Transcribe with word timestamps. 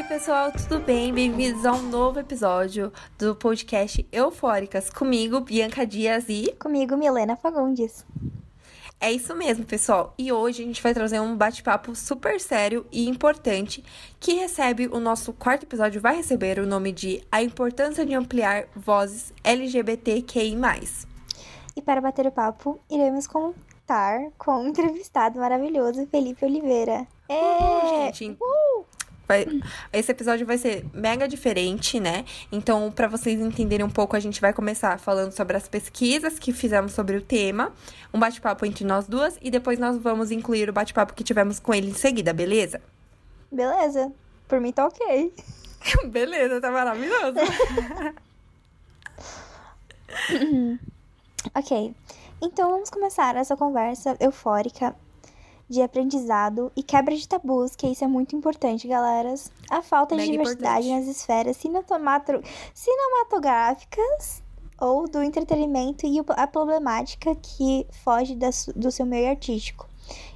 Oi, 0.00 0.06
pessoal, 0.06 0.50
tudo 0.50 0.80
bem? 0.80 1.12
Bem-vindos 1.12 1.66
a 1.66 1.72
um 1.72 1.82
novo 1.82 2.18
episódio 2.18 2.90
do 3.18 3.36
podcast 3.36 4.08
Eufóricas. 4.10 4.88
Comigo, 4.88 5.40
Bianca 5.40 5.86
Dias 5.86 6.24
e. 6.26 6.54
Comigo, 6.58 6.96
Milena 6.96 7.36
Fagundes. 7.36 8.06
É 8.98 9.12
isso 9.12 9.36
mesmo, 9.36 9.66
pessoal. 9.66 10.14
E 10.16 10.32
hoje 10.32 10.62
a 10.62 10.66
gente 10.66 10.82
vai 10.82 10.94
trazer 10.94 11.20
um 11.20 11.36
bate-papo 11.36 11.94
super 11.94 12.40
sério 12.40 12.86
e 12.90 13.10
importante 13.10 13.84
que 14.18 14.32
recebe 14.32 14.88
o 14.90 14.98
nosso 14.98 15.34
quarto 15.34 15.64
episódio, 15.64 16.00
vai 16.00 16.16
receber 16.16 16.58
o 16.58 16.66
nome 16.66 16.92
de 16.92 17.22
A 17.30 17.42
Importância 17.42 18.06
de 18.06 18.14
Ampliar 18.14 18.68
Vozes 18.74 19.34
LGBTQI. 19.44 20.56
E 21.76 21.82
para 21.82 22.00
bater 22.00 22.26
o 22.26 22.32
papo, 22.32 22.80
iremos 22.90 23.26
contar 23.26 24.30
com 24.38 24.62
um 24.62 24.68
entrevistado 24.68 25.38
maravilhoso, 25.38 26.06
Felipe 26.06 26.42
Oliveira. 26.46 27.06
É, 27.28 28.08
uh, 28.08 28.14
gente. 28.14 28.38
Uh! 28.40 28.99
Esse 29.92 30.12
episódio 30.12 30.46
vai 30.46 30.58
ser 30.58 30.84
mega 30.92 31.26
diferente, 31.26 32.00
né? 32.00 32.24
Então, 32.50 32.90
para 32.90 33.08
vocês 33.08 33.40
entenderem 33.40 33.84
um 33.84 33.90
pouco, 33.90 34.16
a 34.16 34.20
gente 34.20 34.40
vai 34.40 34.52
começar 34.52 34.98
falando 34.98 35.32
sobre 35.32 35.56
as 35.56 35.68
pesquisas 35.68 36.38
que 36.38 36.52
fizemos 36.52 36.92
sobre 36.92 37.16
o 37.16 37.22
tema, 37.22 37.72
um 38.12 38.18
bate-papo 38.18 38.66
entre 38.66 38.84
nós 38.84 39.06
duas, 39.06 39.38
e 39.40 39.50
depois 39.50 39.78
nós 39.78 39.96
vamos 39.98 40.30
incluir 40.30 40.68
o 40.68 40.72
bate-papo 40.72 41.14
que 41.14 41.24
tivemos 41.24 41.58
com 41.58 41.74
ele 41.74 41.90
em 41.90 41.94
seguida, 41.94 42.32
beleza? 42.32 42.80
Beleza. 43.50 44.12
Por 44.48 44.60
mim 44.60 44.72
tá 44.72 44.86
ok. 44.86 45.32
beleza, 46.10 46.60
tá 46.60 46.70
maravilhoso. 46.70 47.38
ok. 51.54 51.94
Então 52.42 52.70
vamos 52.70 52.90
começar 52.90 53.36
essa 53.36 53.56
conversa 53.56 54.16
eufórica 54.18 54.94
de 55.70 55.80
aprendizado 55.80 56.72
e 56.74 56.82
quebra 56.82 57.16
de 57.16 57.28
tabus, 57.28 57.76
que 57.76 57.86
isso 57.86 58.02
é 58.02 58.08
muito 58.08 58.34
importante, 58.34 58.88
galeras. 58.88 59.52
A 59.70 59.80
falta 59.80 60.16
Mega 60.16 60.26
de 60.26 60.32
diversidade 60.32 60.88
importante. 60.88 61.06
nas 61.06 61.16
esferas 61.16 61.56
cinematográficas 62.74 64.42
ou 64.80 65.08
do 65.08 65.22
entretenimento 65.22 66.06
e 66.06 66.18
a 66.30 66.46
problemática 66.48 67.36
que 67.36 67.86
foge 68.02 68.36
do 68.74 68.90
seu 68.90 69.06
meio 69.06 69.30
artístico. 69.30 69.88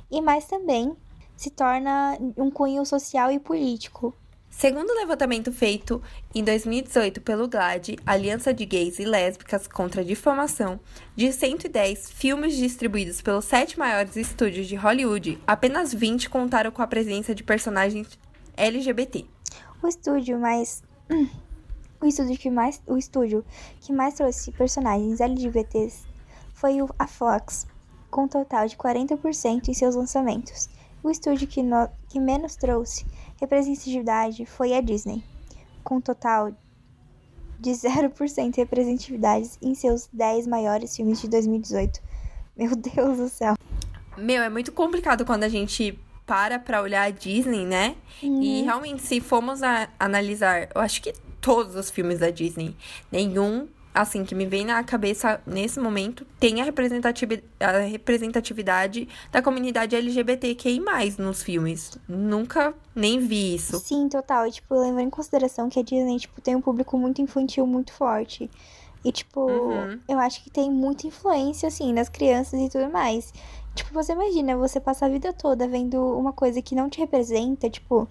E 0.08 0.20
mais 0.20 0.44
também 0.44 0.96
se 1.36 1.50
torna 1.50 2.16
um 2.36 2.48
cunho 2.48 2.86
social 2.86 3.32
e 3.32 3.40
político, 3.40 4.14
Segundo 4.56 4.90
o 4.90 4.94
levantamento 4.94 5.52
feito 5.52 6.00
em 6.32 6.42
2018 6.42 7.20
pelo 7.20 7.48
GLAD, 7.48 7.98
Aliança 8.06 8.54
de 8.54 8.64
Gays 8.64 9.00
e 9.00 9.04
Lésbicas 9.04 9.66
contra 9.66 10.00
a 10.00 10.04
Difamação, 10.04 10.78
de 11.14 11.32
110 11.32 12.12
filmes 12.12 12.56
distribuídos 12.56 13.20
pelos 13.20 13.44
sete 13.46 13.76
maiores 13.76 14.16
estúdios 14.16 14.68
de 14.68 14.76
Hollywood, 14.76 15.40
apenas 15.44 15.92
20 15.92 16.30
contaram 16.30 16.70
com 16.70 16.80
a 16.80 16.86
presença 16.86 17.34
de 17.34 17.42
personagens 17.42 18.08
LGBT. 18.56 19.26
O 19.82 19.88
estúdio 19.88 20.38
mais 20.38 20.84
o 22.00 22.06
estúdio 22.06 22.38
que 22.38 22.48
mais 22.48 22.80
o 22.86 22.96
estúdio 22.96 23.44
que 23.80 23.92
mais 23.92 24.14
trouxe 24.14 24.52
personagens 24.52 25.20
LGBTs 25.20 26.04
foi 26.54 26.76
a 26.96 27.06
Fox, 27.08 27.66
com 28.08 28.22
um 28.22 28.28
total 28.28 28.68
de 28.68 28.76
40% 28.76 29.68
em 29.68 29.74
seus 29.74 29.96
lançamentos. 29.96 30.68
O 31.02 31.10
estúdio 31.10 31.46
que, 31.46 31.62
no, 31.62 31.86
que 32.08 32.18
menos 32.18 32.56
trouxe 32.56 33.04
representatividade 33.40 34.46
foi 34.46 34.74
a 34.74 34.80
Disney, 34.80 35.24
com 35.82 35.96
um 35.96 36.00
total 36.00 36.52
de 37.58 37.70
0% 37.70 38.50
de 38.50 38.60
representatividade 38.60 39.50
em 39.62 39.74
seus 39.74 40.08
10 40.12 40.46
maiores 40.46 40.94
filmes 40.96 41.20
de 41.20 41.28
2018. 41.28 42.00
Meu 42.56 42.74
Deus 42.76 43.18
do 43.18 43.28
céu. 43.28 43.54
Meu, 44.16 44.42
é 44.42 44.48
muito 44.48 44.70
complicado 44.72 45.24
quando 45.24 45.44
a 45.44 45.48
gente 45.48 45.98
para 46.26 46.58
pra 46.58 46.80
olhar 46.80 47.02
a 47.02 47.10
Disney, 47.10 47.66
né? 47.66 47.96
Uhum. 48.22 48.42
E 48.42 48.62
realmente, 48.62 49.02
se 49.02 49.20
formos 49.20 49.60
analisar, 49.98 50.68
eu 50.74 50.80
acho 50.80 51.02
que 51.02 51.12
todos 51.40 51.74
os 51.74 51.90
filmes 51.90 52.20
da 52.20 52.30
Disney, 52.30 52.74
nenhum 53.12 53.68
assim, 53.94 54.24
que 54.24 54.34
me 54.34 54.44
vem 54.44 54.66
na 54.66 54.82
cabeça 54.82 55.40
nesse 55.46 55.78
momento, 55.78 56.26
tem 56.40 56.60
a 56.60 56.64
representatividade, 56.64 57.48
a 57.60 57.78
representatividade 57.78 59.08
da 59.30 59.40
comunidade 59.40 59.94
LGBTQI+, 59.94 60.82
nos 61.18 61.44
filmes. 61.44 61.96
Nunca 62.08 62.74
nem 62.92 63.20
vi 63.20 63.54
isso. 63.54 63.78
Sim, 63.78 64.08
total. 64.08 64.48
E, 64.48 64.50
tipo, 64.50 64.74
levando 64.74 65.00
em 65.00 65.10
consideração 65.10 65.68
que 65.68 65.78
a 65.78 65.82
Disney, 65.82 66.18
tipo, 66.18 66.40
tem 66.40 66.56
um 66.56 66.60
público 66.60 66.98
muito 66.98 67.22
infantil 67.22 67.64
muito 67.68 67.92
forte. 67.92 68.50
E, 69.04 69.12
tipo, 69.12 69.42
uhum. 69.42 70.00
eu 70.08 70.18
acho 70.18 70.42
que 70.42 70.50
tem 70.50 70.68
muita 70.68 71.06
influência, 71.06 71.68
assim, 71.68 71.92
nas 71.92 72.08
crianças 72.08 72.60
e 72.60 72.68
tudo 72.68 72.90
mais. 72.90 73.32
Tipo, 73.76 73.94
você 73.94 74.12
imagina, 74.12 74.56
você 74.56 74.80
passar 74.80 75.06
a 75.06 75.10
vida 75.10 75.32
toda 75.32 75.68
vendo 75.68 76.02
uma 76.18 76.32
coisa 76.32 76.60
que 76.60 76.74
não 76.74 76.90
te 76.90 76.98
representa, 76.98 77.70
tipo... 77.70 78.08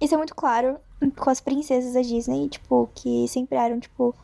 Isso 0.00 0.14
é 0.14 0.16
muito 0.16 0.34
claro 0.34 0.78
com 1.16 1.30
as 1.30 1.40
princesas 1.40 1.92
da 1.92 2.00
Disney, 2.00 2.48
tipo, 2.48 2.88
que 2.94 3.28
sempre 3.28 3.56
eram, 3.56 3.78
tipo 3.78 4.14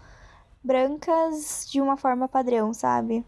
brancas 0.63 1.67
de 1.71 1.81
uma 1.81 1.97
forma 1.97 2.29
padrão, 2.29 2.73
sabe? 2.73 3.25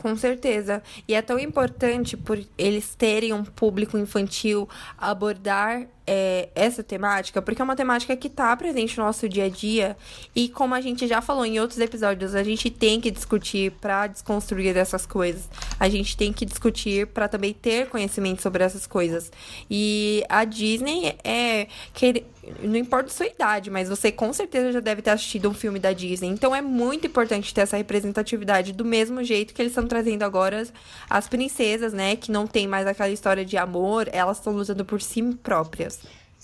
Com 0.00 0.16
certeza. 0.16 0.82
E 1.08 1.14
é 1.14 1.20
tão 1.20 1.38
importante 1.38 2.16
por 2.16 2.38
eles 2.56 2.94
terem 2.94 3.32
um 3.32 3.44
público 3.44 3.98
infantil 3.98 4.68
abordar 4.96 5.88
é, 6.10 6.48
essa 6.54 6.82
temática, 6.82 7.42
porque 7.42 7.60
é 7.60 7.64
uma 7.64 7.76
temática 7.76 8.16
que 8.16 8.28
está 8.28 8.56
presente 8.56 8.96
no 8.96 9.04
nosso 9.04 9.28
dia 9.28 9.44
a 9.44 9.48
dia. 9.50 9.94
E 10.34 10.48
como 10.48 10.74
a 10.74 10.80
gente 10.80 11.06
já 11.06 11.20
falou 11.20 11.44
em 11.44 11.60
outros 11.60 11.78
episódios, 11.78 12.34
a 12.34 12.42
gente 12.42 12.70
tem 12.70 12.98
que 12.98 13.10
discutir 13.10 13.72
para 13.72 14.06
desconstruir 14.06 14.74
essas 14.74 15.04
coisas. 15.04 15.50
A 15.78 15.86
gente 15.88 16.16
tem 16.16 16.32
que 16.32 16.46
discutir 16.46 17.08
para 17.08 17.28
também 17.28 17.52
ter 17.52 17.88
conhecimento 17.88 18.40
sobre 18.40 18.64
essas 18.64 18.86
coisas. 18.86 19.30
E 19.70 20.24
a 20.30 20.44
Disney 20.44 21.14
é. 21.22 21.66
Que, 21.92 22.24
não 22.62 22.76
importa 22.76 23.10
a 23.10 23.14
sua 23.14 23.26
idade, 23.26 23.70
mas 23.70 23.88
você 23.88 24.10
com 24.10 24.32
certeza 24.32 24.72
já 24.72 24.80
deve 24.80 25.02
ter 25.02 25.10
assistido 25.10 25.50
um 25.50 25.54
filme 25.54 25.78
da 25.78 25.92
Disney. 25.92 26.28
Então 26.28 26.54
é 26.54 26.62
muito 26.62 27.06
importante 27.06 27.52
ter 27.52 27.62
essa 27.62 27.76
representatividade 27.76 28.72
do 28.72 28.84
mesmo 28.84 29.22
jeito 29.22 29.52
que 29.52 29.60
eles 29.60 29.72
estão 29.72 29.86
trazendo 29.86 30.22
agora 30.22 30.66
as 31.10 31.28
princesas, 31.28 31.92
né? 31.92 32.16
Que 32.16 32.30
não 32.30 32.46
tem 32.46 32.66
mais 32.66 32.86
aquela 32.86 33.10
história 33.10 33.44
de 33.44 33.56
amor, 33.56 34.08
elas 34.12 34.38
estão 34.38 34.54
lutando 34.54 34.84
por 34.84 35.02
si 35.02 35.22
próprias. 35.42 35.97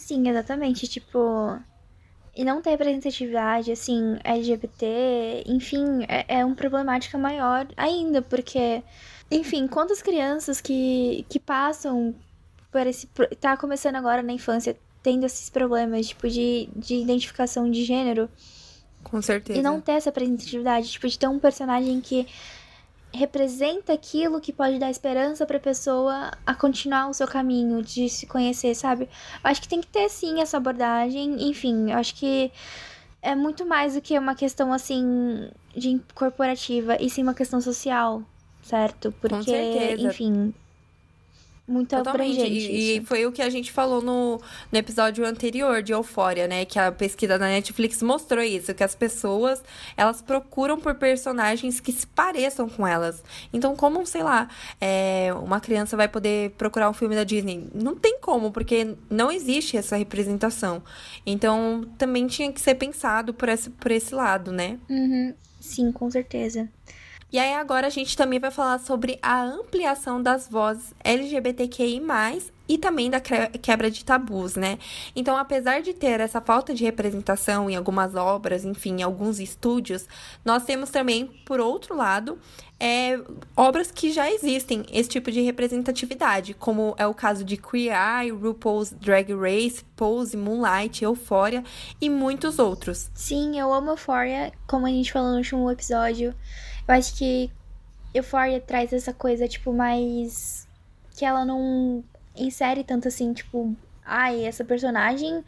Sim, 0.04 0.28
exatamente. 0.28 0.86
Tipo. 0.86 1.58
E 2.36 2.44
não 2.44 2.60
ter 2.60 2.70
representatividade, 2.70 3.70
assim, 3.70 4.18
LGBT, 4.24 5.44
enfim, 5.46 6.04
é, 6.08 6.40
é 6.40 6.44
uma 6.44 6.56
problemática 6.56 7.16
maior 7.16 7.64
ainda, 7.76 8.20
porque, 8.20 8.82
enfim, 9.30 9.68
quantas 9.68 10.02
crianças 10.02 10.60
que, 10.60 11.24
que 11.28 11.38
passam 11.38 12.12
por 12.72 12.86
esse. 12.86 13.08
tá 13.40 13.56
começando 13.56 13.94
agora 13.94 14.20
na 14.20 14.32
infância 14.32 14.76
tendo 15.00 15.24
esses 15.24 15.48
problemas, 15.48 16.08
tipo, 16.08 16.28
de, 16.28 16.68
de 16.74 16.96
identificação 16.96 17.70
de 17.70 17.84
gênero. 17.84 18.28
Com 19.04 19.22
certeza. 19.22 19.58
E 19.58 19.62
não 19.62 19.80
ter 19.80 19.92
essa 19.92 20.10
representatividade, 20.10 20.90
tipo, 20.90 21.08
de 21.08 21.18
ter 21.18 21.28
um 21.28 21.38
personagem 21.38 22.00
que 22.00 22.26
representa 23.14 23.92
aquilo 23.92 24.40
que 24.40 24.52
pode 24.52 24.78
dar 24.78 24.90
esperança 24.90 25.46
para 25.46 25.56
a 25.56 25.60
pessoa 25.60 26.32
a 26.44 26.54
continuar 26.54 27.08
o 27.08 27.14
seu 27.14 27.26
caminho 27.26 27.80
de 27.82 28.08
se 28.08 28.26
conhecer, 28.26 28.74
sabe? 28.74 29.04
Eu 29.04 29.50
acho 29.50 29.62
que 29.62 29.68
tem 29.68 29.80
que 29.80 29.86
ter 29.86 30.08
sim 30.08 30.40
essa 30.40 30.56
abordagem. 30.56 31.48
Enfim, 31.48 31.92
eu 31.92 31.98
acho 31.98 32.14
que 32.14 32.50
é 33.22 33.34
muito 33.34 33.64
mais 33.64 33.94
do 33.94 34.00
que 34.00 34.18
uma 34.18 34.34
questão 34.34 34.72
assim 34.72 35.48
de 35.74 36.00
corporativa 36.14 36.96
e 37.00 37.08
sim 37.08 37.22
uma 37.22 37.34
questão 37.34 37.60
social, 37.60 38.22
certo? 38.62 39.12
Porque, 39.20 39.96
enfim, 39.98 40.52
muito 41.66 41.96
Totalmente. 41.96 42.40
abrangente. 42.40 42.70
E, 42.70 42.96
e, 42.98 43.04
foi 43.06 43.24
o 43.24 43.32
que 43.32 43.40
a 43.40 43.48
gente 43.48 43.72
falou 43.72 44.02
no, 44.02 44.38
no 44.70 44.78
episódio 44.78 45.24
anterior 45.24 45.82
de 45.82 45.92
Eufória, 45.92 46.46
né? 46.46 46.64
Que 46.66 46.78
a 46.78 46.92
pesquisa 46.92 47.38
da 47.38 47.46
Netflix 47.46 48.02
mostrou 48.02 48.42
isso, 48.44 48.74
que 48.74 48.84
as 48.84 48.94
pessoas, 48.94 49.62
elas 49.96 50.20
procuram 50.20 50.78
por 50.78 50.94
personagens 50.96 51.80
que 51.80 51.90
se 51.90 52.06
pareçam 52.06 52.68
com 52.68 52.86
elas. 52.86 53.24
Então, 53.52 53.74
como, 53.74 54.04
sei 54.06 54.22
lá, 54.22 54.48
é, 54.78 55.30
uma 55.42 55.58
criança 55.58 55.96
vai 55.96 56.06
poder 56.06 56.50
procurar 56.50 56.90
um 56.90 56.92
filme 56.92 57.14
da 57.14 57.24
Disney? 57.24 57.66
Não 57.74 57.96
tem 57.96 58.18
como, 58.20 58.52
porque 58.52 58.94
não 59.08 59.32
existe 59.32 59.76
essa 59.76 59.96
representação. 59.96 60.82
Então, 61.24 61.88
também 61.96 62.26
tinha 62.26 62.52
que 62.52 62.60
ser 62.60 62.74
pensado 62.74 63.32
por 63.32 63.48
esse, 63.48 63.70
por 63.70 63.90
esse 63.90 64.14
lado, 64.14 64.52
né? 64.52 64.78
Uhum. 64.90 65.32
Sim, 65.58 65.90
com 65.92 66.10
certeza. 66.10 66.68
E 67.34 67.38
aí 67.40 67.52
agora 67.52 67.88
a 67.88 67.90
gente 67.90 68.16
também 68.16 68.38
vai 68.38 68.52
falar 68.52 68.78
sobre 68.78 69.18
a 69.20 69.42
ampliação 69.42 70.22
das 70.22 70.48
vozes 70.48 70.94
LGBTQI+, 71.02 72.00
e 72.68 72.78
também 72.78 73.10
da 73.10 73.20
quebra 73.20 73.90
de 73.90 74.04
tabus, 74.04 74.54
né? 74.54 74.78
Então, 75.16 75.36
apesar 75.36 75.82
de 75.82 75.92
ter 75.92 76.20
essa 76.20 76.40
falta 76.40 76.72
de 76.72 76.84
representação 76.84 77.68
em 77.68 77.74
algumas 77.74 78.14
obras, 78.14 78.64
enfim, 78.64 79.00
em 79.00 79.02
alguns 79.02 79.40
estúdios, 79.40 80.06
nós 80.44 80.64
temos 80.64 80.90
também, 80.90 81.26
por 81.44 81.60
outro 81.60 81.96
lado, 81.96 82.38
é, 82.78 83.20
obras 83.56 83.90
que 83.90 84.12
já 84.12 84.30
existem 84.30 84.86
esse 84.92 85.08
tipo 85.08 85.30
de 85.30 85.40
representatividade, 85.42 86.54
como 86.54 86.94
é 86.96 87.06
o 87.06 87.12
caso 87.12 87.44
de 87.44 87.56
Queer 87.56 87.94
Eye, 87.94 88.30
RuPaul's 88.30 88.92
Drag 88.92 89.34
Race, 89.34 89.84
Pose, 89.96 90.36
Moonlight, 90.36 91.02
Euphoria 91.04 91.64
e 92.00 92.08
muitos 92.08 92.58
outros. 92.58 93.10
Sim, 93.12 93.58
eu 93.58 93.74
amo 93.74 93.90
Euphoria, 93.90 94.52
como 94.66 94.86
a 94.86 94.90
gente 94.90 95.12
falou 95.12 95.32
no 95.32 95.38
último 95.38 95.70
episódio. 95.70 96.32
Eu 96.86 96.94
acho 96.94 97.14
que 97.16 97.50
Euphoria 98.12 98.60
traz 98.60 98.92
essa 98.92 99.12
coisa, 99.12 99.48
tipo, 99.48 99.72
mais. 99.72 100.66
que 101.16 101.24
ela 101.24 101.44
não 101.44 102.02
insere 102.36 102.82
tanto 102.82 103.06
assim, 103.08 103.32
tipo, 103.32 103.74
ai, 104.04 104.44
essa 104.44 104.64
personagem 104.64 105.44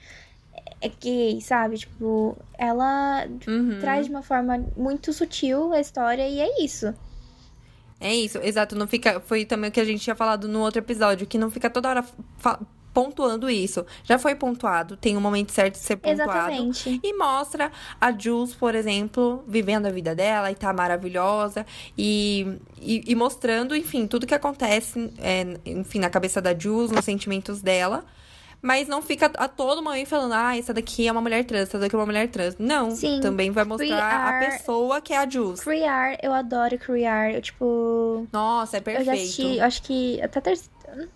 é 0.81 0.89
gay, 0.89 1.41
sabe? 1.41 1.79
Tipo, 1.79 2.37
ela 2.57 3.27
Uhum. 3.49 3.79
traz 3.81 4.07
de 4.07 4.13
uma 4.13 4.23
forma 4.23 4.65
muito 4.77 5.13
sutil 5.13 5.73
a 5.73 5.81
história 5.81 6.29
e 6.29 6.41
é 6.41 6.63
isso. 6.63 6.95
É 7.99 8.15
isso, 8.15 8.39
exato. 8.39 8.77
Não 8.77 8.87
fica. 8.87 9.19
Foi 9.21 9.45
também 9.45 9.71
o 9.71 9.73
que 9.73 9.81
a 9.81 9.85
gente 9.85 10.03
tinha 10.03 10.15
falado 10.15 10.47
no 10.47 10.61
outro 10.61 10.81
episódio, 10.81 11.27
que 11.27 11.39
não 11.39 11.51
fica 11.51 11.69
toda 11.71 11.89
hora 11.89 12.05
pontuando 12.97 13.51
isso. 13.51 13.85
Já 14.05 14.19
foi 14.19 14.35
pontuado, 14.35 14.97
tem 14.97 15.19
um 15.19 15.21
momento 15.21 15.53
certo 15.53 15.75
de 15.75 15.81
ser 15.81 15.97
pontuado. 15.97 16.31
Exatamente. 16.31 16.99
E 17.03 17.13
mostra 17.13 17.71
a 18.01 18.11
Jules, 18.11 18.55
por 18.55 18.75
exemplo, 18.75 19.45
vivendo 19.47 19.85
a 19.85 19.91
vida 19.91 20.15
dela 20.15 20.51
e 20.51 20.55
tá 20.55 20.73
maravilhosa. 20.73 21.67
E, 21.97 22.57
e, 22.81 23.05
e 23.07 23.15
mostrando, 23.15 23.77
enfim, 23.77 24.07
tudo 24.07 24.27
que 24.27 24.35
acontece, 24.35 25.13
é, 25.19 25.59
enfim, 25.67 25.99
na 25.99 26.09
cabeça 26.09 26.41
da 26.41 26.59
Jules, 26.59 26.91
nos 26.91 27.05
sentimentos 27.05 27.61
dela. 27.61 28.03
Mas 28.63 28.89
não 28.89 29.03
fica 29.03 29.27
a 29.27 29.47
todo 29.47 29.83
momento 29.83 30.09
falando, 30.09 30.33
ah, 30.33 30.57
essa 30.57 30.73
daqui 30.73 31.07
é 31.07 31.13
uma 31.13 31.21
mulher 31.21 31.45
trans, 31.45 31.69
essa 31.69 31.79
daqui 31.79 31.95
é 31.95 31.99
uma 31.99 32.07
mulher 32.07 32.31
trans. 32.31 32.57
Não, 32.59 32.93
Sim. 32.93 33.21
também 33.21 33.51
vai 33.51 33.65
mostrar 33.65 34.43
a 34.43 34.47
pessoa 34.47 35.03
que 35.03 35.13
é 35.13 35.19
a 35.19 35.29
Jules. 35.29 35.61
Criar, 35.61 36.17
eu 36.23 36.33
adoro 36.33 36.79
criar. 36.79 37.35
Eu, 37.35 37.43
tipo. 37.43 38.27
Nossa, 38.33 38.79
é 38.79 38.83
Eu 38.87 39.05
já 39.05 39.13
assisti, 39.13 39.43
perfeito. 39.43 39.61
eu 39.61 39.67
acho 39.67 39.83
que 39.83 40.23
até 40.23 40.41
terceira. 40.41 41.11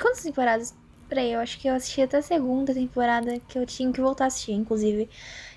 Quantas 0.00 0.22
temporadas? 0.22 0.83
Peraí, 1.08 1.32
eu 1.32 1.40
acho 1.40 1.58
que 1.58 1.68
eu 1.68 1.74
assisti 1.74 2.02
até 2.02 2.18
a 2.18 2.22
segunda 2.22 2.72
temporada, 2.74 3.38
que 3.48 3.58
eu 3.58 3.66
tinha 3.66 3.92
que 3.92 4.00
voltar 4.00 4.24
a 4.24 4.26
assistir, 4.28 4.52
inclusive. 4.52 5.08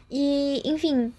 E, 0.09 0.61
enfim, 0.65 1.13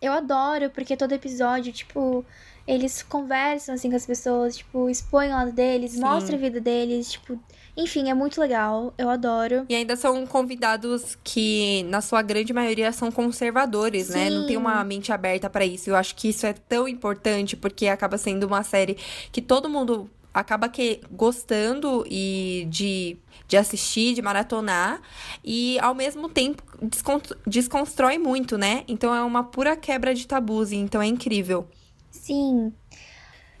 eu 0.00 0.12
adoro, 0.12 0.70
porque 0.70 0.96
todo 0.96 1.12
episódio, 1.12 1.72
tipo, 1.72 2.24
eles 2.66 3.02
conversam 3.02 3.74
assim 3.74 3.90
com 3.90 3.96
as 3.96 4.06
pessoas, 4.06 4.56
tipo, 4.56 4.88
expõem 4.88 5.28
o 5.30 5.32
lado 5.32 5.52
deles, 5.52 5.92
Sim. 5.92 6.00
mostram 6.00 6.36
a 6.36 6.40
vida 6.40 6.60
deles, 6.60 7.12
tipo, 7.12 7.38
enfim, 7.76 8.08
é 8.10 8.14
muito 8.14 8.40
legal, 8.40 8.92
eu 8.98 9.08
adoro. 9.08 9.64
E 9.68 9.74
ainda 9.74 9.96
são 9.96 10.26
convidados 10.26 11.18
que, 11.22 11.82
na 11.84 12.00
sua 12.00 12.22
grande 12.22 12.52
maioria, 12.52 12.92
são 12.92 13.10
conservadores, 13.10 14.10
né? 14.10 14.28
Não 14.30 14.46
tem 14.46 14.56
Sim. 14.56 14.62
uma 14.62 14.82
mente 14.84 15.12
aberta 15.12 15.48
pra 15.48 15.64
isso. 15.64 15.90
Eu 15.90 15.96
acho 15.96 16.14
que 16.14 16.28
isso 16.28 16.46
é 16.46 16.52
tão 16.52 16.86
importante, 16.88 17.56
porque 17.56 17.86
acaba 17.86 18.18
sendo 18.18 18.46
uma 18.46 18.62
série 18.62 18.96
que 19.32 19.40
todo 19.40 19.68
mundo 19.68 20.10
acaba 20.32 20.68
que 20.68 21.00
gostando 21.10 22.04
e 22.08 22.66
de, 22.70 23.16
de 23.48 23.56
assistir, 23.56 24.14
de 24.14 24.22
maratonar, 24.22 25.00
e 25.44 25.78
ao 25.80 25.94
mesmo 25.94 26.28
tempo 26.28 26.62
descon- 26.82 27.20
desconstrói 27.46 28.18
muito, 28.18 28.56
né? 28.56 28.84
Então 28.86 29.14
é 29.14 29.22
uma 29.22 29.44
pura 29.44 29.76
quebra 29.76 30.14
de 30.14 30.26
tabus, 30.26 30.72
então 30.72 31.02
é 31.02 31.06
incrível. 31.06 31.66
Sim. 32.10 32.72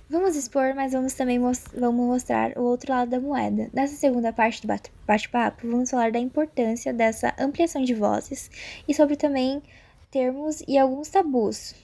Vamos 0.08 0.34
expor, 0.34 0.74
mas 0.74 0.92
vamos 0.92 1.14
também 1.14 1.38
mos- 1.38 1.64
vamos 1.72 2.04
mostrar 2.04 2.58
o 2.58 2.62
outro 2.62 2.92
lado 2.92 3.10
da 3.10 3.20
moeda. 3.20 3.70
Nessa 3.72 3.94
segunda 3.94 4.32
parte 4.32 4.60
do 4.62 4.66
bate- 4.66 4.90
bate-papo, 5.06 5.68
vamos 5.68 5.88
falar 5.90 6.10
da 6.10 6.18
importância 6.18 6.92
dessa 6.92 7.32
ampliação 7.38 7.82
de 7.82 7.94
vozes 7.94 8.50
e 8.88 8.94
sobre 8.94 9.14
também 9.14 9.62
termos 10.10 10.64
e 10.66 10.76
alguns 10.76 11.08
tabus. 11.08 11.76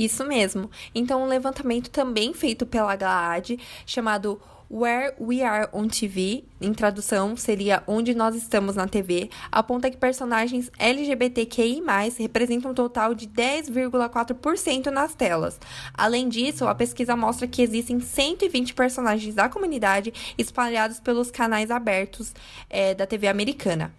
Isso 0.00 0.24
mesmo. 0.24 0.70
Então, 0.94 1.22
um 1.22 1.26
levantamento 1.26 1.90
também 1.90 2.32
feito 2.32 2.64
pela 2.64 2.96
GLAAD, 2.96 3.58
chamado 3.84 4.40
Where 4.70 5.14
We 5.20 5.42
Are 5.42 5.68
on 5.74 5.88
TV, 5.88 6.42
em 6.58 6.72
tradução 6.72 7.36
seria 7.36 7.82
Onde 7.86 8.14
Nós 8.14 8.34
Estamos 8.34 8.76
na 8.76 8.86
TV, 8.86 9.28
aponta 9.52 9.90
que 9.90 9.98
personagens 9.98 10.70
LGBTQI+, 10.78 11.82
representam 12.18 12.70
um 12.70 12.74
total 12.74 13.14
de 13.14 13.28
10,4% 13.28 14.86
nas 14.86 15.14
telas. 15.14 15.60
Além 15.92 16.30
disso, 16.30 16.66
a 16.66 16.74
pesquisa 16.74 17.14
mostra 17.14 17.46
que 17.46 17.60
existem 17.60 18.00
120 18.00 18.72
personagens 18.72 19.34
da 19.34 19.50
comunidade 19.50 20.14
espalhados 20.38 20.98
pelos 20.98 21.30
canais 21.30 21.70
abertos 21.70 22.32
eh, 22.70 22.94
da 22.94 23.06
TV 23.06 23.28
americana. 23.28 23.92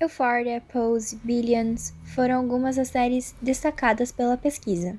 Euphoria, 0.00 0.62
Pose, 0.72 1.16
Billions 1.24 1.94
foram 2.14 2.36
algumas 2.36 2.76
das 2.76 2.88
séries 2.88 3.34
destacadas 3.40 4.12
pela 4.12 4.36
pesquisa. 4.36 4.98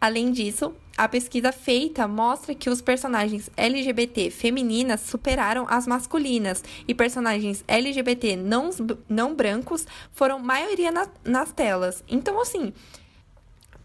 Além 0.00 0.32
disso, 0.32 0.74
a 0.96 1.06
pesquisa 1.08 1.52
feita 1.52 2.08
mostra 2.08 2.54
que 2.54 2.68
os 2.68 2.80
personagens 2.82 3.48
LGBT 3.56 4.30
femininas 4.30 5.00
superaram 5.02 5.64
as 5.68 5.86
masculinas 5.86 6.64
e 6.88 6.94
personagens 6.94 7.62
LGBT 7.68 8.34
não, 8.34 8.70
não 9.08 9.34
brancos 9.34 9.86
foram 10.10 10.38
maioria 10.40 10.90
na- 10.90 11.08
nas 11.24 11.52
telas. 11.52 12.02
Então, 12.08 12.40
assim. 12.40 12.72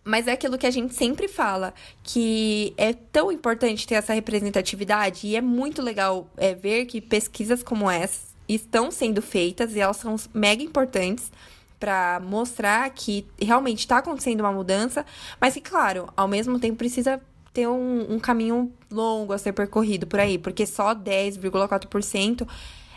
Mas 0.04 0.26
é 0.26 0.32
aquilo 0.32 0.58
que 0.58 0.66
a 0.66 0.72
gente 0.72 0.96
sempre 0.96 1.28
fala, 1.28 1.74
que 2.02 2.74
é 2.78 2.94
tão 2.94 3.30
importante 3.30 3.86
ter 3.86 3.96
essa 3.96 4.14
representatividade 4.14 5.28
e 5.28 5.36
é 5.36 5.42
muito 5.42 5.82
legal 5.82 6.30
é, 6.38 6.56
ver 6.56 6.86
que 6.86 7.02
pesquisas 7.02 7.62
como 7.62 7.92
essa 7.92 8.27
estão 8.48 8.92
sendo 8.92 9.22
feitas 9.22 9.76
e 9.76 9.80
elas 9.80 9.98
são 9.98 10.16
mega 10.34 10.64
importantes 10.64 11.32
para 11.80 12.20
mostrar 12.20 12.90
que 12.90 13.26
realmente 13.40 13.80
está 13.80 14.00
acontecendo 14.00 14.42
uma 14.42 14.52
mudança, 14.52 15.06
mas 15.40 15.54
que, 15.54 15.62
claro, 15.62 16.12
ao 16.18 16.28
mesmo 16.28 16.60
tempo 16.60 16.78
precisa 16.78 17.22
ter 17.54 17.68
um, 17.68 18.14
um 18.14 18.20
caminho 18.20 18.72
longo 18.92 19.34
a 19.34 19.38
ser 19.38 19.54
percorrido 19.54 20.08
por 20.08 20.20
aí, 20.20 20.38
porque 20.38 20.66
só 20.66 20.94
10,4% 20.96 22.48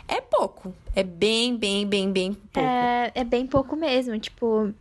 é 0.07 0.19
pouco. 0.19 0.73
É 0.95 1.03
bem, 1.03 1.55
bem, 1.55 1.87
bem, 1.87 2.11
bem 2.11 2.33
pouco. 2.33 2.59
É, 2.59 3.11
é 3.15 3.23
bem 3.23 3.47
pouco 3.47 3.75
mesmo, 3.75 4.19
tipo. 4.19 4.73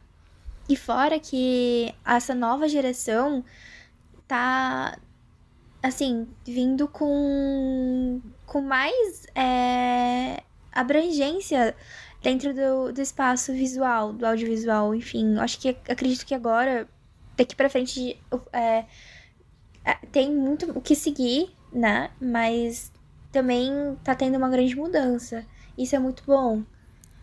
E 0.69 0.77
fora 0.77 1.19
que 1.19 1.93
essa 2.05 2.35
nova 2.35 2.69
geração 2.69 3.45
tá, 4.27 4.99
assim, 5.83 6.29
vindo 6.45 6.87
com, 6.87 8.21
com 8.47 8.61
mais 8.61 9.27
é, 9.35 10.43
abrangência 10.73 11.75
dentro 12.23 12.55
do, 12.55 12.93
do 12.93 13.01
espaço 13.01 13.53
visual, 13.53 14.13
do 14.13 14.27
audiovisual, 14.27 14.95
enfim. 14.95 15.39
Acho 15.39 15.59
que 15.59 15.77
acredito 15.89 16.27
que 16.27 16.35
agora, 16.35 16.89
daqui 17.37 17.57
pra 17.57 17.71
frente, 17.71 18.19
é, 18.53 18.85
é, 19.85 19.95
tem 20.13 20.35
muito 20.35 20.71
o 20.73 20.81
que 20.81 20.95
seguir, 20.95 21.51
né? 21.73 22.11
Mas 22.21 22.93
também 23.33 23.97
tá 24.05 24.15
tendo 24.15 24.37
uma 24.37 24.49
grande 24.49 24.77
mudança. 24.77 25.45
Isso 25.77 25.97
é 25.97 25.99
muito 25.99 26.23
bom. 26.27 26.63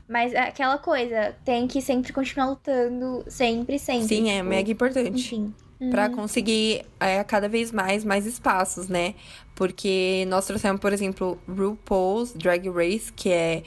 Mas 0.07 0.33
é 0.33 0.39
aquela 0.39 0.77
coisa, 0.77 1.35
tem 1.44 1.67
que 1.67 1.81
sempre 1.81 2.13
continuar 2.13 2.47
lutando, 2.47 3.25
sempre, 3.27 3.77
sempre. 3.77 4.07
Sim, 4.07 4.29
é 4.29 4.38
tipo, 4.38 4.49
mega 4.49 4.71
importante. 4.71 5.09
Enfim. 5.09 5.53
Pra 5.91 6.07
Uhum. 6.07 6.15
conseguir 6.15 6.85
é, 7.00 7.24
cada 7.24 7.47
vez 7.47 7.71
mais, 7.71 8.03
mais 8.03 8.25
espaços, 8.25 8.87
né? 8.87 9.13
Porque 9.54 10.25
nós 10.28 10.45
trouxemos, 10.47 10.81
por 10.81 10.92
exemplo, 10.92 11.40
RuPaul's 11.47 12.33
Drag 12.33 12.68
Race, 12.69 13.11
que 13.13 13.30
é. 13.30 13.63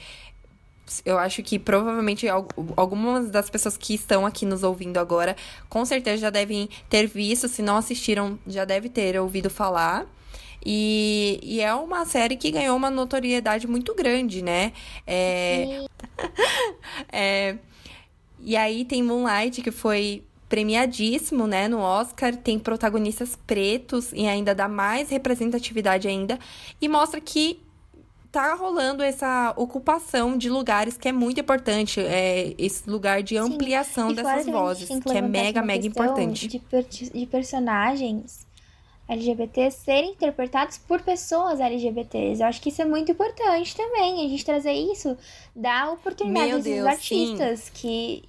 Eu 1.05 1.17
acho 1.17 1.41
que 1.41 1.57
provavelmente 1.57 2.27
al- 2.27 2.47
algumas 2.75 3.29
das 3.31 3.49
pessoas 3.49 3.77
que 3.77 3.93
estão 3.93 4.25
aqui 4.25 4.45
nos 4.45 4.61
ouvindo 4.61 4.97
agora, 4.97 5.37
com 5.69 5.85
certeza 5.85 6.17
já 6.17 6.29
devem 6.29 6.67
ter 6.89 7.07
visto. 7.07 7.47
Se 7.47 7.61
não 7.61 7.77
assistiram, 7.77 8.37
já 8.45 8.65
deve 8.65 8.89
ter 8.89 9.17
ouvido 9.17 9.49
falar. 9.49 10.05
E, 10.65 11.39
e 11.41 11.61
é 11.61 11.73
uma 11.73 12.05
série 12.05 12.35
que 12.35 12.51
ganhou 12.51 12.75
uma 12.75 12.89
notoriedade 12.91 13.67
muito 13.67 13.95
grande, 13.95 14.41
né? 14.43 14.73
É, 15.07 15.85
é, 17.11 17.57
e 18.39 18.55
aí 18.57 18.85
tem 18.85 19.01
Moonlight, 19.01 19.61
que 19.61 19.71
foi 19.71 20.23
premiadíssimo, 20.51 21.47
né, 21.47 21.69
no 21.69 21.79
Oscar, 21.79 22.35
tem 22.35 22.59
protagonistas 22.59 23.37
pretos 23.47 24.11
e 24.11 24.27
ainda 24.27 24.53
dá 24.53 24.67
mais 24.67 25.09
representatividade 25.09 26.09
ainda 26.09 26.37
e 26.81 26.89
mostra 26.89 27.21
que 27.21 27.61
tá 28.29 28.53
rolando 28.53 29.01
essa 29.01 29.53
ocupação 29.55 30.37
de 30.37 30.49
lugares 30.49 30.97
que 30.97 31.07
é 31.07 31.11
muito 31.13 31.39
importante, 31.39 32.01
é 32.01 32.53
esse 32.57 32.89
lugar 32.89 33.23
de 33.23 33.37
ampliação 33.37 34.09
fora 34.13 34.23
dessas 34.23 34.45
vozes, 34.45 34.87
tem 34.89 34.99
que 34.99 35.17
é 35.17 35.21
mega, 35.21 35.61
mega 35.61 35.87
importante. 35.87 36.47
De, 36.49 36.59
per- 36.59 36.85
de 36.85 37.25
personagens 37.27 38.45
LGBT 39.07 39.71
serem 39.71 40.11
interpretados 40.11 40.77
por 40.77 41.01
pessoas 41.01 41.59
LGBTs. 41.59 42.41
Eu 42.41 42.47
acho 42.47 42.61
que 42.61 42.69
isso 42.69 42.81
é 42.81 42.85
muito 42.85 43.11
importante 43.11 43.75
também. 43.75 44.25
A 44.25 44.29
gente 44.29 44.45
trazer 44.45 44.71
isso 44.71 45.17
dá 45.55 45.91
oportunidade 45.91 46.47
Meu 46.47 46.55
a 46.55 46.59
esses 46.59 46.73
Deus, 46.73 46.87
artistas 46.87 47.69
que 47.73 48.23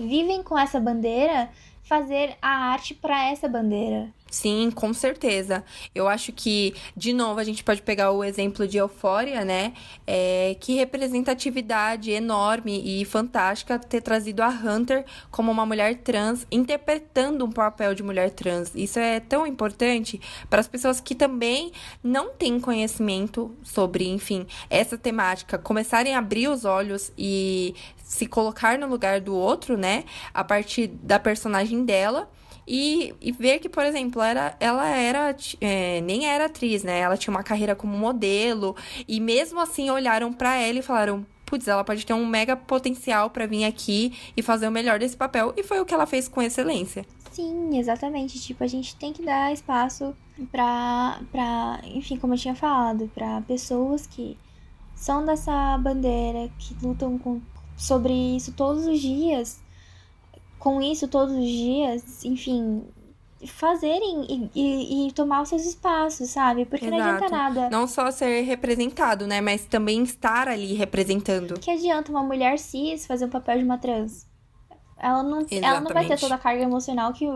vivem 0.00 0.42
com 0.42 0.58
essa 0.58 0.80
bandeira 0.80 1.50
fazer 1.82 2.36
a 2.40 2.72
arte 2.72 2.94
para 2.94 3.30
essa 3.30 3.48
bandeira. 3.48 4.08
Sim, 4.30 4.70
com 4.70 4.94
certeza. 4.94 5.64
Eu 5.92 6.06
acho 6.06 6.32
que, 6.32 6.74
de 6.96 7.12
novo, 7.12 7.40
a 7.40 7.44
gente 7.44 7.64
pode 7.64 7.82
pegar 7.82 8.12
o 8.12 8.22
exemplo 8.22 8.66
de 8.66 8.78
Eufória, 8.78 9.44
né? 9.44 9.72
É, 10.06 10.56
que 10.60 10.74
representatividade 10.74 12.12
enorme 12.12 12.80
e 12.84 13.04
fantástica 13.04 13.78
ter 13.78 14.00
trazido 14.00 14.42
a 14.42 14.48
Hunter 14.48 15.04
como 15.30 15.50
uma 15.50 15.66
mulher 15.66 15.96
trans, 15.96 16.46
interpretando 16.50 17.44
um 17.44 17.50
papel 17.50 17.94
de 17.94 18.02
mulher 18.02 18.30
trans. 18.30 18.72
Isso 18.74 19.00
é 19.00 19.18
tão 19.18 19.46
importante 19.46 20.20
para 20.48 20.60
as 20.60 20.68
pessoas 20.68 21.00
que 21.00 21.14
também 21.14 21.72
não 22.02 22.30
têm 22.30 22.60
conhecimento 22.60 23.54
sobre, 23.64 24.08
enfim, 24.08 24.46
essa 24.68 24.96
temática, 24.96 25.58
começarem 25.58 26.14
a 26.14 26.18
abrir 26.18 26.48
os 26.48 26.64
olhos 26.64 27.12
e 27.18 27.74
se 27.96 28.26
colocar 28.26 28.78
no 28.78 28.86
lugar 28.86 29.20
do 29.20 29.34
outro, 29.34 29.76
né? 29.76 30.04
A 30.32 30.44
partir 30.44 30.86
da 30.86 31.18
personagem 31.18 31.84
dela. 31.84 32.30
E, 32.66 33.14
e 33.20 33.32
ver 33.32 33.58
que, 33.58 33.68
por 33.68 33.84
exemplo, 33.84 34.22
era, 34.22 34.56
ela 34.60 34.88
era 34.88 35.36
é, 35.60 36.00
nem 36.02 36.26
era 36.26 36.46
atriz, 36.46 36.82
né? 36.84 37.00
Ela 37.00 37.16
tinha 37.16 37.34
uma 37.34 37.42
carreira 37.42 37.74
como 37.74 37.96
modelo. 37.96 38.76
E 39.08 39.20
mesmo 39.20 39.60
assim 39.60 39.90
olharam 39.90 40.32
pra 40.32 40.56
ela 40.56 40.78
e 40.78 40.82
falaram: 40.82 41.26
putz, 41.46 41.66
ela 41.66 41.82
pode 41.82 42.06
ter 42.06 42.14
um 42.14 42.24
mega 42.24 42.56
potencial 42.56 43.28
para 43.28 43.46
vir 43.46 43.64
aqui 43.64 44.16
e 44.36 44.42
fazer 44.42 44.68
o 44.68 44.72
melhor 44.72 44.98
desse 44.98 45.16
papel. 45.16 45.52
E 45.56 45.62
foi 45.62 45.80
o 45.80 45.84
que 45.84 45.92
ela 45.92 46.06
fez 46.06 46.28
com 46.28 46.40
excelência. 46.40 47.04
Sim, 47.32 47.78
exatamente. 47.78 48.38
Tipo, 48.40 48.62
a 48.62 48.66
gente 48.66 48.94
tem 48.96 49.12
que 49.12 49.24
dar 49.24 49.52
espaço 49.52 50.14
pra, 50.50 51.20
pra 51.32 51.80
enfim, 51.84 52.16
como 52.16 52.34
eu 52.34 52.38
tinha 52.38 52.54
falado, 52.54 53.10
para 53.14 53.40
pessoas 53.42 54.06
que 54.06 54.36
são 54.94 55.24
dessa 55.24 55.76
bandeira, 55.78 56.50
que 56.58 56.76
lutam 56.82 57.18
com, 57.18 57.40
sobre 57.76 58.12
isso 58.12 58.52
todos 58.52 58.86
os 58.86 59.00
dias, 59.00 59.60
com 60.60 60.80
isso 60.80 61.08
todos 61.08 61.34
os 61.34 61.48
dias, 61.48 62.24
enfim, 62.24 62.84
fazerem 63.46 64.26
e, 64.28 64.50
e, 64.54 65.08
e, 65.08 65.12
tomar 65.12 65.40
os 65.40 65.48
seus 65.48 65.64
espaços, 65.64 66.28
sabe? 66.28 66.66
Porque 66.66 66.84
Exato. 66.84 67.02
não 67.02 67.14
adianta 67.14 67.34
nada. 67.34 67.70
Não 67.70 67.86
só 67.86 68.10
ser 68.10 68.42
representado, 68.42 69.26
né? 69.26 69.40
Mas 69.40 69.64
também 69.64 70.02
estar 70.02 70.46
ali 70.46 70.74
representando. 70.74 71.58
Que 71.58 71.70
adianta 71.70 72.12
uma 72.12 72.22
mulher 72.22 72.58
cis 72.58 73.06
fazer 73.06 73.24
o 73.24 73.28
papel 73.28 73.58
de 73.58 73.64
uma 73.64 73.78
trans? 73.78 74.28
Ela 74.98 75.22
não, 75.22 75.46
ela 75.50 75.80
não 75.80 75.92
vai 75.92 76.06
ter 76.06 76.20
toda 76.20 76.34
a 76.34 76.38
carga 76.38 76.62
emocional 76.62 77.14
que, 77.14 77.26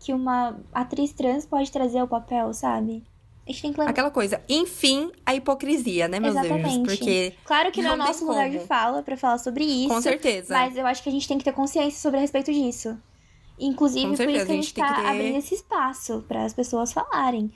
que 0.00 0.12
uma 0.12 0.58
atriz 0.74 1.12
trans 1.12 1.46
pode 1.46 1.70
trazer 1.70 2.00
ao 2.00 2.08
papel, 2.08 2.52
sabe? 2.52 3.04
A 3.46 3.52
gente 3.52 3.62
tem 3.62 3.72
que 3.72 3.78
lembrar... 3.78 3.92
Aquela 3.92 4.10
coisa, 4.10 4.42
enfim, 4.48 5.12
a 5.24 5.34
hipocrisia, 5.34 6.08
né, 6.08 6.18
meus 6.18 6.34
Exatamente. 6.34 6.84
Porque 6.84 7.32
claro 7.44 7.70
que 7.70 7.80
não, 7.80 7.96
não 7.96 8.04
é 8.04 8.04
o 8.04 8.08
nosso 8.08 8.26
lugar 8.26 8.50
de 8.50 8.58
fala 8.58 9.02
para 9.02 9.16
falar 9.16 9.38
sobre 9.38 9.64
isso. 9.64 9.88
Com 9.88 10.02
certeza. 10.02 10.52
Mas 10.52 10.76
eu 10.76 10.84
acho 10.84 11.02
que 11.02 11.08
a 11.08 11.12
gente 11.12 11.28
tem 11.28 11.38
que 11.38 11.44
ter 11.44 11.52
consciência 11.52 12.00
sobre 12.00 12.18
a 12.18 12.20
respeito 12.20 12.52
disso. 12.52 12.98
Inclusive, 13.58 14.16
por 14.16 14.28
isso 14.28 14.46
que 14.46 14.52
a 14.52 14.54
gente, 14.54 14.66
está 14.66 14.94
ter... 14.94 15.06
abrindo 15.06 15.38
esse 15.38 15.54
espaço 15.54 16.24
para 16.26 16.44
as 16.44 16.52
pessoas 16.52 16.92
falarem. 16.92 17.50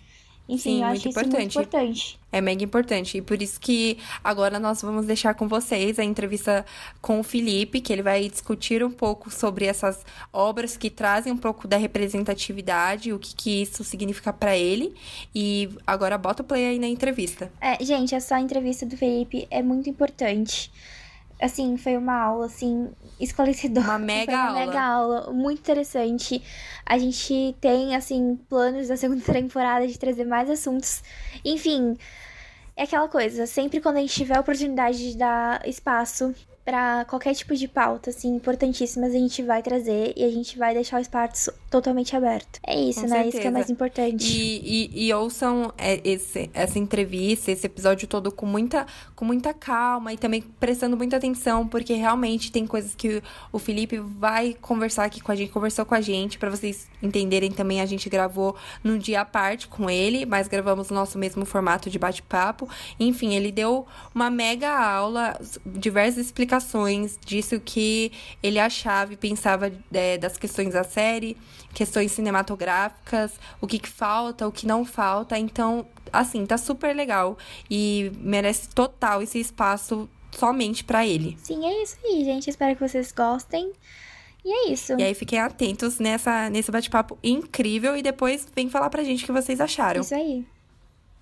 Enfim, 0.50 0.58
Sim, 0.58 0.80
eu 0.80 0.86
acho 0.86 1.08
isso 1.08 1.20
muito 1.20 1.40
importante. 1.40 2.18
É 2.32 2.40
mega 2.40 2.64
importante. 2.64 3.18
E 3.18 3.22
por 3.22 3.40
isso 3.40 3.60
que 3.60 3.98
agora 4.22 4.58
nós 4.58 4.82
vamos 4.82 5.06
deixar 5.06 5.32
com 5.34 5.46
vocês 5.46 5.96
a 5.96 6.04
entrevista 6.04 6.66
com 7.00 7.20
o 7.20 7.22
Felipe, 7.22 7.80
que 7.80 7.92
ele 7.92 8.02
vai 8.02 8.28
discutir 8.28 8.82
um 8.82 8.90
pouco 8.90 9.30
sobre 9.30 9.64
essas 9.64 10.04
obras 10.32 10.76
que 10.76 10.90
trazem 10.90 11.32
um 11.32 11.36
pouco 11.36 11.68
da 11.68 11.76
representatividade, 11.76 13.12
o 13.12 13.18
que, 13.18 13.34
que 13.34 13.62
isso 13.62 13.84
significa 13.84 14.32
para 14.32 14.56
ele. 14.56 14.92
E 15.32 15.68
agora 15.86 16.18
bota 16.18 16.42
o 16.42 16.44
play 16.44 16.66
aí 16.66 16.78
na 16.80 16.88
entrevista. 16.88 17.52
É, 17.60 17.82
gente, 17.84 18.12
essa 18.12 18.40
entrevista 18.40 18.84
do 18.84 18.96
Felipe 18.96 19.46
é 19.50 19.62
muito 19.62 19.88
importante 19.88 20.72
assim, 21.40 21.76
foi 21.76 21.96
uma 21.96 22.14
aula, 22.14 22.46
assim, 22.46 22.90
esclarecedora. 23.18 23.86
Uma 23.86 23.98
mega 23.98 24.32
uma 24.36 24.48
aula. 24.48 24.60
mega 24.66 24.80
aula, 24.80 25.32
muito 25.32 25.58
interessante. 25.60 26.42
A 26.84 26.98
gente 26.98 27.56
tem, 27.60 27.94
assim, 27.94 28.38
planos 28.48 28.88
da 28.88 28.96
segunda 28.98 29.24
temporada 29.24 29.86
de 29.86 29.98
trazer 29.98 30.24
mais 30.24 30.50
assuntos. 30.50 31.02
Enfim, 31.44 31.96
é 32.76 32.84
aquela 32.84 33.08
coisa, 33.08 33.46
sempre 33.46 33.80
quando 33.80 33.96
a 33.96 34.00
gente 34.00 34.14
tiver 34.14 34.36
a 34.36 34.40
oportunidade 34.40 35.12
de 35.12 35.16
dar 35.16 35.66
espaço 35.66 36.34
para 36.64 37.04
qualquer 37.06 37.34
tipo 37.34 37.54
de 37.54 37.66
pauta, 37.66 38.10
assim, 38.10 38.34
importantíssimas, 38.34 39.10
a 39.10 39.18
gente 39.18 39.42
vai 39.42 39.62
trazer 39.62 40.12
e 40.16 40.24
a 40.24 40.30
gente 40.30 40.58
vai 40.58 40.74
deixar 40.74 40.98
o 40.98 41.00
espaço 41.00 41.52
totalmente 41.70 42.14
aberto. 42.14 42.60
É 42.66 42.78
isso, 42.78 43.00
Com 43.00 43.06
né? 43.06 43.14
Certeza. 43.14 43.28
Isso 43.28 43.40
que 43.40 43.46
é 43.46 43.50
mais 43.50 43.70
importante. 43.70 44.26
E, 44.26 44.90
e, 44.92 45.06
e 45.06 45.14
ouçam 45.14 45.72
é, 45.78 46.00
esse, 46.04 46.50
essa 46.52 46.78
entrevista, 46.78 47.50
esse 47.50 47.66
episódio 47.66 48.06
todo 48.06 48.30
com 48.30 48.44
muita, 48.44 48.86
com 49.14 49.24
muita 49.24 49.54
calma 49.54 50.12
e 50.12 50.18
também 50.18 50.42
prestando 50.42 50.96
muita 50.96 51.16
atenção, 51.16 51.66
porque 51.66 51.94
realmente 51.94 52.52
tem 52.52 52.66
coisas 52.66 52.94
que 52.94 53.22
o 53.52 53.58
Felipe 53.58 53.98
vai 53.98 54.56
conversar 54.60 55.04
aqui 55.04 55.20
com 55.20 55.32
a 55.32 55.34
gente, 55.34 55.50
conversou 55.50 55.86
com 55.86 55.94
a 55.94 56.00
gente, 56.00 56.38
para 56.38 56.50
vocês 56.50 56.88
entenderem 57.02 57.50
também, 57.50 57.80
a 57.80 57.86
gente 57.86 58.08
gravou 58.10 58.56
num 58.82 58.98
dia 58.98 59.20
à 59.20 59.24
parte 59.24 59.68
com 59.68 59.88
ele, 59.88 60.26
mas 60.26 60.48
gravamos 60.48 60.90
o 60.90 60.94
nosso 60.94 61.18
mesmo 61.18 61.44
formato 61.44 61.88
de 61.88 61.98
bate-papo. 61.98 62.68
Enfim, 62.98 63.34
ele 63.34 63.52
deu 63.52 63.86
uma 64.14 64.28
mega 64.28 64.70
aula, 64.70 65.38
diversas 65.64 66.26
explicações 66.26 66.50
explicações 66.50 67.18
disso 67.24 67.60
que 67.60 68.12
ele 68.42 68.58
achava 68.58 69.12
e 69.12 69.16
pensava 69.16 69.72
é, 69.92 70.18
das 70.18 70.36
questões 70.36 70.72
da 70.72 70.82
série, 70.82 71.36
questões 71.72 72.12
cinematográficas, 72.12 73.32
o 73.60 73.66
que, 73.66 73.78
que 73.78 73.88
falta, 73.88 74.46
o 74.46 74.52
que 74.52 74.66
não 74.66 74.84
falta. 74.84 75.38
Então, 75.38 75.86
assim, 76.12 76.44
tá 76.46 76.58
super 76.58 76.94
legal 76.94 77.38
e 77.70 78.12
merece 78.18 78.68
total 78.68 79.22
esse 79.22 79.38
espaço 79.38 80.08
somente 80.32 80.84
para 80.84 81.06
ele. 81.06 81.36
Sim, 81.42 81.66
é 81.66 81.82
isso 81.82 81.96
aí, 82.04 82.24
gente. 82.24 82.50
Espero 82.50 82.74
que 82.76 82.88
vocês 82.88 83.12
gostem. 83.12 83.72
E 84.44 84.52
é 84.52 84.72
isso. 84.72 84.94
E 84.98 85.02
aí 85.02 85.14
fiquem 85.14 85.38
atentos 85.38 85.98
nessa, 85.98 86.48
nesse 86.48 86.70
bate-papo 86.70 87.18
incrível 87.22 87.96
e 87.96 88.02
depois 88.02 88.46
vem 88.54 88.70
falar 88.70 88.88
pra 88.88 89.04
gente 89.04 89.22
o 89.22 89.26
que 89.26 89.32
vocês 89.32 89.60
acharam. 89.60 90.00
Isso 90.00 90.14
aí. 90.14 90.46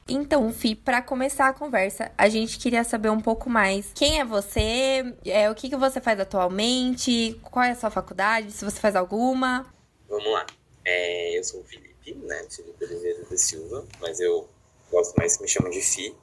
Então, 0.08 0.50
Fi, 0.52 0.74
para 0.74 1.02
começar 1.02 1.48
a 1.48 1.52
conversa, 1.52 2.10
a 2.16 2.30
gente 2.30 2.58
queria 2.58 2.82
saber 2.82 3.10
um 3.10 3.20
pouco 3.20 3.50
mais 3.50 3.92
quem 3.94 4.20
é 4.20 4.24
você, 4.24 5.14
é, 5.26 5.50
o 5.50 5.54
que, 5.54 5.68
que 5.68 5.76
você 5.76 6.00
faz 6.00 6.18
atualmente, 6.18 7.38
qual 7.42 7.62
é 7.64 7.72
a 7.72 7.74
sua 7.74 7.90
faculdade, 7.90 8.50
se 8.50 8.64
você 8.64 8.80
faz 8.80 8.96
alguma. 8.96 9.66
Vamos 10.08 10.32
lá. 10.32 10.46
É, 10.84 11.38
eu 11.38 11.44
sou 11.44 11.60
o 11.60 11.64
Felipe, 11.64 12.14
né? 12.14 12.46
Felipe 12.50 12.84
Oliveira 12.84 13.24
da 13.24 13.36
Silva, 13.36 13.86
mas 14.00 14.18
eu 14.20 14.48
gosto 14.90 15.14
mais 15.16 15.36
que 15.36 15.42
me 15.42 15.48
chamam 15.48 15.70
de 15.70 15.82
Fi. 15.82 16.16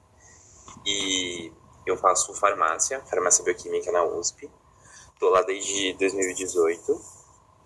E 0.85 1.51
eu 1.85 1.95
faço 1.95 2.33
farmácia, 2.33 2.99
farmácia 3.01 3.43
bioquímica 3.43 3.91
na 3.91 4.03
USP. 4.03 4.49
Tô 5.19 5.29
lá 5.29 5.43
desde 5.43 5.93
2018. 5.93 7.01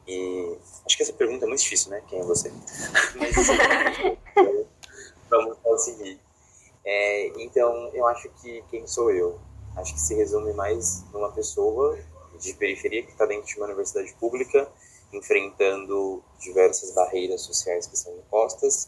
E 0.08 0.58
acho 0.86 0.98
que 0.98 1.04
essa 1.04 1.14
pergunta 1.14 1.46
é 1.46 1.48
muito 1.48 1.62
difícil, 1.62 1.92
né? 1.92 2.04
Quem 2.08 2.20
é 2.20 2.24
você? 2.24 2.52
mas, 3.16 3.36
vamos 5.30 5.58
conseguir. 5.60 6.20
É, 6.84 7.28
então, 7.42 7.92
eu 7.94 8.06
acho 8.08 8.30
que 8.42 8.62
quem 8.70 8.86
sou 8.88 9.12
eu? 9.12 9.40
Acho 9.78 9.94
que 9.94 10.02
se 10.02 10.16
resume 10.16 10.52
mais 10.54 11.04
numa 11.14 11.32
pessoa 11.32 11.98
de 12.40 12.54
periferia 12.56 13.04
que 13.04 13.12
está 13.12 13.26
dentro 13.26 13.48
de 13.48 13.56
uma 13.58 13.68
universidade 13.68 14.14
pública, 14.20 14.70
enfrentando 15.12 16.24
diversas 16.40 16.92
barreiras 16.92 17.42
sociais 17.42 17.88
que 17.88 17.98
são 17.98 18.16
impostas 18.18 18.88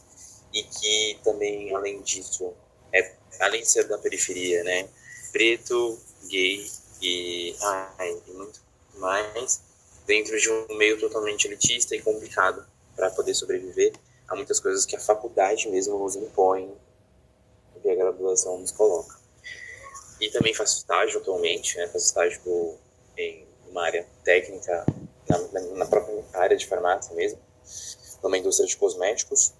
e 0.52 0.62
que 0.62 1.18
também, 1.24 1.74
além 1.74 2.00
disso, 2.02 2.52
é, 2.92 3.14
além 3.40 3.62
de 3.62 3.68
ser 3.68 3.88
da 3.88 3.98
periferia, 3.98 4.62
né, 4.62 4.88
preto, 5.32 5.98
gay 6.28 6.70
e, 7.00 7.50
e 7.50 8.32
muito 8.32 8.60
mais, 8.94 9.60
dentro 10.06 10.38
de 10.38 10.50
um 10.50 10.76
meio 10.76 10.98
totalmente 11.00 11.46
elitista 11.46 11.96
e 11.96 12.02
complicado 12.02 12.64
para 12.94 13.10
poder 13.10 13.34
sobreviver, 13.34 13.92
há 14.28 14.36
muitas 14.36 14.60
coisas 14.60 14.84
que 14.84 14.94
a 14.94 15.00
faculdade 15.00 15.68
mesmo 15.68 15.98
nos 15.98 16.16
impõe, 16.16 16.72
que 17.80 17.90
a 17.90 17.94
graduação 17.94 18.58
nos 18.58 18.70
coloca. 18.70 19.16
E 20.20 20.30
também 20.30 20.54
faço 20.54 20.78
estágio 20.78 21.20
atualmente, 21.20 21.76
né? 21.76 21.88
faço 21.88 22.06
estágio 22.06 22.78
em 23.16 23.44
uma 23.68 23.84
área 23.84 24.06
técnica, 24.22 24.86
na, 25.52 25.60
na 25.76 25.86
própria 25.86 26.24
área 26.34 26.56
de 26.56 26.66
farmácia 26.66 27.14
mesmo, 27.14 27.38
numa 28.22 28.38
indústria 28.38 28.66
de 28.66 28.76
cosméticos. 28.76 29.52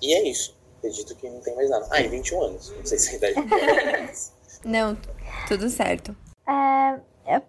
E 0.00 0.14
é 0.14 0.28
isso. 0.28 0.56
Acredito 0.78 1.14
que 1.16 1.28
não 1.28 1.40
tem 1.40 1.54
mais 1.56 1.68
nada. 1.70 1.88
Ah, 1.90 2.00
e 2.00 2.08
21 2.08 2.42
anos. 2.42 2.70
Não 2.70 2.86
sei 2.86 2.98
se 2.98 3.10
a 3.10 3.16
idade 3.16 3.34
é 3.38 4.12
Não, 4.64 4.96
tudo 5.46 5.68
certo. 5.68 6.16
É, 6.46 7.00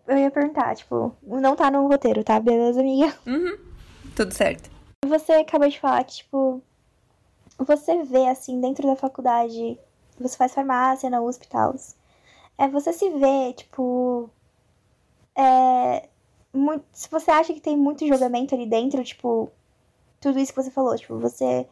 eu 0.08 0.18
ia 0.18 0.32
perguntar, 0.32 0.75
tipo, 0.75 1.15
não 1.24 1.56
tá 1.56 1.72
no 1.72 1.88
roteiro, 1.88 2.24
tá? 2.24 2.39
Beleza, 2.39 2.82
amiga? 2.82 3.15
Uhum, 3.25 3.58
tudo 4.15 4.34
certo. 4.34 4.70
Você 5.06 5.32
acabou 5.34 5.70
de 5.70 5.79
falar 5.79 6.03
que, 6.03 6.18
tipo, 6.18 6.62
você 7.58 8.03
vê, 8.03 8.27
assim, 8.27 8.60
dentro 8.60 8.88
da 8.88 8.96
faculdade, 8.96 9.79
você 10.20 10.36
faz 10.38 10.53
farmácia 10.53 11.10
na 11.10 11.22
USP 11.22 11.46
e 11.46 11.50
tal. 11.50 11.75
É, 12.58 12.68
você 12.68 12.91
se 12.91 13.10
vê, 13.10 13.53
tipo. 13.53 14.29
É, 15.36 16.10
muito, 16.53 16.86
se 16.91 17.10
você 17.10 17.32
acha 17.32 17.53
que 17.53 17.62
tem 17.62 17.77
muito 17.77 18.08
julgamento 18.08 18.56
ali 18.56 18.65
dentro, 18.65 19.03
tipo, 19.03 19.51
tudo 20.20 20.39
isso 20.39 20.53
que 20.53 20.62
você 20.62 20.72
falou, 20.72 20.96
tipo, 20.96 21.18
você 21.18 21.68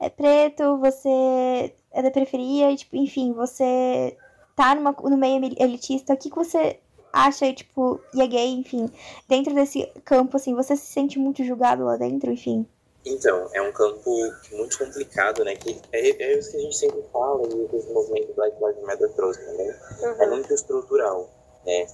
é 0.00 0.08
preto, 0.08 0.78
você 0.78 1.72
é 1.90 2.02
da 2.02 2.10
periferia, 2.10 2.70
e, 2.70 2.76
tipo, 2.76 2.96
enfim, 2.96 3.32
você 3.32 4.16
tá 4.56 4.74
numa, 4.74 4.92
no 4.92 5.16
meio 5.16 5.40
elitista, 5.58 6.14
o 6.14 6.16
que, 6.16 6.30
que 6.30 6.36
você 6.36 6.78
acha, 7.12 7.52
tipo, 7.52 8.00
e 8.14 8.20
é 8.20 8.26
gay, 8.26 8.50
enfim, 8.50 8.90
dentro 9.28 9.54
desse 9.54 9.86
campo, 10.04 10.36
assim, 10.36 10.54
você 10.54 10.76
se 10.76 10.86
sente 10.86 11.18
muito 11.18 11.44
julgado 11.44 11.84
lá 11.84 11.96
dentro, 11.96 12.30
enfim? 12.32 12.66
Então, 13.06 13.48
é 13.54 13.62
um 13.62 13.72
campo 13.72 14.10
muito 14.52 14.78
complicado, 14.78 15.44
né? 15.44 15.56
Que 15.56 15.80
é, 15.92 16.22
é 16.22 16.38
isso 16.38 16.50
que 16.50 16.56
a 16.58 16.60
gente 16.60 16.76
sempre 16.76 17.02
fala 17.12 17.42
e 17.46 17.54
o 17.54 17.68
que 17.68 17.92
movimento 17.92 18.34
Black 18.34 18.56
Lives 18.62 18.82
Matter 18.82 19.12
trouxe 19.14 19.44
também. 19.44 19.68
Uhum. 19.68 20.22
É 20.22 20.26
muito 20.26 20.52
estrutural, 20.52 21.30
né? 21.64 21.86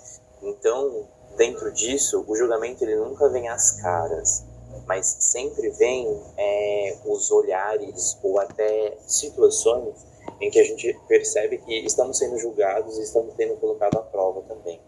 Então, 0.43 1.07
dentro 1.37 1.73
disso, 1.73 2.25
o 2.27 2.37
julgamento 2.37 2.85
ele 2.85 2.97
nunca 2.97 3.29
vem 3.29 3.49
às 3.49 3.73
caras, 3.81 4.45
mas 4.87 5.07
sempre 5.07 5.71
vem 5.71 6.07
é, 6.37 6.99
os 7.05 7.31
olhares 7.31 8.19
ou 8.23 8.39
até 8.39 8.97
situações 9.07 9.95
em 10.41 10.51
que 10.51 10.59
a 10.59 10.65
gente 10.65 10.99
percebe 11.07 11.59
que 11.59 11.75
estamos 11.87 12.19
sendo 12.19 12.39
julgados 12.39 12.99
e 12.99 13.03
estamos 13.03 13.35
sendo 13.37 13.57
colocados 13.57 13.99
à 13.99 14.03
prova 14.03 14.43
também 14.43 14.81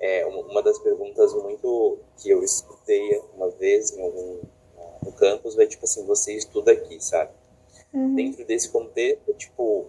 é, 0.00 0.26
uma 0.26 0.62
das 0.62 0.78
perguntas 0.80 1.32
muito 1.34 1.98
que 2.18 2.28
eu 2.28 2.42
escutei 2.42 3.22
uma 3.34 3.50
vez 3.50 3.92
em 3.92 4.02
algum 4.02 4.40
no 5.02 5.12
campus 5.12 5.54
vai 5.54 5.66
tipo 5.66 5.84
assim 5.84 6.04
você 6.06 6.32
estuda 6.32 6.72
aqui 6.72 7.02
sabe 7.02 7.30
uhum. 7.92 8.14
dentro 8.14 8.44
desse 8.44 8.68
contexto 8.68 9.32
tipo 9.34 9.86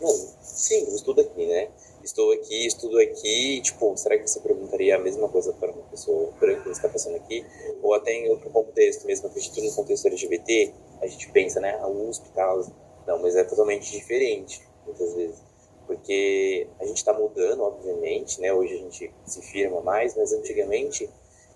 Mano, 0.00 0.28
sim, 0.40 0.86
eu 0.88 0.94
estudo 0.94 1.20
aqui, 1.20 1.46
né? 1.46 1.68
Estou 2.04 2.32
aqui, 2.32 2.66
estudo 2.66 2.98
aqui, 2.98 3.62
tipo, 3.62 3.96
será 3.96 4.18
que 4.18 4.28
você 4.28 4.38
perguntaria 4.40 4.94
a 4.94 4.98
mesma 4.98 5.26
coisa 5.26 5.54
para 5.54 5.72
uma 5.72 5.84
pessoa 5.84 6.30
branca 6.38 6.64
que 6.64 6.68
está 6.68 6.86
passando 6.86 7.16
aqui? 7.16 7.42
Ou 7.82 7.94
até 7.94 8.12
em 8.12 8.28
outro 8.28 8.50
contexto 8.50 9.06
mesmo, 9.06 9.26
acredito 9.26 9.58
no 9.62 9.72
contexto 9.72 10.06
LGBT, 10.08 10.74
a 11.00 11.06
gente 11.06 11.30
pensa, 11.30 11.60
né, 11.60 11.78
a 11.80 11.88
USP 11.88 12.28
e 12.28 12.32
tal. 12.32 12.66
Não, 13.06 13.22
mas 13.22 13.34
é 13.36 13.42
totalmente 13.42 13.90
diferente, 13.90 14.62
muitas 14.84 15.14
vezes. 15.14 15.42
Porque 15.86 16.66
a 16.78 16.84
gente 16.84 16.98
está 16.98 17.14
mudando, 17.14 17.62
obviamente, 17.62 18.38
né? 18.38 18.52
Hoje 18.52 18.74
a 18.74 18.78
gente 18.78 19.10
se 19.24 19.40
firma 19.40 19.80
mais, 19.80 20.14
mas 20.14 20.30
antigamente 20.34 21.08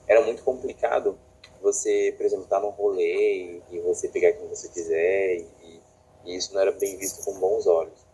era 0.07 0.23
muito 0.23 0.43
complicado 0.43 1.19
você, 1.61 2.14
por 2.17 2.25
exemplo, 2.25 2.45
estar 2.45 2.59
tá 2.59 2.62
num 2.62 2.71
rolê 2.71 3.61
e, 3.71 3.81
você 3.81 4.09
pegar 4.09 4.33
quem 4.33 4.49
você 4.49 4.69
quiser 4.69 5.37
e, 5.37 5.81
e, 6.25 6.37
isso 6.37 6.55
não 6.55 6.62
era 6.62 6.73
bem 6.73 6.97
visto 6.97 7.23
com 7.23 7.38
bons 7.38 7.67
olhos. 7.67 8.07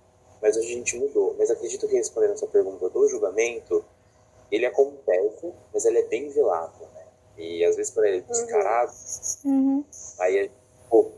Mas 0.44 0.58
hoje 0.58 0.74
a 0.74 0.76
gente 0.76 0.98
mudou. 0.98 1.34
Mas 1.38 1.50
acredito 1.50 1.88
que 1.88 1.96
respondendo 1.96 2.32
essa 2.32 2.46
pergunta 2.46 2.90
do 2.90 3.08
julgamento, 3.08 3.82
ele 4.52 4.66
acontece, 4.66 5.50
mas 5.72 5.86
ele 5.86 6.00
é 6.00 6.02
bem 6.02 6.28
velado, 6.28 6.80
né? 6.94 7.06
E 7.38 7.64
às 7.64 7.76
vezes 7.76 7.90
quando 7.90 8.04
ele 8.04 8.18
é 8.18 8.20
descarado, 8.20 8.92
uhum. 9.46 9.82
aí 10.20 10.36
é, 10.36 10.50
pô, 10.90 11.10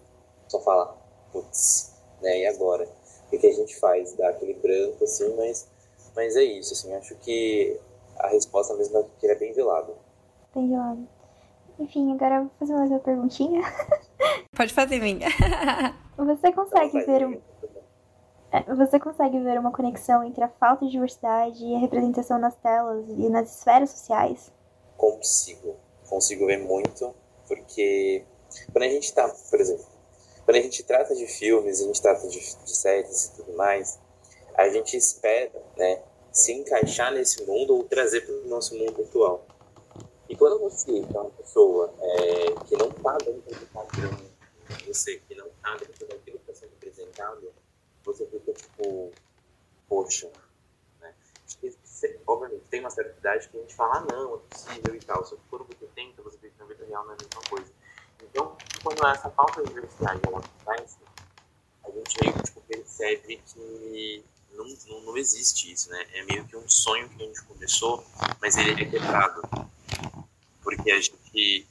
só 0.47 0.61
fala, 0.61 0.97
putz, 1.33 1.93
né? 2.23 2.39
E 2.39 2.47
agora? 2.47 2.89
O 3.27 3.37
que 3.37 3.45
a 3.45 3.53
gente 3.53 3.77
faz? 3.81 4.13
Dá 4.13 4.29
aquele 4.29 4.55
branco, 4.55 5.03
assim, 5.03 5.35
mas, 5.35 5.67
mas 6.15 6.37
é 6.37 6.45
isso, 6.45 6.73
assim, 6.73 6.95
acho 6.95 7.17
que 7.17 7.77
a 8.21 8.29
resposta 8.29 8.75
mesmo 8.75 8.97
é 8.99 9.05
que 9.19 9.27
ele 9.27 9.33
é 9.33 9.39
bem 9.39 9.53
velado. 9.53 9.93
Bem 10.55 10.71
velado. 10.71 11.09
Enfim, 11.81 12.13
agora 12.13 12.37
eu 12.37 12.43
vou 12.43 12.51
fazer 12.61 12.75
mais 12.75 12.91
uma 12.93 13.01
perguntinha. 13.01 13.61
Pode 14.57 14.73
fazer, 14.73 15.01
minha. 15.01 15.29
Você 16.17 16.53
consegue 16.53 17.05
ver 17.05 17.27
um... 17.27 17.41
É, 18.57 18.75
você 18.75 18.99
consegue 18.99 19.39
ver 19.41 19.59
uma 19.59 19.71
conexão 19.71 20.25
entre 20.25 20.43
a 20.43 20.49
falta 20.49 20.87
de 20.87 20.93
diversidade 20.93 21.63
e 21.63 21.75
a 21.75 21.79
representação 21.79 22.39
nas 22.39 22.57
telas 22.57 23.05
e 23.07 23.29
nas 23.29 23.55
esferas 23.55 23.91
sociais? 23.91 24.51
Consigo. 24.97 25.77
Consigo 26.09 26.47
ver 26.47 26.59
muito, 26.59 27.15
porque 27.47 28.25
quando 28.73 28.85
a 28.85 28.89
gente 28.89 29.13
tá, 29.13 29.29
por 29.51 29.61
exemplo, 29.61 29.85
quando 30.45 30.57
a 30.57 30.61
gente 30.61 30.83
trata 30.85 31.15
de 31.15 31.27
filmes, 31.27 31.83
a 31.83 31.85
gente 31.85 32.01
trata 32.01 32.27
de, 32.29 32.39
de 32.39 32.77
séries 32.77 33.27
e 33.27 33.37
tudo 33.37 33.53
mais, 33.57 33.99
a 34.55 34.69
gente 34.71 34.97
espera, 34.97 35.63
né, 35.77 36.01
se 36.33 36.53
encaixar 36.53 37.13
nesse 37.13 37.45
mundo 37.45 37.75
ou 37.75 37.85
trazer 37.85 38.23
para 38.23 38.35
o 38.37 38.49
nosso 38.49 38.75
mundo 38.75 39.03
atual. 39.03 39.45
E 40.31 40.37
quando 40.37 40.61
você 40.61 41.01
é 41.01 41.21
uma 41.21 41.31
pessoa 41.31 41.93
é, 42.01 42.65
que 42.65 42.77
não 42.77 42.89
está 42.89 43.19
dentro 43.19 43.61
do 43.61 43.67
padrão, 43.67 44.17
você 44.87 45.19
que 45.29 45.35
não 45.35 45.47
está 45.49 45.77
dentro 45.77 46.07
daquilo 46.07 46.39
que 46.39 46.51
está 46.51 46.55
sendo 46.55 46.73
apresentado, 46.75 47.53
você 48.07 48.25
fica 48.27 48.53
tipo, 48.53 49.13
poxa, 49.89 50.31
né? 51.01 51.13
Obviamente, 52.27 52.65
tem 52.71 52.81
uma 52.81 52.91
certa 52.91 53.19
idade 53.19 53.49
que 53.49 53.59
a 53.59 53.61
gente 53.61 53.75
fala, 53.75 53.99
ah, 53.99 54.07
não, 54.13 54.37
é 54.37 54.39
possível 54.39 54.95
e 54.95 55.01
tal. 55.01 55.25
Só 55.25 55.37
que 55.37 55.43
quando 55.51 55.67
você 55.67 55.87
tenta, 55.95 56.23
você 56.23 56.39
vê 56.39 56.51
que 56.51 56.59
na 56.59 56.67
vida 56.67 56.85
real 56.87 57.05
não 57.05 57.13
é 57.13 57.15
a 57.15 57.19
mesma 57.19 57.43
coisa. 57.51 57.73
Então, 58.23 58.57
quando 58.83 59.07
essa 59.07 59.31
falta 59.31 59.63
de 59.63 59.69
diversidade 59.69 60.21
ela 60.27 60.39
acontece, 60.39 60.99
a 61.85 61.91
gente 61.91 62.17
meio 62.23 62.35
que 62.35 62.43
tipo, 62.43 62.61
percebe 62.63 63.43
que 63.47 64.25
não, 64.53 64.65
não, 64.89 65.01
não, 65.03 65.17
existe 65.17 65.73
isso, 65.73 65.91
né? 65.91 66.07
É 66.15 66.25
meio 66.25 66.47
que 66.47 66.57
um 66.57 66.69
sonho 66.69 67.09
que 67.11 67.23
a 67.23 67.27
gente 67.27 67.43
começou, 67.43 68.05
mas 68.41 68.57
ele 68.57 68.83
é 68.83 68.85
quebrado. 68.85 69.43
Porque 70.63 70.91
a 70.91 71.01
gente 71.01 71.67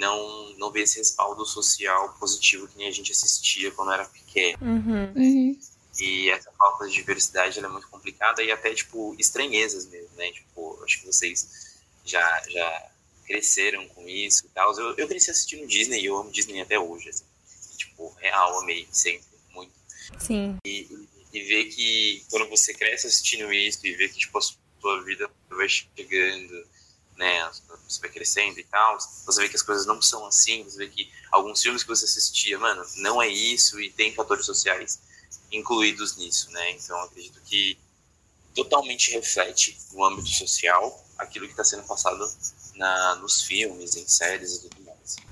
não, 0.00 0.54
não 0.56 0.72
vê 0.72 0.80
esse 0.80 0.98
respaldo 0.98 1.44
social 1.44 2.16
positivo 2.18 2.66
que 2.66 2.78
nem 2.78 2.88
a 2.88 2.90
gente 2.90 3.12
assistia 3.12 3.70
quando 3.70 3.92
era 3.92 4.06
pequeno. 4.06 4.58
Uhum. 4.62 5.12
Uhum. 5.14 5.60
E 6.00 6.30
essa 6.30 6.50
falta 6.52 6.88
de 6.88 6.94
diversidade 6.94 7.58
é 7.58 7.68
muito 7.68 7.86
complicada 7.88 8.42
e 8.42 8.50
até, 8.50 8.72
tipo, 8.72 9.14
estranhezas 9.18 9.86
mesmo, 9.86 10.08
né? 10.16 10.32
Tipo, 10.32 10.82
acho 10.82 11.00
que 11.00 11.06
vocês 11.06 11.78
já, 12.04 12.42
já 12.48 12.90
cresceram 13.26 13.86
com 13.88 14.08
isso 14.08 14.46
e 14.46 14.48
tal. 14.48 14.72
Eu, 14.78 14.96
eu 14.96 15.06
cresci 15.06 15.30
assistindo 15.30 15.66
Disney 15.66 16.00
e 16.00 16.06
eu 16.06 16.16
amo 16.16 16.30
Disney 16.30 16.62
até 16.62 16.78
hoje, 16.78 17.10
assim. 17.10 17.24
E, 17.74 17.76
tipo, 17.76 18.08
real, 18.18 18.58
amei 18.60 18.88
sempre, 18.90 19.26
muito. 19.52 19.72
Sim. 20.18 20.56
E, 20.64 20.88
e 21.30 21.42
ver 21.42 21.64
que 21.66 22.24
quando 22.30 22.48
você 22.48 22.72
cresce 22.72 23.06
assistindo 23.06 23.52
isso 23.52 23.86
e 23.86 23.94
ver 23.94 24.08
que, 24.08 24.18
tipo, 24.18 24.38
a 24.38 24.40
sua 24.40 25.04
vida 25.04 25.30
vai 25.50 25.68
chegando, 25.68 26.66
né, 27.20 27.50
você 27.86 28.00
vai 28.00 28.08
crescendo 28.08 28.58
e 28.58 28.64
tal, 28.64 28.98
você 29.26 29.42
vê 29.42 29.48
que 29.48 29.56
as 29.56 29.62
coisas 29.62 29.84
não 29.84 30.00
são 30.00 30.24
assim, 30.26 30.64
você 30.64 30.78
vê 30.78 30.88
que 30.88 31.12
alguns 31.30 31.60
filmes 31.60 31.82
que 31.82 31.88
você 31.88 32.06
assistia, 32.06 32.58
mano, 32.58 32.82
não 32.96 33.20
é 33.20 33.28
isso 33.28 33.78
e 33.78 33.90
tem 33.90 34.14
fatores 34.14 34.46
sociais 34.46 34.98
incluídos 35.52 36.16
nisso, 36.16 36.50
né? 36.50 36.70
Então, 36.70 36.98
acredito 37.02 37.38
que 37.42 37.78
totalmente 38.54 39.10
reflete 39.10 39.78
no 39.92 40.02
âmbito 40.02 40.30
social 40.30 41.04
aquilo 41.18 41.44
que 41.44 41.52
está 41.52 41.62
sendo 41.62 41.82
passado 41.82 42.26
na, 42.74 43.16
nos 43.16 43.42
filmes, 43.42 43.96
em 43.96 44.08
séries 44.08 44.54
e 44.54 44.68
tudo. 44.70 44.79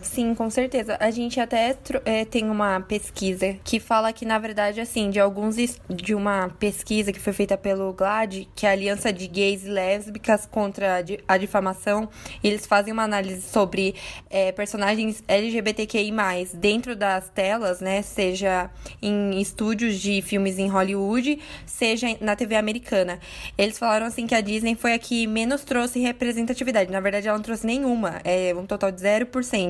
Sim, 0.01 0.35
com 0.35 0.49
certeza. 0.49 0.97
A 1.01 1.11
gente 1.11 1.41
até 1.41 1.77
é, 2.05 2.25
tem 2.25 2.49
uma 2.49 2.81
pesquisa 2.81 3.57
que 3.65 3.81
fala 3.81 4.13
que, 4.13 4.25
na 4.25 4.39
verdade, 4.39 4.81
assim, 4.81 5.11
de 5.11 5.19
alguns. 5.19 5.57
de 5.89 6.15
uma 6.15 6.49
pesquisa 6.59 7.13
que 7.13 7.21
foi 7.21 7.33
feita 7.33 7.57
pelo 7.57 7.93
GLAD, 7.93 8.49
que 8.55 8.67
é 8.67 8.71
a 8.71 8.73
Aliança 8.73 9.13
de 9.13 9.27
Gays 9.27 9.65
e 9.65 9.69
Lésbicas 9.69 10.47
contra 10.47 11.05
a 11.27 11.37
Difamação, 11.37 12.09
eles 12.43 12.67
fazem 12.67 12.93
uma 12.93 13.03
análise 13.03 13.43
sobre 13.43 13.95
é, 14.31 14.53
personagens 14.53 15.23
LGBTQI, 15.27 16.13
dentro 16.55 16.95
das 16.95 17.29
telas, 17.29 17.81
né? 17.81 18.03
Seja 18.03 18.71
em 19.03 19.41
estúdios 19.41 19.99
de 20.01 20.23
filmes 20.23 20.59
em 20.59 20.69
Hollywood, 20.69 21.39
seja 21.67 22.07
na 22.21 22.37
TV 22.37 22.57
americana. 22.57 23.19
Eles 23.57 23.79
falaram 23.79 24.07
assim 24.07 24.27
que 24.27 24.35
a 24.35 24.41
Disney 24.41 24.75
foi 24.75 24.93
a 24.93 24.99
que 24.99 25.27
menos 25.27 25.65
trouxe 25.65 25.99
representatividade. 26.01 26.91
Na 26.91 27.01
verdade, 27.01 27.29
ela 27.29 27.37
não 27.37 27.45
trouxe 27.45 27.67
nenhuma, 27.67 28.21
é 28.25 28.55
um 28.55 28.67
total 28.67 28.91
de 28.91 29.01
0%, 29.03 29.68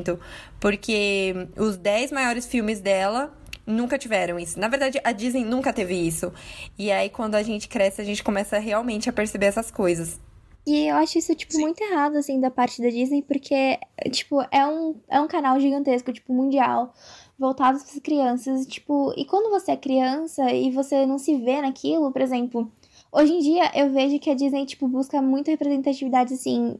porque 0.61 1.35
os 1.57 1.77
10 1.77 2.13
maiores 2.13 2.47
filmes 2.47 2.81
dela 2.81 3.33
nunca 3.67 3.99
tiveram 3.99 4.39
isso. 4.39 4.59
Na 4.59 4.69
verdade, 4.69 5.01
a 5.05 5.13
Disney 5.13 5.45
nunca 5.45 5.73
teve 5.73 5.95
isso. 5.95 6.33
E 6.79 6.91
aí, 6.91 7.11
quando 7.11 7.35
a 7.35 7.43
gente 7.43 7.69
cresce, 7.69 8.01
a 8.01 8.05
gente 8.05 8.25
começa 8.25 8.59
realmente 8.59 9.09
a 9.09 9.13
perceber 9.13 9.47
essas 9.47 9.71
coisas. 9.71 10.19
E 10.67 10.87
eu 10.87 10.97
acho 10.97 11.19
isso, 11.19 11.35
tipo, 11.35 11.55
Sim. 11.55 11.63
muito 11.63 11.83
errado, 11.83 12.17
assim, 12.17 12.39
da 12.39 12.51
parte 12.51 12.83
da 12.83 12.91
Disney, 12.91 13.23
porque, 13.23 13.79
tipo, 14.11 14.43
é 14.51 14.67
um, 14.67 14.97
é 15.09 15.19
um 15.19 15.27
canal 15.27 15.59
gigantesco, 15.59 16.13
tipo, 16.13 16.33
mundial, 16.33 16.93
voltado 17.39 17.79
para 17.79 17.89
as 17.89 17.99
crianças, 18.01 18.67
tipo, 18.67 19.15
e 19.17 19.25
quando 19.25 19.49
você 19.49 19.73
é 19.73 19.77
criança 19.77 20.53
e 20.53 20.71
você 20.71 21.07
não 21.07 21.17
se 21.17 21.37
vê 21.39 21.63
naquilo, 21.63 22.13
por 22.13 22.21
exemplo, 22.21 22.71
hoje 23.11 23.33
em 23.33 23.39
dia 23.39 23.71
eu 23.75 23.91
vejo 23.91 24.19
que 24.19 24.29
a 24.29 24.35
Disney, 24.35 24.67
tipo, 24.67 24.87
busca 24.89 25.23
muita 25.23 25.51
representatividade, 25.51 26.35
assim, 26.35 26.79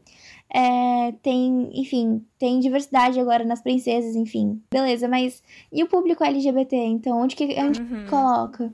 é, 0.51 1.11
tem, 1.21 1.69
enfim, 1.79 2.25
tem 2.39 2.59
diversidade 2.59 3.19
agora 3.19 3.43
nas 3.43 3.61
princesas, 3.61 4.15
enfim. 4.15 4.63
Beleza, 4.71 5.07
mas 5.07 5.43
e 5.71 5.83
o 5.83 5.87
público 5.87 6.23
LGBT? 6.23 6.75
Então, 6.75 7.21
onde 7.21 7.35
que, 7.35 7.43
onde 7.61 7.81
uhum. 7.81 8.03
que 8.03 8.09
coloca? 8.09 8.73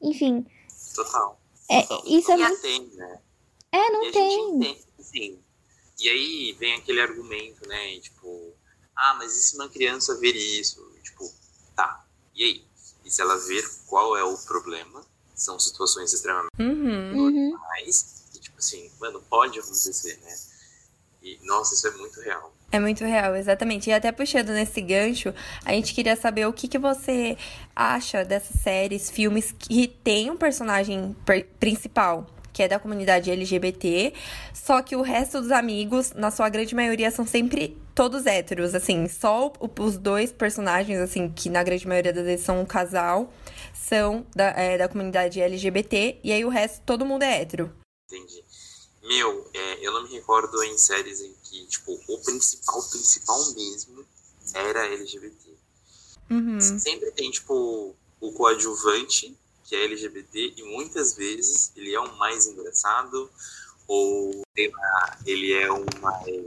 Enfim. 0.00 0.46
Total. 0.94 1.38
É, 1.70 1.86
isso 2.06 2.32
é 2.32 2.36
muito... 2.36 2.62
tem, 2.62 2.86
né? 2.94 3.18
É, 3.72 3.90
não 3.90 4.04
e 4.04 4.12
tem. 4.12 4.56
Entende, 4.56 4.84
assim, 4.98 5.38
e 6.00 6.08
aí 6.08 6.56
vem 6.58 6.74
aquele 6.74 7.00
argumento, 7.00 7.68
né? 7.68 8.00
Tipo, 8.00 8.54
ah, 8.96 9.14
mas 9.18 9.36
e 9.36 9.42
se 9.42 9.56
uma 9.56 9.68
criança 9.68 10.18
ver 10.18 10.34
isso? 10.34 10.80
Tipo, 11.02 11.30
tá, 11.76 12.04
e 12.34 12.44
aí? 12.44 12.64
E 13.04 13.10
se 13.10 13.20
ela 13.20 13.36
ver 13.36 13.64
qual 13.86 14.16
é 14.16 14.24
o 14.24 14.36
problema? 14.38 15.04
São 15.34 15.58
situações 15.58 16.12
extremamente 16.12 16.50
uhum. 16.58 17.50
normais. 17.50 18.24
E, 18.34 18.38
tipo 18.38 18.58
assim, 18.58 18.90
mano, 18.98 19.22
pode 19.28 19.58
acontecer, 19.58 20.18
né? 20.22 20.36
E, 21.22 21.38
nossa, 21.44 21.74
isso 21.74 21.86
é 21.86 21.90
muito 21.92 22.20
real. 22.20 22.52
É 22.72 22.78
muito 22.78 23.04
real, 23.04 23.34
exatamente. 23.34 23.90
E 23.90 23.92
até 23.92 24.12
puxando 24.12 24.50
nesse 24.50 24.80
gancho, 24.80 25.34
a 25.64 25.72
gente 25.72 25.92
queria 25.92 26.14
saber 26.14 26.46
o 26.46 26.52
que, 26.52 26.68
que 26.68 26.78
você 26.78 27.36
acha 27.74 28.24
dessas 28.24 28.60
séries, 28.60 29.10
filmes 29.10 29.52
que 29.52 29.88
tem 29.88 30.30
um 30.30 30.36
personagem 30.36 31.16
principal, 31.58 32.26
que 32.52 32.62
é 32.62 32.68
da 32.68 32.78
comunidade 32.78 33.30
LGBT, 33.30 34.12
só 34.54 34.82
que 34.82 34.94
o 34.94 35.02
resto 35.02 35.40
dos 35.40 35.50
amigos, 35.50 36.12
na 36.12 36.30
sua 36.30 36.48
grande 36.48 36.74
maioria, 36.74 37.10
são 37.10 37.26
sempre 37.26 37.76
todos 37.94 38.24
héteros, 38.24 38.74
assim, 38.74 39.08
só 39.08 39.52
os 39.78 39.98
dois 39.98 40.32
personagens, 40.32 41.00
assim, 41.00 41.28
que 41.28 41.50
na 41.50 41.62
grande 41.62 41.86
maioria 41.88 42.12
das 42.12 42.24
vezes 42.24 42.44
são 42.44 42.60
um 42.60 42.64
casal, 42.64 43.32
são 43.74 44.24
da, 44.34 44.50
é, 44.50 44.78
da 44.78 44.88
comunidade 44.88 45.40
LGBT, 45.40 46.18
e 46.22 46.32
aí 46.32 46.44
o 46.44 46.48
resto, 46.48 46.82
todo 46.86 47.04
mundo 47.04 47.24
é 47.24 47.40
hétero. 47.40 47.72
Entendi. 48.06 48.49
Meu, 49.02 49.48
é, 49.54 49.86
eu 49.86 49.92
não 49.92 50.02
me 50.02 50.10
recordo 50.10 50.62
em 50.62 50.76
séries 50.76 51.20
em 51.20 51.34
que, 51.44 51.66
tipo, 51.66 51.98
o 52.06 52.18
principal, 52.18 52.82
principal 52.90 53.54
mesmo 53.54 54.04
era 54.54 54.86
LGBT. 54.86 55.50
Uhum. 56.30 56.60
Sempre 56.60 57.10
tem, 57.12 57.30
tipo, 57.30 57.94
o 58.20 58.32
coadjuvante, 58.32 59.36
que 59.64 59.74
é 59.74 59.84
LGBT, 59.84 60.54
e 60.56 60.62
muitas 60.64 61.14
vezes 61.14 61.72
ele 61.76 61.94
é 61.94 62.00
o 62.00 62.16
mais 62.18 62.46
engraçado, 62.46 63.30
ou 63.88 64.42
ele 65.26 65.52
é 65.54 65.70
o 65.72 65.84
mais. 66.00 66.46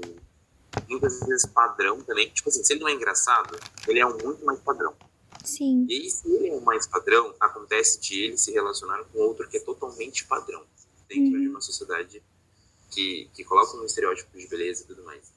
Muitas 0.87 1.19
vezes 1.21 1.45
padrão 1.47 2.01
também. 2.01 2.29
Tipo 2.29 2.49
assim, 2.49 2.63
se 2.63 2.73
ele 2.73 2.81
não 2.81 2.87
é 2.87 2.93
engraçado, 2.93 3.57
ele 3.87 3.99
é 3.99 4.05
um 4.05 4.17
muito 4.17 4.45
mais 4.45 4.59
padrão. 4.59 4.93
Sim. 5.43 5.85
E 5.89 6.09
se 6.09 6.27
ele 6.27 6.49
é 6.49 6.53
o 6.53 6.61
mais 6.61 6.87
padrão, 6.87 7.33
acontece 7.39 7.99
de 7.99 8.21
ele 8.21 8.37
se 8.37 8.51
relacionar 8.51 9.03
com 9.05 9.19
outro 9.19 9.47
que 9.49 9.57
é 9.57 9.59
totalmente 9.59 10.25
padrão 10.25 10.63
dentro 11.07 11.35
Uhum. 11.35 11.41
de 11.41 11.47
uma 11.49 11.61
sociedade 11.61 12.23
que, 12.93 13.29
que 13.33 13.43
coloca 13.43 13.77
um 13.77 13.85
estereótipo 13.85 14.37
de 14.37 14.47
beleza 14.47 14.83
e 14.83 14.87
tudo 14.87 15.03
mais. 15.03 15.31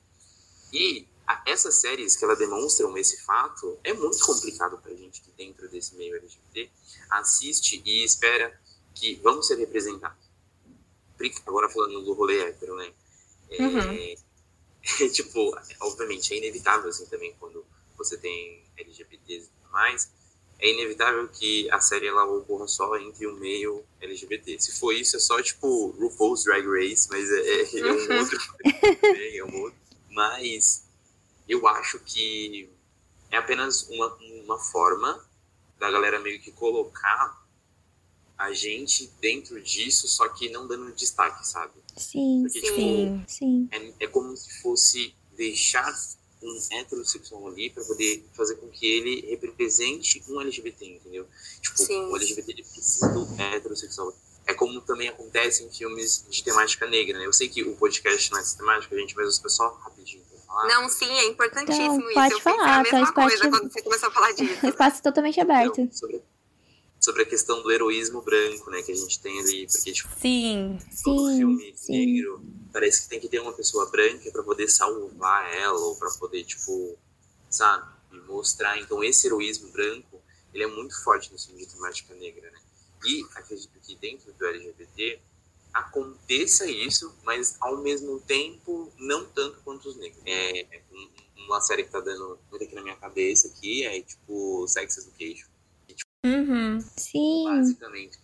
E 0.73 1.07
a- 1.27 1.43
essas 1.47 1.77
séries 1.77 2.17
que 2.17 2.25
ela 2.25 2.37
demonstram 2.37 2.97
esse 2.99 3.23
fato 3.25 3.79
é 3.85 3.93
muito 3.93 4.19
complicado 4.25 4.79
pra 4.79 4.95
gente 4.95 5.21
que 5.23 5.31
dentro 5.33 5.69
desse 5.69 5.95
meio 5.97 6.17
LGBT 6.17 6.71
assiste 7.11 7.83
e 7.85 8.05
espera 8.05 8.59
que 8.95 9.17
vamos 9.17 9.47
ser 9.47 9.57
representados. 9.57 10.27
Agora 11.47 11.69
falando 11.71 12.03
do 12.03 12.13
rolê 12.13 12.41
hétero, 12.41 12.77
né? 12.77 12.93
É, 13.51 13.63
Uhum. 13.63 13.81
é, 13.81 14.17
tipo, 15.11 15.57
obviamente 15.81 16.35
é 16.35 16.39
inevitável 16.39 16.91
assim 16.91 17.07
também 17.07 17.35
quando 17.41 17.65
você 17.97 18.19
tem 18.19 18.63
LGBTs 18.77 19.47
e 19.47 19.49
tudo 19.63 19.73
mais, 19.73 20.11
é 20.59 20.71
inevitável 20.71 21.29
que 21.29 21.71
a 21.71 21.81
série 21.81 22.07
ela 22.07 22.25
ocorra 22.25 22.67
só 22.67 22.97
entre 22.97 23.27
o 23.27 23.35
meio 23.37 23.85
LGBT. 24.01 24.59
Se 24.59 24.79
for 24.79 24.93
isso, 24.93 25.17
é 25.17 25.21
só 25.21 25.41
tipo 25.43 25.89
RuPaul's 25.99 26.45
Drag 26.45 26.67
Race, 26.67 27.09
mas 27.11 27.31
é, 27.31 27.41
é, 27.41 27.79
é 27.81 27.93
um 27.93 28.19
outro 28.19 28.39
também, 29.01 29.39
é 29.39 29.45
um 29.45 29.61
outro. 29.63 29.79
Mas 30.11 30.85
eu 31.49 31.67
acho 31.69 31.99
que 32.01 32.69
é 33.31 33.37
apenas 33.37 33.89
uma, 33.89 34.17
uma 34.45 34.59
forma 34.59 35.23
da 35.79 35.91
galera 35.91 36.19
meio 36.21 36.41
que 36.41 36.51
colocar 36.53 37.45
a 38.39 38.53
gente 38.53 39.11
dentro 39.21 39.61
disso, 39.63 40.09
só 40.09 40.29
que 40.29 40.49
não 40.51 40.67
dando 40.67 40.93
destaque, 40.93 41.47
sabe? 41.47 41.73
Sim. 41.97 42.43
Porque, 42.43 42.61
tipo, 42.61 42.77
Sim. 42.77 43.25
Sim. 43.27 43.69
é, 43.71 44.05
é 44.05 44.07
como 44.07 44.37
se 44.37 44.61
fosse 44.61 45.15
deixar 45.37 45.93
um 46.43 46.59
heterossexual 46.79 47.49
ali 47.49 47.71
para 47.71 47.83
poder 47.85 48.25
fazer 48.35 48.57
com 48.57 48.69
que 48.69 48.87
ele 48.87 49.27
represente 49.31 50.23
um 50.29 50.41
LGBT, 50.41 50.85
entendeu? 50.97 51.27
Tipo, 51.61 51.79
Sim. 51.79 52.07
o 52.11 52.17
LGBT 52.17 52.53
ele 52.53 52.63
precisa 52.65 53.09
do 53.09 53.27
heterossexual. 53.41 54.15
É 54.47 54.55
como 54.55 54.81
também 54.83 55.09
acontece 55.09 55.65
em 55.65 55.71
filmes 55.73 56.25
de 56.31 56.45
temática 56.45 56.87
negra, 56.87 57.19
né? 57.19 57.27
Eu 57.27 57.33
sei 57.33 57.49
que 57.49 57.65
o 57.65 57.75
podcast 57.75 58.31
não 58.31 58.39
é 58.39 58.43
essa 58.43 58.57
temática, 58.57 58.97
gente, 58.97 59.17
mas 59.17 59.41
eu 59.43 59.51
só 59.51 59.69
rapidinho 59.83 60.23
pra 60.31 60.39
falar. 60.41 60.69
Não, 60.69 60.89
sim, 60.89 61.11
é 61.11 61.25
importantíssimo 61.27 61.85
Então, 61.95 62.05
isso. 62.07 62.15
pode 62.15 62.35
Eu 62.35 62.41
falar, 62.41 62.77
a 62.79 62.83
mesma 62.83 62.99
faz 63.01 63.11
parte- 63.13 63.29
coisa 63.39 63.51
quando 63.51 63.73
você 63.73 63.83
começou 63.83 64.09
a 64.09 64.13
falar 64.13 64.33
disso. 64.33 64.67
Espaço 64.67 65.03
totalmente 65.03 65.41
aberto. 65.41 65.81
Então, 65.81 65.93
sobre, 65.97 66.23
sobre 67.07 67.23
a 67.23 67.25
questão 67.25 67.63
do 67.63 67.71
heroísmo 67.71 68.21
branco, 68.21 68.69
né? 68.69 68.83
Que 68.83 68.91
a 68.91 68.97
gente 68.97 69.21
tem 69.21 69.39
ali, 69.39 69.67
porque, 69.71 69.93
tipo, 69.93 70.09
Sim. 70.21 70.77
todo 71.05 71.29
Sim. 71.31 71.37
filme 71.37 71.73
Sim. 71.77 71.93
negro 71.93 72.45
parece 72.73 73.03
que 73.05 73.09
tem 73.09 73.21
que 73.21 73.29
ter 73.29 73.39
uma 73.39 73.53
pessoa 73.53 73.87
branca 73.89 74.29
para 74.33 74.43
poder 74.43 74.69
salvar 74.69 75.55
ela 75.55 75.79
ou 75.79 75.95
para 75.97 76.11
poder 76.19 76.43
tipo 76.45 76.99
sabe 77.49 77.87
mostrar 78.27 78.77
então 78.81 79.03
esse 79.05 79.27
heroísmo 79.29 79.71
branco 79.71 80.21
ele 80.53 80.65
é 80.65 80.67
muito 80.67 81.01
forte 81.05 81.33
no 81.33 81.39
filme 81.39 81.65
de 81.65 81.73
temática 81.73 82.13
negra 82.15 82.51
né 82.51 82.59
e 83.05 83.25
acredito 83.37 83.71
que 83.81 83.95
dentro 83.95 84.33
do 84.33 84.47
LGBT 84.47 85.21
aconteça 85.73 86.67
isso 86.67 87.15
mas 87.25 87.57
ao 87.61 87.79
mesmo 87.79 88.21
tempo 88.21 88.93
não 88.99 89.25
tanto 89.27 89.59
quanto 89.65 89.89
os 89.89 89.97
negros 89.97 90.21
é 90.27 90.61
é 90.77 90.83
um- 90.93 91.45
uma 91.47 91.61
série 91.61 91.85
que 91.85 91.91
tá 91.91 92.01
dando 92.01 92.39
muito 92.51 92.65
aqui 92.65 92.75
na 92.75 92.83
minha 92.83 92.97
cabeça 92.97 93.47
aqui 93.49 93.85
é 93.85 94.01
tipo 94.03 94.67
Sex 94.69 94.99
Education 94.99 95.47
Uhum. 96.27 96.81
Sim. 96.97 97.45
basicamente 97.45 98.19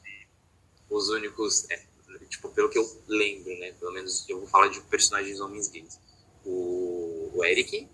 os 0.91 1.09
únicos 1.09 1.71
é, 1.71 1.83
tipo 2.29 2.49
pelo 2.51 2.69
que 2.69 2.79
eu 2.79 3.03
lembro 3.07 3.57
né 3.59 3.73
pelo 3.73 3.93
menos 3.93 4.29
eu 4.29 4.41
vou 4.41 4.49
falar 4.49 4.69
de 4.69 4.81
personagens 4.83 5.41
homens 5.41 5.69
gays 5.69 5.99
o, 6.45 7.31
o 7.35 7.45
Eric 7.45 7.89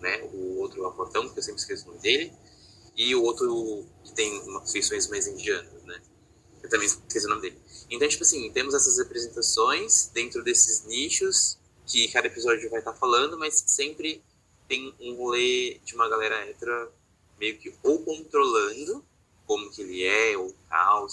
né 0.00 0.22
o 0.32 0.58
outro 0.58 0.86
aportão 0.86 1.28
que 1.28 1.38
eu 1.38 1.42
sempre 1.42 1.60
esqueço 1.60 1.84
o 1.84 1.88
nome 1.88 2.00
dele 2.00 2.32
e 2.96 3.14
o 3.14 3.22
outro 3.22 3.86
que 4.04 4.14
tem 4.14 4.40
umas 4.42 4.72
feições 4.72 5.06
mais 5.08 5.26
indianas 5.26 5.82
né 5.84 6.00
eu 6.62 6.68
também 6.68 6.86
esqueci 6.86 7.26
o 7.26 7.28
nome 7.28 7.42
dele 7.42 7.58
então 7.90 8.08
tipo 8.08 8.22
assim 8.22 8.50
temos 8.52 8.74
essas 8.74 8.98
representações 8.98 10.10
dentro 10.14 10.42
desses 10.42 10.84
nichos 10.86 11.58
que 11.86 12.08
cada 12.08 12.26
episódio 12.26 12.70
vai 12.70 12.78
estar 12.78 12.94
falando 12.94 13.38
mas 13.38 13.62
sempre 13.66 14.22
tem 14.66 14.94
um 15.00 15.16
rolê 15.16 15.80
de 15.84 15.94
uma 15.94 16.08
galera 16.08 16.36
hétera 16.46 16.90
meio 17.38 17.58
que 17.58 17.74
ou 17.82 18.04
controlando 18.04 19.04
como 19.50 19.68
que 19.68 19.82
ele 19.82 20.04
é, 20.04 20.38
ou 20.38 20.54
tal, 20.68 21.08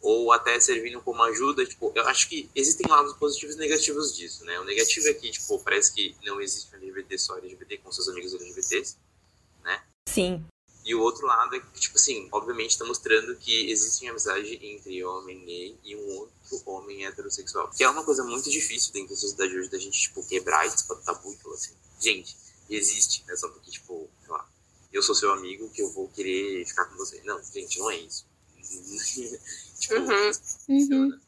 ou 0.00 0.32
até 0.32 0.58
servindo 0.58 1.02
como 1.02 1.22
ajuda, 1.22 1.66
tipo, 1.66 1.92
eu 1.94 2.08
acho 2.08 2.26
que 2.26 2.48
existem 2.54 2.90
lados 2.90 3.12
positivos 3.18 3.56
e 3.56 3.58
negativos 3.58 4.16
disso, 4.16 4.42
né? 4.46 4.58
O 4.58 4.64
negativo 4.64 5.06
é 5.06 5.12
que, 5.12 5.30
tipo, 5.30 5.58
parece 5.58 5.92
que 5.92 6.16
não 6.24 6.40
existe 6.40 6.74
um 6.74 6.78
LGBT 6.78 7.18
só 7.18 7.36
LGBT 7.36 7.76
com 7.76 7.92
seus 7.92 8.08
amigos 8.08 8.32
LGBTs, 8.32 8.96
Sim. 10.08 10.42
e 10.82 10.94
o 10.94 11.02
outro 11.02 11.26
lado 11.26 11.54
é 11.54 11.60
que, 11.60 11.78
tipo 11.78 11.96
assim, 11.96 12.26
obviamente 12.32 12.70
está 12.70 12.86
mostrando 12.86 13.36
que 13.36 13.70
existe 13.70 14.08
amizade 14.08 14.58
entre 14.62 15.04
homem 15.04 15.44
gay 15.44 15.76
e 15.84 15.94
um 15.94 16.20
outro 16.20 16.62
homem 16.64 17.04
heterossexual. 17.04 17.68
Que 17.68 17.84
é 17.84 17.90
uma 17.90 18.02
coisa 18.02 18.24
muito 18.24 18.50
difícil 18.50 18.94
dentro 18.94 19.10
da 19.10 19.16
sociedade 19.16 19.58
hoje 19.58 19.68
da 19.68 19.78
gente, 19.78 20.00
tipo, 20.00 20.26
quebrar 20.26 20.66
esse 20.66 20.88
tabu 21.04 21.34
e 21.34 21.36
falar 21.36 21.56
assim, 21.56 21.74
gente, 22.00 22.34
existe, 22.70 23.22
né? 23.28 23.36
Só 23.36 23.48
porque, 23.48 23.70
tipo, 23.70 24.08
eu 24.92 25.02
sou 25.02 25.14
seu 25.14 25.32
amigo 25.32 25.68
que 25.70 25.82
eu 25.82 25.90
vou 25.90 26.08
querer 26.08 26.64
ficar 26.66 26.84
com 26.86 26.96
você. 26.96 27.20
Não, 27.24 27.40
gente, 27.42 27.78
não 27.78 27.90
é 27.90 27.96
isso. 27.96 28.26
tipo, 29.78 29.94
Uhum. 29.94 30.30
Uhum. 30.68 31.20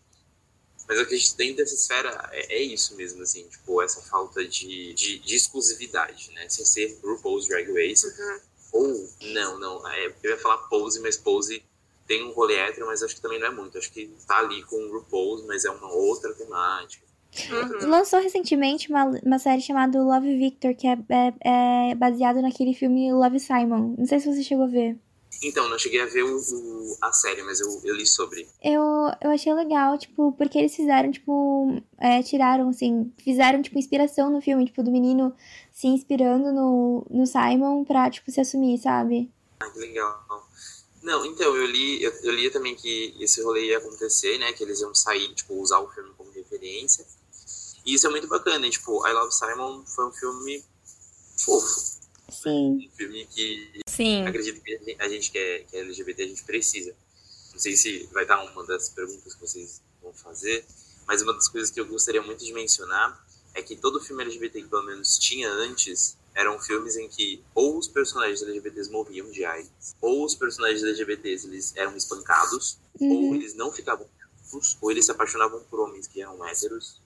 mas 0.87 0.97
eu 0.99 1.03
acredito 1.03 1.31
que 1.33 1.37
dentro 1.37 1.57
dessa 1.57 1.75
esfera 1.75 2.29
é, 2.33 2.57
é 2.57 2.63
isso 2.63 2.95
mesmo, 2.97 3.23
assim, 3.23 3.47
tipo, 3.49 3.83
essa 3.83 4.01
falta 4.03 4.47
de, 4.47 4.93
de, 4.95 5.19
de 5.19 5.35
exclusividade, 5.35 6.31
né? 6.33 6.49
Sem 6.49 6.65
ser 6.65 6.99
RuPaul's 7.03 7.49
Drag 7.49 7.67
Race, 7.73 8.07
Uhum. 8.07 8.41
ou, 8.73 9.09
não, 9.33 9.59
não, 9.59 9.89
é, 9.89 10.15
eu 10.23 10.31
ia 10.31 10.39
falar 10.39 10.59
Pose, 10.69 11.01
mas 11.01 11.17
Pose 11.17 11.63
tem 12.07 12.23
um 12.25 12.33
rolê 12.33 12.55
hétero, 12.57 12.87
mas 12.87 13.03
acho 13.03 13.15
que 13.17 13.21
também 13.21 13.41
não 13.41 13.47
é 13.47 13.51
muito. 13.51 13.79
Acho 13.79 13.91
que 13.91 14.11
tá 14.27 14.39
ali 14.39 14.63
com 14.65 14.77
o 14.77 14.93
RuPaul's, 14.99 15.45
mas 15.47 15.65
é 15.65 15.71
uma 15.71 15.91
outra 15.91 16.33
temática. 16.35 17.05
Uhum. 17.51 17.89
Lançou 17.89 18.21
recentemente 18.21 18.89
uma, 18.91 19.07
uma 19.25 19.39
série 19.39 19.61
chamada 19.61 20.01
Love 20.03 20.37
Victor, 20.37 20.75
que 20.75 20.87
é, 20.87 20.97
é, 21.09 21.91
é 21.91 21.95
baseado 21.95 22.41
naquele 22.41 22.75
filme 22.75 23.13
Love 23.13 23.41
Simon. 23.41 23.95
Não 23.99 24.07
sei 24.07 24.21
se 24.21 24.33
você 24.33 24.43
chegou 24.43 24.65
a 24.65 24.69
ver. 24.69 24.97
Então, 25.43 25.69
não 25.69 25.79
cheguei 25.79 26.01
a 26.01 26.07
ver 26.07 26.23
o, 26.23 26.37
o- 26.39 26.97
a 27.03 27.13
série, 27.13 27.43
mas 27.43 27.61
eu, 27.61 27.69
eu 27.85 27.95
li 27.97 28.07
sobre. 28.07 28.47
Eu, 28.63 28.83
eu 29.21 29.31
achei 29.31 29.53
legal, 29.53 29.99
tipo, 29.99 30.33
porque 30.33 30.57
eles 30.59 30.75
fizeram, 30.75 31.11
tipo, 31.11 31.83
é, 31.99 32.23
tiraram, 32.23 32.69
assim, 32.69 33.13
fizeram, 33.19 33.61
tipo, 33.61 33.77
inspiração 33.79 34.31
no 34.31 34.41
filme, 34.41 34.65
tipo, 34.65 34.83
do 34.83 34.93
menino 34.93 35.35
se 35.73 35.89
inspirando 35.89 36.53
no, 36.53 37.05
no 37.11 37.27
Simon 37.27 37.85
pra, 37.85 38.09
tipo, 38.09 38.31
se 38.31 38.41
assumir, 38.41 38.79
sabe? 38.79 39.31
Ah, 39.61 39.69
que 39.71 39.79
legal. 39.81 40.25
Não, 41.03 41.27
então, 41.27 41.55
eu 41.55 41.67
li, 41.67 42.03
eu, 42.03 42.13
eu 42.23 42.33
li 42.33 42.49
também 42.49 42.75
que 42.77 43.15
esse 43.21 43.43
rolê 43.43 43.67
ia 43.67 43.79
acontecer, 43.79 44.39
né? 44.39 44.53
Que 44.53 44.63
eles 44.63 44.81
iam 44.81 44.95
sair, 44.95 45.35
tipo, 45.35 45.55
usar 45.61 45.81
o 45.81 45.89
filme 45.91 46.11
como 46.17 46.31
referência. 46.31 47.05
E 47.85 47.95
isso 47.95 48.07
é 48.07 48.11
muito 48.11 48.27
bacana, 48.27 48.69
tipo, 48.71 49.07
I 49.07 49.13
Love 49.13 49.33
Simon 49.35 49.85
foi 49.85 50.07
um 50.07 50.13
filme 50.13 50.65
fofo. 51.37 51.95
Sim. 52.31 52.89
Um 52.89 52.97
filme 52.97 53.27
que 53.27 53.81
Sim. 53.89 54.27
acredito 54.27 54.61
que 54.63 54.97
a 54.99 55.09
gente- 55.09 55.31
que 55.31 55.39
é, 55.39 55.59
que 55.61 55.77
é 55.77 55.81
LGBT, 55.81 56.23
a 56.23 56.27
gente 56.29 56.45
precisa. 56.45 56.97
Não 57.53 57.59
sei 57.61 57.77
se 57.77 58.09
vai 58.13 58.27
dar 58.27 58.43
uma 58.51 58.65
das 58.65 58.89
perguntas 58.89 59.35
que 59.35 59.41
vocês 59.41 59.81
vão 60.03 60.13
fazer, 60.15 60.65
mas 61.07 61.23
uma 61.23 61.33
das 61.35 61.49
coisas 61.49 61.71
que 61.71 61.79
eu 61.79 61.87
gostaria 61.87 62.23
muito 62.23 62.45
de 62.45 62.53
mencionar 62.53 63.23
é 63.55 63.63
que 63.63 63.77
todo 63.77 64.01
filme 64.01 64.23
LGBT 64.25 64.63
que 64.63 64.69
pelo 64.69 64.83
menos 64.83 65.19
tinha 65.19 65.49
antes 65.51 66.17
eram 66.35 66.59
filmes 66.59 66.97
em 66.97 67.09
que 67.09 67.45
ou 67.55 67.79
os 67.79 67.87
personagens 67.87 68.43
LGBTs 68.43 68.91
morriam 68.91 69.31
de 69.31 69.45
AIDS, 69.45 69.95
ou 70.01 70.25
os 70.25 70.35
personagens 70.35 70.83
LGBTs 70.83 71.47
eles 71.47 71.73
eram 71.77 71.97
espancados, 71.97 72.77
ou 73.01 73.07
Uhum. 73.29 73.35
eles 73.37 73.55
não 73.55 73.71
ficavam 73.71 74.09
juntos, 74.51 74.77
ou 74.81 74.91
eles 74.91 75.05
se 75.05 75.13
apaixonavam 75.13 75.63
por 75.71 75.79
homens 75.79 76.09
que 76.09 76.21
eram 76.21 76.45
héteros, 76.45 76.97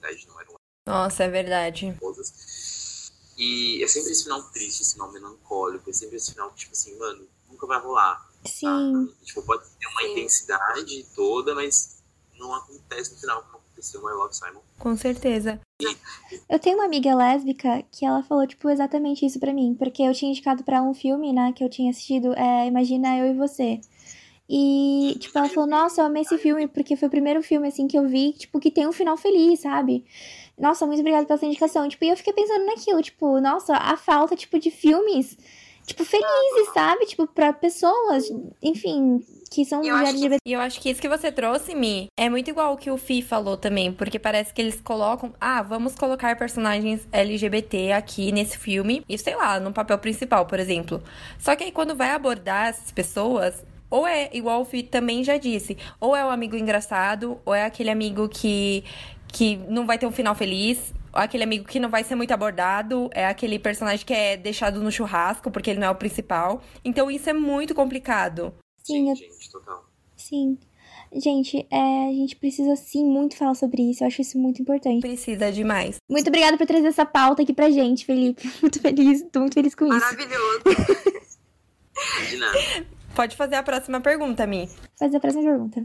mas 0.00 0.24
na 0.24 0.24
verdade 0.24 0.28
não 0.28 0.40
eram 0.40 0.54
Nossa, 0.86 1.24
é 1.24 1.28
verdade. 1.28 1.96
E 3.36 3.82
é 3.82 3.86
sempre 3.86 4.10
esse 4.10 4.24
final 4.24 4.42
triste, 4.50 4.82
esse 4.82 4.94
final 4.94 5.12
melancólico, 5.12 5.88
é 5.88 5.92
sempre 5.92 6.16
esse 6.16 6.32
final 6.32 6.50
que, 6.50 6.56
tipo 6.56 6.72
assim, 6.72 6.98
mano, 6.98 7.26
nunca 7.48 7.66
vai 7.66 7.80
rolar. 7.80 8.28
Sim. 8.44 8.66
sabe? 9.06 9.24
Tipo, 9.24 9.42
pode 9.42 9.64
ter 9.78 9.86
uma 9.86 10.02
Sim. 10.02 10.12
intensidade 10.12 11.06
toda, 11.14 11.54
mas 11.54 12.02
não 12.38 12.54
acontece 12.54 13.12
no 13.12 13.20
final 13.20 13.42
como 13.42 13.58
aconteceu 13.58 14.00
no 14.00 14.10
I 14.10 14.12
Love 14.14 14.34
Simon. 14.34 14.60
Com 14.78 14.96
certeza. 14.96 15.60
Eu 16.48 16.58
tenho 16.58 16.76
uma 16.76 16.84
amiga 16.84 17.14
lésbica 17.14 17.84
que 17.92 18.04
ela 18.04 18.22
falou, 18.22 18.46
tipo, 18.46 18.68
exatamente 18.68 19.24
isso 19.24 19.38
pra 19.38 19.52
mim. 19.52 19.74
Porque 19.78 20.02
eu 20.02 20.14
tinha 20.14 20.30
indicado 20.30 20.64
pra 20.64 20.78
ela 20.78 20.86
um 20.86 20.94
filme, 20.94 21.32
né, 21.32 21.52
que 21.52 21.62
eu 21.62 21.70
tinha 21.70 21.90
assistido, 21.90 22.32
é 22.34 22.66
Imagina 22.66 23.16
Eu 23.18 23.32
e 23.32 23.36
Você. 23.36 23.80
E, 24.48 25.16
tipo, 25.18 25.38
ela 25.38 25.48
falou, 25.48 25.68
nossa, 25.68 26.00
eu 26.00 26.06
amei 26.06 26.22
esse 26.22 26.38
filme, 26.38 26.66
porque 26.66 26.96
foi 26.96 27.08
o 27.08 27.10
primeiro 27.10 27.42
filme, 27.42 27.68
assim, 27.68 27.86
que 27.86 27.98
eu 27.98 28.08
vi, 28.08 28.32
tipo, 28.32 28.58
que 28.58 28.70
tem 28.70 28.86
um 28.86 28.92
final 28.92 29.16
feliz, 29.16 29.60
sabe? 29.60 30.04
Nossa, 30.58 30.86
muito 30.86 31.00
obrigada 31.00 31.26
pela 31.26 31.38
sua 31.38 31.48
indicação. 31.48 31.88
Tipo, 31.88 32.04
e 32.04 32.08
eu 32.08 32.16
fiquei 32.16 32.32
pensando 32.32 32.64
naquilo, 32.64 33.02
tipo, 33.02 33.40
nossa, 33.40 33.74
a 33.74 33.96
falta, 33.96 34.34
tipo, 34.34 34.58
de 34.58 34.70
filmes 34.70 35.36
tipo, 35.88 36.04
felizes, 36.04 36.72
sabe? 36.74 37.06
Tipo, 37.06 37.26
pra 37.26 37.52
pessoas, 37.52 38.30
enfim, 38.62 39.24
que 39.50 39.64
são 39.64 39.82
Eu 39.82 39.96
acho 39.96 40.14
que-. 40.14 40.36
E 40.44 40.52
eu 40.52 40.60
acho 40.60 40.80
que 40.80 40.90
isso 40.90 41.00
que 41.00 41.08
você 41.08 41.32
trouxe, 41.32 41.74
Mi, 41.74 42.08
é 42.16 42.28
muito 42.28 42.50
igual 42.50 42.74
o 42.74 42.76
que 42.76 42.90
o 42.90 42.98
Fi 42.98 43.22
falou 43.22 43.56
também, 43.56 43.92
porque 43.92 44.18
parece 44.18 44.52
que 44.52 44.60
eles 44.60 44.80
colocam, 44.80 45.32
ah, 45.40 45.62
vamos 45.62 45.94
colocar 45.94 46.36
personagens 46.36 47.08
LGBT 47.10 47.92
aqui 47.92 48.30
nesse 48.30 48.58
filme, 48.58 49.02
e 49.08 49.16
sei 49.16 49.34
lá, 49.34 49.58
no 49.58 49.72
papel 49.72 49.98
principal, 49.98 50.46
por 50.46 50.60
exemplo. 50.60 51.02
Só 51.38 51.56
que 51.56 51.64
aí 51.64 51.72
quando 51.72 51.96
vai 51.96 52.10
abordar 52.10 52.68
essas 52.68 52.92
pessoas, 52.92 53.64
ou 53.90 54.06
é, 54.06 54.28
igual 54.32 54.60
o 54.60 54.64
Fi 54.64 54.82
também 54.82 55.22
já 55.24 55.36
disse, 55.36 55.76
ou 56.00 56.14
é 56.14 56.24
o 56.24 56.28
amigo 56.30 56.56
engraçado, 56.56 57.38
ou 57.44 57.54
é 57.54 57.64
aquele 57.64 57.90
amigo 57.90 58.28
que, 58.28 58.84
que 59.32 59.56
não 59.68 59.86
vai 59.86 59.98
ter 59.98 60.06
um 60.06 60.12
final 60.12 60.34
feliz, 60.34 60.92
ou 61.12 61.20
aquele 61.20 61.44
amigo 61.44 61.64
que 61.66 61.80
não 61.80 61.88
vai 61.88 62.04
ser 62.04 62.14
muito 62.14 62.32
abordado, 62.32 63.08
é 63.12 63.26
aquele 63.26 63.58
personagem 63.58 64.04
que 64.04 64.12
é 64.12 64.36
deixado 64.36 64.82
no 64.82 64.92
churrasco, 64.92 65.50
porque 65.50 65.70
ele 65.70 65.80
não 65.80 65.88
é 65.88 65.90
o 65.90 65.94
principal. 65.94 66.62
Então 66.84 67.10
isso 67.10 67.28
é 67.30 67.32
muito 67.32 67.74
complicado. 67.74 68.52
Sim, 68.84 69.10
eu- 69.10 69.16
gente, 69.16 69.50
total. 69.50 69.84
sim. 70.16 70.58
Gente, 71.10 71.66
é, 71.70 72.08
a 72.08 72.12
gente 72.12 72.36
precisa 72.36 72.76
sim 72.76 73.02
muito 73.02 73.34
falar 73.34 73.54
sobre 73.54 73.80
isso. 73.80 74.04
Eu 74.04 74.08
acho 74.08 74.20
isso 74.20 74.38
muito 74.38 74.60
importante. 74.60 75.00
Precisa 75.00 75.50
demais. 75.50 75.96
Muito 76.10 76.28
obrigada 76.28 76.58
por 76.58 76.66
trazer 76.66 76.88
essa 76.88 77.06
pauta 77.06 77.40
aqui 77.42 77.54
pra 77.54 77.70
gente, 77.70 78.04
Felipe. 78.04 78.46
Muito 78.60 78.78
feliz, 78.78 79.24
tô 79.32 79.40
muito 79.40 79.54
feliz 79.54 79.74
com 79.74 79.86
isso. 79.86 79.98
Maravilhoso. 79.98 80.60
De 82.28 82.36
nada. 82.36 82.58
Pode 83.18 83.34
fazer 83.34 83.56
a 83.56 83.64
próxima 83.64 84.00
pergunta, 84.00 84.46
Mi. 84.46 84.68
Fazer 84.96 85.16
a 85.16 85.20
próxima 85.20 85.42
pergunta. 85.42 85.84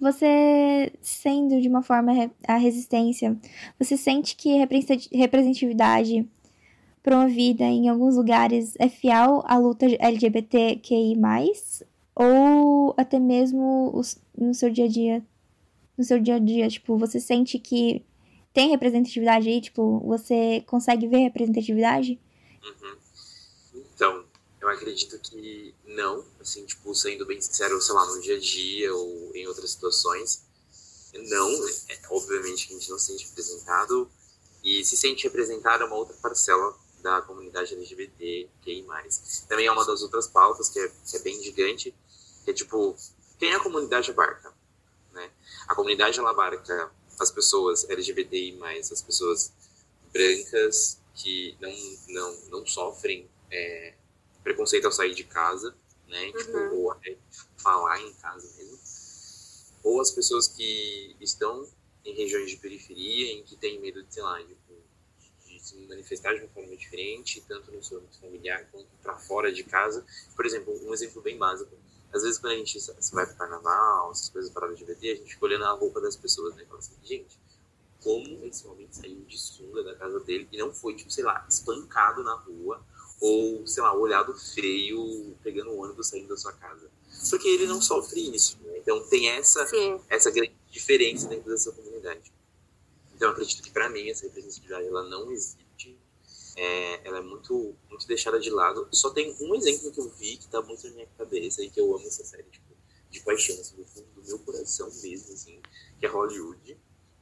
Você, 0.00 0.92
sendo 1.00 1.60
de 1.60 1.68
uma 1.68 1.84
forma 1.84 2.32
a 2.48 2.56
resistência, 2.56 3.36
você 3.78 3.96
sente 3.96 4.34
que 4.34 4.56
representatividade 5.12 6.28
promovida 7.00 7.62
em 7.62 7.88
alguns 7.88 8.16
lugares 8.16 8.74
é 8.80 8.88
fiel 8.88 9.44
à 9.46 9.56
luta 9.56 9.86
LGBTQI+, 10.00 11.16
ou 12.12 12.92
até 12.96 13.20
mesmo 13.20 13.92
os- 13.94 14.18
no 14.36 14.52
seu 14.52 14.68
dia 14.68 14.86
a 14.86 14.88
dia? 14.88 15.22
No 15.96 16.02
seu 16.02 16.18
dia 16.18 16.34
a 16.34 16.38
dia, 16.40 16.68
tipo, 16.68 16.98
você 16.98 17.20
sente 17.20 17.56
que 17.60 18.04
tem 18.52 18.70
representatividade 18.70 19.48
aí? 19.48 19.60
Tipo, 19.60 20.00
você 20.00 20.64
consegue 20.66 21.06
ver 21.06 21.18
representatividade? 21.18 22.18
Uhum. 22.64 22.96
Então, 23.94 24.24
eu 24.60 24.68
acredito 24.68 25.18
que 25.20 25.72
não, 25.86 26.24
assim, 26.48 26.64
tipo, 26.64 26.94
sendo 26.94 27.26
bem 27.26 27.40
sincero, 27.40 27.80
sei 27.80 27.94
lá, 27.94 28.06
no 28.06 28.20
dia 28.20 28.36
a 28.36 28.40
dia 28.40 28.94
ou 28.94 29.30
em 29.34 29.46
outras 29.46 29.70
situações, 29.70 30.42
não, 31.14 31.68
é, 31.88 32.00
obviamente 32.10 32.66
que 32.66 32.74
a 32.74 32.78
gente 32.78 32.90
não 32.90 32.98
se 32.98 33.06
sente 33.06 33.26
representado, 33.28 34.10
e 34.62 34.84
se 34.84 34.96
sente 34.96 35.24
representado 35.24 35.84
é 35.84 35.86
uma 35.86 35.96
outra 35.96 36.16
parcela 36.16 36.76
da 37.00 37.22
comunidade 37.22 37.74
LGBT, 37.74 38.48
QI+. 38.62 38.84
Também 39.48 39.66
é 39.66 39.72
uma 39.72 39.84
das 39.84 40.02
outras 40.02 40.26
pautas 40.26 40.68
que 40.68 40.80
é, 40.80 40.88
que 40.88 41.16
é 41.16 41.20
bem 41.20 41.40
gigante, 41.42 41.94
que 42.44 42.50
é 42.50 42.54
tipo, 42.54 42.96
quem 43.38 43.54
a 43.54 43.60
comunidade 43.60 44.10
abarca? 44.10 44.52
Né? 45.12 45.30
A 45.68 45.74
comunidade, 45.74 46.18
ela 46.18 46.30
abarca 46.30 46.90
as 47.20 47.30
pessoas 47.30 47.88
LGBTI+, 47.88 48.58
as 48.92 49.02
pessoas 49.02 49.52
brancas 50.12 50.98
que 51.14 51.56
não, 51.60 51.72
não, 52.08 52.36
não 52.50 52.66
sofrem 52.66 53.28
é, 53.50 53.94
preconceito 54.42 54.86
ao 54.86 54.92
sair 54.92 55.14
de 55.14 55.24
casa, 55.24 55.74
né? 56.08 56.32
Tipo, 56.32 56.56
Uhum. 56.56 56.74
ou 56.82 56.92
até 56.92 57.16
falar 57.56 58.00
em 58.00 58.12
casa 58.14 58.50
mesmo. 58.56 58.78
Ou 59.84 60.00
as 60.00 60.10
pessoas 60.10 60.48
que 60.48 61.16
estão 61.20 61.66
em 62.04 62.14
regiões 62.14 62.50
de 62.50 62.56
periferia, 62.56 63.32
em 63.32 63.42
que 63.44 63.56
têm 63.56 63.78
medo 63.80 64.02
de, 64.02 64.12
sei 64.12 64.22
lá, 64.22 64.40
de, 64.42 64.56
de 65.46 65.60
se 65.60 65.76
manifestar 65.86 66.34
de 66.34 66.40
uma 66.40 66.48
forma 66.48 66.76
diferente, 66.76 67.42
tanto 67.46 67.70
no 67.70 67.82
seu 67.82 67.98
âmbito 67.98 68.18
familiar 68.18 68.66
quanto 68.70 68.88
para 69.02 69.16
fora 69.18 69.52
de 69.52 69.62
casa. 69.64 70.04
Por 70.34 70.46
exemplo, 70.46 70.74
um 70.86 70.92
exemplo 70.94 71.20
bem 71.22 71.36
básico. 71.38 71.70
Às 72.12 72.22
vezes, 72.22 72.38
quando 72.38 72.54
a 72.54 72.56
gente 72.56 72.80
se 72.80 73.14
vai 73.14 73.26
pro 73.26 73.36
carnaval, 73.36 74.10
essas 74.10 74.30
coisas 74.30 74.50
para 74.50 74.66
LGBT, 74.66 75.10
a 75.10 75.14
gente 75.16 75.34
fica 75.34 75.44
olhando 75.44 75.64
a 75.64 75.72
roupa 75.72 76.00
das 76.00 76.16
pessoas, 76.16 76.54
né? 76.56 76.62
E 76.62 76.66
fala 76.66 76.78
assim, 76.78 76.94
gente, 77.02 77.38
como 78.02 78.44
esse 78.46 78.66
homem 78.66 78.88
saiu 78.90 79.20
de 79.26 79.38
sunga 79.38 79.82
da 79.84 79.94
casa 79.94 80.18
dele 80.20 80.48
e 80.50 80.56
não 80.56 80.72
foi, 80.72 80.94
tipo, 80.96 81.10
sei 81.10 81.24
lá, 81.24 81.44
espancado 81.48 82.22
na 82.24 82.34
rua 82.34 82.82
ou, 83.20 83.66
sei 83.66 83.82
lá, 83.82 83.94
olhado 83.94 84.34
feio 84.34 85.36
pegando 85.42 85.70
o 85.70 85.82
ônibus 85.82 86.08
saindo 86.08 86.28
da 86.28 86.36
sua 86.36 86.52
casa. 86.52 86.90
Porque 87.30 87.48
ele 87.48 87.66
não 87.66 87.82
sofre 87.82 88.34
isso, 88.34 88.58
né? 88.62 88.78
Então 88.78 89.00
tem 89.08 89.28
essa, 89.30 89.66
Sim. 89.66 90.00
essa 90.08 90.30
grande 90.30 90.54
diferença 90.70 91.26
dentro 91.28 91.50
dessa 91.50 91.72
comunidade. 91.72 92.32
Então 93.14 93.30
acredito 93.30 93.62
que 93.62 93.70
para 93.70 93.88
mim 93.88 94.08
essa 94.08 94.24
representatividade 94.24 94.86
ela 94.86 95.02
não 95.08 95.30
existe. 95.32 95.98
É, 96.56 97.06
ela 97.06 97.18
é 97.18 97.22
muito, 97.22 97.74
muito 97.88 98.06
deixada 98.06 98.38
de 98.38 98.50
lado. 98.50 98.88
Só 98.92 99.10
tem 99.10 99.36
um 99.40 99.54
exemplo 99.54 99.92
que 99.92 100.00
eu 100.00 100.08
vi 100.10 100.36
que 100.36 100.48
tá 100.48 100.62
muito 100.62 100.86
na 100.88 100.94
minha 100.94 101.08
cabeça 101.18 101.62
e 101.62 101.70
que 101.70 101.80
eu 101.80 101.94
amo 101.94 102.06
essa 102.06 102.24
série, 102.24 102.44
tipo, 102.44 102.66
de 103.10 103.20
paixão, 103.20 103.58
assim, 103.60 103.76
do 103.76 103.84
fundo 103.84 104.06
do 104.14 104.22
meu 104.22 104.38
coração 104.40 104.88
mesmo, 105.02 105.32
assim, 105.32 105.60
que 105.98 106.06
é 106.06 106.08
Hollywood, 106.08 106.78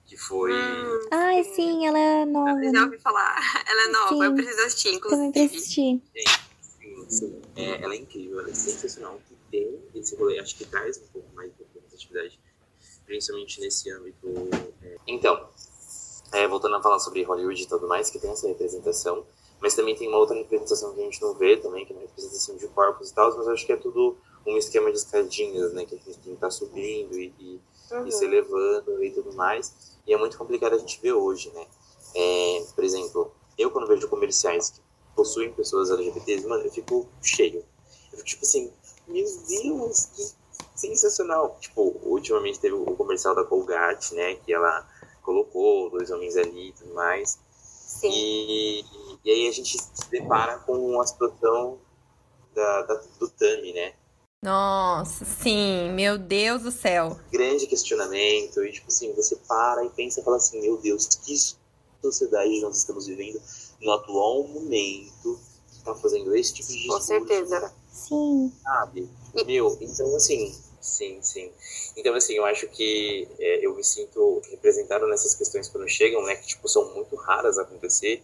que 0.06 0.16
foi... 0.16 0.52
Hum, 0.52 1.08
Ai, 1.10 1.42
sim, 1.44 1.86
ela 1.86 1.98
é 1.98 2.24
nova, 2.24 2.62
já 2.62 2.70
né? 2.72 2.82
ouvi 2.82 2.98
falar. 2.98 3.36
Ela 3.68 3.82
é 3.82 3.88
nova, 3.88 4.08
Sim. 4.14 4.24
eu 4.24 4.34
preciso 4.34 4.60
assistir, 4.62 5.00
Também 5.00 5.28
inclusive. 5.28 5.56
assistir. 5.56 6.02
Sim, 6.14 7.06
sim. 7.10 7.42
É, 7.56 7.82
ela 7.82 7.94
é 7.94 7.96
incrível, 7.96 8.40
ela 8.40 8.50
é 8.50 8.54
sensacional. 8.54 9.20
Que 9.28 9.34
tem 9.50 9.80
esse 9.94 10.14
rolê, 10.16 10.38
acho 10.38 10.56
que 10.56 10.64
traz 10.64 10.98
um 10.98 11.06
pouco 11.12 11.28
mais 11.34 11.50
de 11.52 11.58
representatividade, 11.58 12.40
principalmente 13.04 13.60
nesse 13.60 13.90
âmbito. 13.90 14.26
é. 14.82 14.96
Então, 15.08 15.48
é, 16.32 16.46
voltando 16.48 16.76
a 16.76 16.82
falar 16.82 16.98
sobre 17.00 17.22
Hollywood 17.22 17.60
e 17.62 17.66
tudo 17.66 17.86
mais, 17.88 18.08
que 18.10 18.18
tem 18.18 18.30
essa 18.30 18.46
representação, 18.46 19.26
mas 19.60 19.74
também 19.74 19.96
tem 19.96 20.06
uma 20.08 20.18
outra 20.18 20.36
representação 20.36 20.94
que 20.94 21.00
a 21.00 21.04
gente 21.04 21.20
não 21.22 21.34
vê 21.34 21.56
também, 21.56 21.84
que 21.84 21.92
é 21.92 21.96
uma 21.96 22.02
representação 22.02 22.56
de 22.56 22.68
corpos 22.68 23.10
e 23.10 23.14
tal, 23.14 23.36
mas 23.36 23.46
eu 23.46 23.52
acho 23.52 23.66
que 23.66 23.72
é 23.72 23.76
tudo 23.76 24.16
um 24.46 24.56
esquema 24.56 24.90
de 24.92 24.98
escadinhas, 24.98 25.72
né? 25.72 25.84
Que 25.84 25.94
a 25.94 25.98
gente 25.98 26.14
tem 26.18 26.22
que 26.22 26.30
estar 26.32 26.50
subindo 26.50 27.18
e, 27.18 27.32
e 27.40 27.60
Uhum. 27.90 28.06
e 28.06 28.12
se 28.12 28.24
elevando 28.24 29.02
e 29.04 29.10
tudo 29.12 29.32
mais. 29.34 29.96
E 30.06 30.12
é 30.12 30.16
muito 30.16 30.36
complicado 30.38 30.74
a 30.74 30.78
gente 30.78 31.00
ver 31.00 31.12
hoje, 31.12 31.50
né? 31.54 31.66
É, 32.14 32.64
por 32.74 32.84
exemplo, 32.84 33.32
eu 33.58 33.70
quando 33.70 33.86
vejo 33.86 34.08
comerciais 34.08 34.70
que 34.70 34.80
possuem 35.14 35.52
pessoas 35.52 35.90
LGBTs, 35.90 36.46
mano, 36.46 36.64
eu 36.64 36.70
fico 36.70 37.06
cheio. 37.22 37.64
Eu 38.12 38.18
fico 38.18 38.24
tipo 38.24 38.44
assim, 38.44 38.72
meu 39.06 39.24
Deus, 39.48 40.06
que 40.06 40.30
sensacional. 40.74 41.56
Tipo, 41.60 41.96
ultimamente 42.02 42.58
teve 42.60 42.74
o 42.74 42.84
comercial 42.96 43.34
da 43.34 43.44
Colgate, 43.44 44.14
né? 44.14 44.36
Que 44.36 44.52
ela 44.52 44.86
colocou 45.22 45.90
dois 45.90 46.10
homens 46.10 46.36
ali 46.36 46.68
e 46.68 46.72
tudo 46.72 46.94
mais. 46.94 47.38
Sim. 47.60 48.10
E, 48.10 48.84
e 49.24 49.30
aí 49.30 49.48
a 49.48 49.52
gente 49.52 49.76
se 49.78 50.10
depara 50.10 50.58
com 50.60 51.00
a 51.00 51.06
situação 51.06 51.78
da, 52.54 52.82
da- 52.82 53.02
do 53.18 53.28
Tami, 53.30 53.72
né? 53.72 53.94
Nossa, 54.50 55.24
sim, 55.24 55.90
meu 55.90 56.16
Deus 56.16 56.62
do 56.62 56.70
céu. 56.70 57.18
grande 57.32 57.66
questionamento 57.66 58.62
e 58.64 58.70
tipo 58.70 58.86
assim 58.86 59.12
você 59.12 59.34
para 59.48 59.84
e 59.84 59.90
pensa 59.90 60.20
e 60.20 60.22
fala 60.22 60.36
assim 60.36 60.60
meu 60.60 60.76
Deus 60.76 61.04
que 61.24 61.34
sociedade 62.00 62.60
nós 62.60 62.78
estamos 62.78 63.08
vivendo 63.08 63.42
no 63.82 63.90
atual 63.90 64.46
momento 64.46 65.36
que 65.74 65.82
tá 65.82 65.92
fazendo 65.96 66.32
esse 66.36 66.54
tipo 66.54 66.68
de 66.68 66.74
Com 66.86 66.96
discurso, 66.96 67.06
certeza. 67.08 67.72
Sim. 67.92 68.52
sabe 68.62 69.10
E- 69.34 69.44
meu 69.44 69.76
então 69.80 70.14
assim 70.14 70.54
sim 70.80 71.18
sim 71.22 71.50
então 71.96 72.14
assim 72.14 72.34
eu 72.34 72.44
acho 72.44 72.68
que 72.68 73.26
é, 73.40 73.66
eu 73.66 73.74
me 73.74 73.82
sinto 73.82 74.40
representado 74.48 75.08
nessas 75.08 75.34
questões 75.34 75.68
quando 75.68 75.88
chegam 75.88 76.22
né 76.24 76.36
que 76.36 76.46
tipo 76.46 76.68
são 76.68 76.94
muito 76.94 77.16
raras 77.16 77.58
a 77.58 77.62
acontecer 77.62 78.22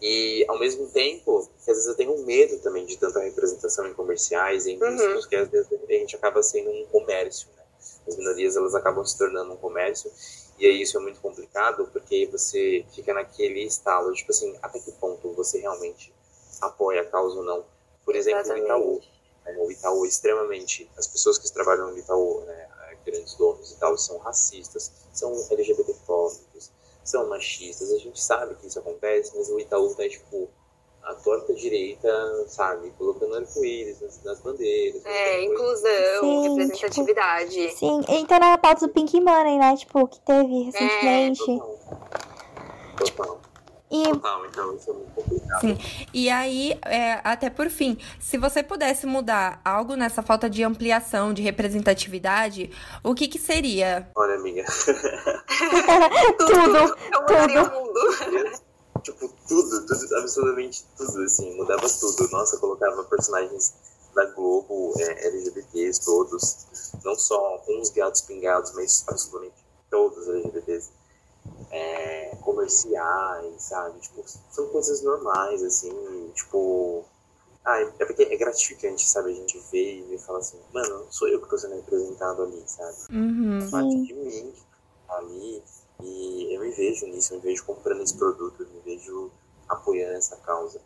e 0.00 0.44
ao 0.48 0.58
mesmo 0.58 0.88
tempo 0.90 1.48
às 1.58 1.66
vezes 1.66 1.86
eu 1.86 1.94
tenho 1.96 2.12
um 2.14 2.24
medo 2.24 2.58
também 2.60 2.86
de 2.86 2.96
tanta 2.96 3.20
representação 3.20 3.86
em 3.86 3.94
comerciais 3.94 4.66
em 4.66 4.80
Uhum. 4.82 4.96
discos 4.96 5.26
que 5.26 5.36
às 5.36 5.48
vezes 5.48 5.68
a 5.72 5.92
gente 5.92 6.16
acaba 6.16 6.42
sendo 6.42 6.70
um 6.70 6.86
comércio 6.86 7.48
né? 7.56 7.62
As 8.06 8.16
minorias 8.16 8.56
elas 8.56 8.74
acabam 8.74 9.04
se 9.04 9.16
tornando 9.18 9.52
um 9.52 9.56
comércio. 9.56 10.10
E 10.58 10.66
aí 10.66 10.82
isso 10.82 10.96
é 10.96 11.00
muito 11.00 11.20
complicado 11.20 11.88
porque 11.92 12.26
você 12.32 12.84
fica 12.92 13.12
naquele 13.14 13.64
estalo 13.64 14.12
tipo 14.12 14.30
assim 14.32 14.56
até 14.62 14.78
que 14.80 14.90
ponto 14.92 15.32
você 15.32 15.58
realmente 15.60 16.12
apoia 16.60 17.02
a 17.02 17.04
causa 17.04 17.36
ou 17.36 17.44
não. 17.44 17.64
Por 18.04 18.16
exemplo 18.16 18.52
o 18.52 18.56
Itaú 18.56 19.00
né, 19.44 19.56
o 19.58 19.70
Itaú 19.70 20.04
é 20.04 20.08
extremamente 20.08 20.90
as 20.96 21.06
pessoas 21.06 21.38
que 21.38 21.52
trabalham 21.52 21.90
no 21.90 21.98
Itaú 21.98 22.40
né 22.46 22.68
grandes 23.06 23.34
donos 23.34 23.70
e 23.72 23.76
tal 23.76 23.96
são 23.96 24.18
racistas 24.18 24.90
são 25.12 25.32
LGBTfóbicos 25.50 26.70
são 27.08 27.28
machistas 27.28 27.90
a 27.92 27.98
gente 27.98 28.20
sabe 28.20 28.54
que 28.56 28.66
isso 28.66 28.78
acontece 28.78 29.32
mas 29.36 29.48
o 29.48 29.58
Itaú 29.58 29.94
tá 29.94 30.08
tipo 30.08 30.48
a 31.02 31.14
torta 31.14 31.54
direita 31.54 32.08
sabe 32.48 32.90
colocando 32.98 33.34
arco-íris 33.36 34.00
nas, 34.00 34.22
nas 34.24 34.40
bandeiras 34.40 35.04
É, 35.06 35.42
inclusão, 35.42 36.20
Sim, 36.20 36.48
representatividade. 36.48 37.70
Sim, 37.70 38.00
então 38.08 38.38
na 38.38 38.58
pauta 38.58 38.86
do 38.86 38.92
Pink 38.92 39.18
Money, 39.20 39.58
né? 39.58 39.76
Tipo, 39.76 40.06
que 40.06 40.20
teve 40.20 40.64
recentemente. 40.64 41.44
Total. 41.46 41.78
Total. 42.98 43.47
E 43.90 44.02
Total. 44.02 44.46
Então 44.46 44.76
isso 44.76 44.90
é 44.90 44.92
muito 44.92 45.10
complicado. 45.12 45.60
Sim. 45.60 45.78
E 46.12 46.28
aí, 46.28 46.78
é, 46.84 47.20
até 47.24 47.48
por 47.48 47.70
fim, 47.70 47.96
se 48.20 48.36
você 48.36 48.62
pudesse 48.62 49.06
mudar 49.06 49.60
algo 49.64 49.94
nessa 49.96 50.22
falta 50.22 50.48
de 50.48 50.62
ampliação, 50.62 51.32
de 51.32 51.42
representatividade, 51.42 52.70
o 53.02 53.14
que 53.14 53.28
que 53.28 53.38
seria? 53.38 54.10
Olha, 54.14 54.34
amiga. 54.34 54.64
tudo. 56.38 56.96
Eu 57.12 57.22
mudaria 57.22 57.62
o 57.62 57.86
mundo. 57.86 58.58
tipo, 59.02 59.28
tudo, 59.48 59.86
tudo, 59.86 60.16
absolutamente 60.16 60.84
tudo, 60.96 61.22
assim, 61.22 61.56
mudava 61.56 61.88
tudo. 61.88 62.28
Nossa, 62.30 62.58
colocava 62.58 63.04
personagens 63.04 63.74
da 64.14 64.26
Globo, 64.26 64.94
é, 64.98 65.28
LGBTs 65.28 66.04
todos, 66.04 66.66
não 67.04 67.14
só 67.14 67.62
uns 67.68 67.90
gatos 67.90 68.20
pingados, 68.22 68.72
mas 68.74 69.04
absolutamente 69.08 69.56
todos 69.90 70.28
LGBTs. 70.28 70.90
É, 71.70 72.36
comerciais, 72.40 73.62
sabe? 73.62 74.00
Tipo, 74.00 74.24
são 74.50 74.68
coisas 74.68 75.02
normais, 75.02 75.62
assim, 75.62 76.30
tipo. 76.34 77.04
Ah, 77.64 77.80
é 77.80 78.04
porque 78.06 78.22
é 78.22 78.36
gratificante, 78.36 79.06
sabe? 79.06 79.32
A 79.32 79.34
gente 79.34 79.58
vê 79.70 80.04
e 80.10 80.18
fala 80.18 80.38
assim, 80.38 80.58
mano, 80.72 81.00
não 81.00 81.12
sou 81.12 81.28
eu 81.28 81.40
que 81.40 81.48
tô 81.48 81.58
sendo 81.58 81.74
representado 81.74 82.42
ali, 82.42 82.62
sabe? 82.66 82.96
Uhum. 83.10 83.70
Parte 83.70 84.02
de 84.06 84.14
mim 84.14 84.54
ali. 85.08 85.62
E 86.02 86.54
eu 86.54 86.60
me 86.60 86.70
vejo 86.70 87.06
nisso, 87.06 87.34
eu 87.34 87.38
me 87.38 87.42
vejo 87.42 87.64
comprando 87.64 88.02
esse 88.02 88.16
produto, 88.16 88.62
eu 88.62 88.68
me 88.68 88.80
vejo 88.80 89.30
apoiando 89.68 90.16
essa 90.16 90.36
causa, 90.36 90.80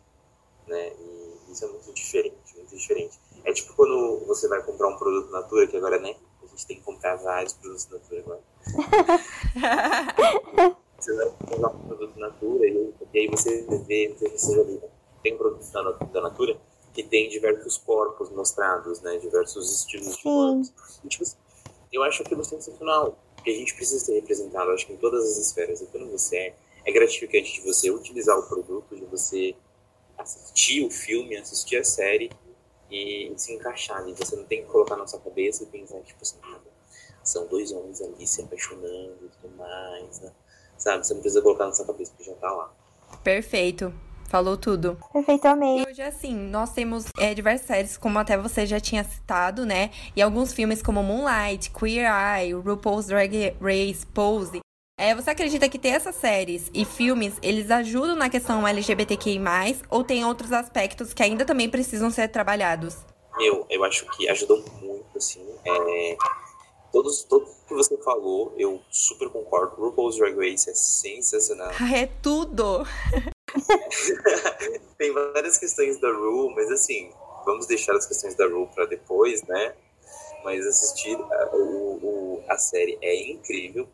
né? 0.67 0.91
E 0.99 1.51
isso 1.51 1.63
é 1.63 1.67
muito 1.67 1.93
diferente, 1.93 2.35
muito 2.57 2.75
diferente. 2.75 3.19
É 3.45 3.53
tipo 3.53 3.73
quando 3.75 4.25
você 4.25 4.47
vai 4.47 4.61
comprar 4.63 4.87
um 4.87 4.97
produto 4.97 5.31
Natura, 5.31 5.67
que 5.67 5.77
agora, 5.77 5.99
né? 5.99 6.15
A 6.53 6.55
gente 6.55 6.67
tem 6.67 6.77
que 6.77 6.83
comprar 6.83 7.15
vários 7.15 7.53
produtos 7.53 7.89
Natura 7.89 8.21
agora. 8.21 8.41
você 10.99 11.15
vai 11.15 11.25
comprar 11.31 11.69
um 11.69 11.79
produto 11.79 12.19
Natura 12.19 12.67
e, 12.67 12.93
e 13.11 13.19
aí 13.19 13.27
você 13.27 13.65
vê, 13.87 14.15
você 14.19 14.55
já 14.55 14.63
viu, 14.63 14.83
tem 15.23 15.35
produtos 15.35 15.71
da, 15.71 15.81
da 15.81 16.21
Natura 16.21 16.55
que 16.93 17.01
tem 17.01 17.27
diversos 17.27 17.79
corpos 17.79 18.29
mostrados, 18.29 19.01
né? 19.01 19.17
Diversos 19.17 19.79
estilos 19.79 20.15
de 20.15 20.21
corpos. 20.21 20.71
E, 21.03 21.07
tipo, 21.07 21.25
eu 21.91 22.03
acho 22.03 22.21
aquilo 22.21 22.45
sensacional, 22.45 23.17
porque 23.35 23.49
a 23.49 23.55
gente 23.55 23.73
precisa 23.73 24.05
ser 24.05 24.13
representado, 24.13 24.69
acho 24.69 24.85
que 24.85 24.93
em 24.93 24.97
todas 24.97 25.23
as 25.23 25.37
esferas. 25.37 25.81
E 25.81 25.87
quando 25.87 26.11
você 26.11 26.37
é, 26.37 26.55
é 26.85 26.91
gratificante 26.91 27.51
de 27.51 27.61
você 27.61 27.89
utilizar 27.89 28.37
o 28.37 28.43
produto, 28.43 28.95
de 28.95 29.05
você 29.05 29.55
assistir 30.19 30.85
o 30.85 30.91
filme, 30.91 31.35
assistir 31.35 31.77
a 31.77 31.83
série 31.83 32.29
e 32.89 33.33
se 33.37 33.53
encaixar 33.53 33.97
ali. 33.97 34.13
Você 34.13 34.35
não 34.35 34.45
tem 34.45 34.63
que 34.63 34.69
colocar 34.69 34.95
na 34.95 35.07
sua 35.07 35.19
cabeça 35.19 35.63
e 35.63 35.67
pensar, 35.67 35.99
tipo 36.01 36.19
assim, 36.21 36.37
são 37.23 37.47
dois 37.47 37.71
homens 37.71 38.01
ali 38.01 38.27
se 38.27 38.41
apaixonando 38.41 39.17
e 39.21 39.29
tudo 39.29 39.55
mais, 39.57 40.19
né? 40.19 40.31
Sabe? 40.77 41.05
Você 41.05 41.13
não 41.13 41.21
precisa 41.21 41.41
colocar 41.41 41.65
na 41.65 41.73
sua 41.73 41.85
cabeça, 41.85 42.11
porque 42.11 42.29
já 42.29 42.35
tá 42.35 42.51
lá. 42.51 42.73
Perfeito. 43.23 43.93
Falou 44.27 44.57
tudo. 44.57 44.97
Perfeito, 45.13 45.45
amei. 45.45 45.85
Hoje, 45.87 46.01
assim, 46.01 46.33
nós 46.33 46.73
temos 46.73 47.05
é, 47.19 47.35
diversas 47.35 47.67
séries, 47.67 47.97
como 47.97 48.17
até 48.17 48.35
você 48.35 48.65
já 48.65 48.79
tinha 48.79 49.03
citado, 49.03 49.63
né? 49.63 49.91
E 50.15 50.21
alguns 50.23 50.51
filmes 50.51 50.81
como 50.81 51.03
Moonlight, 51.03 51.69
Queer 51.69 52.09
Eye, 52.11 52.53
RuPaul's 52.53 53.05
Drag 53.05 53.55
Race, 53.61 54.05
Pose. 54.07 54.62
É, 55.03 55.13
você 55.13 55.31
acredita 55.31 55.67
que 55.67 55.77
ter 55.77 55.89
essas 55.89 56.15
séries 56.15 56.71
e 56.73 56.85
filmes, 56.85 57.33
eles 57.41 57.69
ajudam 57.69 58.15
na 58.15 58.29
questão 58.29 58.65
LGBTQI+, 58.65 59.37
ou 59.89 60.01
tem 60.01 60.23
outros 60.23 60.53
aspectos 60.53 61.13
que 61.13 61.21
ainda 61.21 61.43
também 61.43 61.69
precisam 61.69 62.09
ser 62.09 62.29
trabalhados? 62.29 62.99
Meu, 63.35 63.65
eu 63.69 63.83
acho 63.83 64.09
que 64.11 64.29
ajudam 64.29 64.63
muito, 64.81 65.17
assim. 65.17 65.45
É, 65.65 66.15
todos, 66.89 67.21
tudo 67.23 67.45
que 67.67 67.73
você 67.73 67.97
falou, 67.97 68.55
eu 68.57 68.81
super 68.89 69.27
concordo. 69.27 69.75
RuPaul's 69.75 70.15
Drag 70.15 70.37
Race 70.37 70.69
é 70.69 70.73
sensacional. 70.73 71.73
é 71.93 72.07
tudo! 72.21 72.87
Tem 74.97 75.11
várias 75.11 75.57
questões 75.57 75.99
da 75.99 76.13
Ru, 76.13 76.49
mas 76.55 76.71
assim, 76.71 77.11
vamos 77.45 77.65
deixar 77.65 77.93
as 77.93 78.05
questões 78.05 78.35
da 78.35 78.47
Ru 78.47 78.69
para 78.73 78.85
depois, 78.85 79.43
né? 79.43 79.75
Mas 80.43 80.65
assistir 80.65 81.15
a, 81.15 81.55
o, 81.55 81.97
o, 82.03 82.43
a 82.47 82.57
série 82.57 82.97
é 83.01 83.31
incrível. 83.31 83.87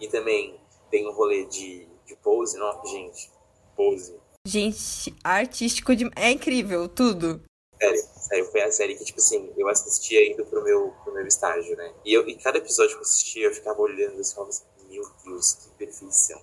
E 0.00 0.08
também 0.08 0.58
tem 0.90 1.08
um 1.08 1.12
rolê 1.12 1.44
de, 1.44 1.86
de 2.06 2.16
pose, 2.16 2.58
não? 2.58 2.84
Gente, 2.86 3.30
pose. 3.76 4.16
Gente, 4.46 5.14
artístico 5.24 5.96
de... 5.96 6.08
é 6.14 6.30
incrível, 6.30 6.88
tudo. 6.88 7.42
Sério, 7.78 8.02
sério, 8.16 8.44
foi 8.46 8.62
a 8.62 8.72
série 8.72 8.94
que, 8.94 9.04
tipo 9.04 9.18
assim, 9.18 9.52
eu 9.56 9.68
assistia 9.68 10.32
indo 10.32 10.46
pro 10.46 10.62
meu, 10.62 10.94
pro 11.04 11.12
meu 11.12 11.26
estágio, 11.26 11.76
né? 11.76 11.92
E, 12.04 12.14
eu, 12.14 12.26
e 12.26 12.36
cada 12.36 12.58
episódio 12.58 12.92
que 12.92 12.98
eu 12.98 13.02
assistia, 13.02 13.46
eu 13.46 13.54
ficava 13.54 13.80
olhando 13.82 14.18
assim, 14.20 14.34
falava 14.34 14.50
assim, 14.50 14.64
meu 14.88 15.02
Deus, 15.24 15.52
que 15.54 15.68
perfeição. 15.70 16.40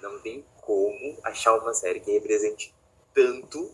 Não 0.00 0.20
tem 0.20 0.44
como 0.60 1.18
achar 1.24 1.56
uma 1.58 1.74
série 1.74 2.00
que 2.00 2.12
represente 2.12 2.74
tanto, 3.14 3.70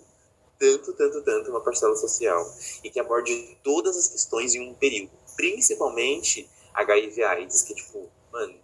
tanto, 0.59 0.93
tanto, 0.95 1.23
tanto 1.23 1.51
uma 1.51 1.61
parcela 1.61 1.97
social 1.97 2.47
e 2.85 2.91
que 2.91 3.01
aborde 3.01 3.59
todas 3.63 3.97
as 3.97 4.09
questões 4.09 4.55
em 4.55 4.71
um 4.71 4.75
período. 4.75 5.11
Principalmente 5.37 6.49
HIV 6.75 7.23
AIDS, 7.23 7.63
que, 7.63 7.75
tipo, 7.75 8.09
mano, 8.33 8.55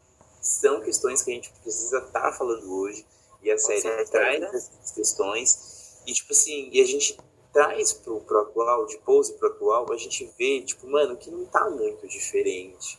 são 0.40 0.80
questões 0.80 1.22
que 1.22 1.30
a 1.30 1.34
gente 1.34 1.52
precisa 1.62 1.98
estar 1.98 2.20
tá 2.20 2.32
falando 2.32 2.72
hoje 2.72 3.04
e 3.42 3.50
a 3.50 3.58
série 3.58 4.04
traz 4.06 4.42
essas 4.42 4.90
questões 4.92 6.00
e, 6.06 6.12
tipo 6.12 6.32
assim, 6.32 6.70
e 6.72 6.80
a 6.80 6.86
gente 6.86 7.18
traz 7.52 7.92
pro, 7.92 8.20
pro 8.20 8.40
atual, 8.40 8.86
de 8.86 8.98
pose 8.98 9.34
pro 9.34 9.48
atual, 9.48 9.92
a 9.92 9.96
gente 9.96 10.24
vê, 10.38 10.62
tipo, 10.62 10.86
mano, 10.86 11.16
que 11.16 11.30
não 11.30 11.44
tá 11.46 11.68
muito 11.68 12.06
diferente. 12.06 12.98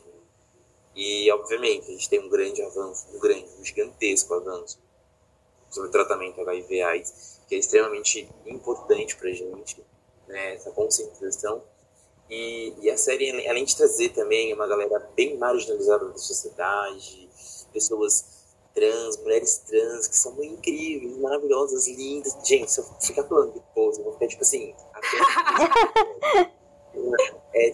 E, 0.95 1.32
obviamente, 1.32 1.88
a 1.88 1.91
gente 1.91 2.10
tem 2.10 2.19
um 2.19 2.29
grande 2.29 2.62
avanço, 2.62 3.08
um 3.13 3.19
grande, 3.19 3.47
um 3.60 3.63
gigantesco 3.63 4.34
avanço 4.34 4.79
sobre 5.69 5.89
o 5.89 5.91
tratamento 5.91 6.41
HIV 6.41 6.82
AIDS, 6.82 7.39
que 7.47 7.55
é 7.55 7.58
extremamente 7.58 8.29
importante 8.45 9.15
pra 9.15 9.32
gente, 9.32 9.84
né, 10.27 10.55
essa 10.55 10.71
conscientização. 10.71 11.63
E, 12.30 12.74
e 12.82 12.89
a 12.89 12.98
série, 12.98 13.48
além 13.48 13.65
de 13.65 13.76
trazer 13.76 14.10
também 14.10 14.54
uma 14.54 14.68
galera 14.68 15.00
bem 15.15 15.38
marginalizada 15.38 16.06
da 16.06 16.18
sociedade, 16.18 17.28
pessoas 17.74 18.39
trans, 18.74 19.18
mulheres 19.18 19.58
trans, 19.68 20.08
que 20.08 20.15
são 20.15 20.42
incríveis, 20.44 21.18
maravilhosas, 21.18 21.88
lindas. 21.88 22.38
Gente, 22.44 22.72
se 22.72 22.80
eu 22.80 22.86
ficar 23.02 23.24
falando 23.24 23.54
de 23.54 23.62
pose, 23.74 24.00
eu 24.00 24.06
vou 24.06 24.13
ficar 24.13 24.28
tipo 24.28 24.44
assim. 24.44 24.76
Até... 24.94 26.52
é 27.56 27.74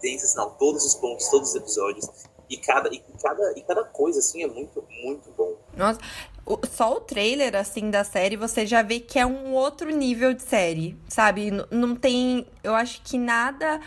sensacional. 0.00 0.56
Todos 0.58 0.84
os 0.84 0.94
pontos, 0.94 1.28
todos 1.28 1.50
os 1.50 1.54
episódios. 1.56 2.08
E 2.48 2.56
cada, 2.58 2.88
e, 2.94 3.00
cada, 3.20 3.58
e 3.58 3.62
cada 3.62 3.84
coisa, 3.84 4.20
assim, 4.20 4.44
é 4.44 4.46
muito, 4.46 4.84
muito 5.02 5.30
bom. 5.32 5.56
Nossa, 5.74 5.98
só 6.70 6.92
o 6.92 7.00
trailer, 7.00 7.56
assim, 7.56 7.90
da 7.90 8.04
série, 8.04 8.36
você 8.36 8.64
já 8.66 8.82
vê 8.82 9.00
que 9.00 9.18
é 9.18 9.26
um 9.26 9.52
outro 9.52 9.90
nível 9.90 10.32
de 10.32 10.42
série, 10.42 10.96
sabe? 11.08 11.50
Não 11.70 11.94
tem. 11.96 12.46
Eu 12.62 12.74
acho 12.74 13.00
que 13.02 13.18
nada 13.18 13.80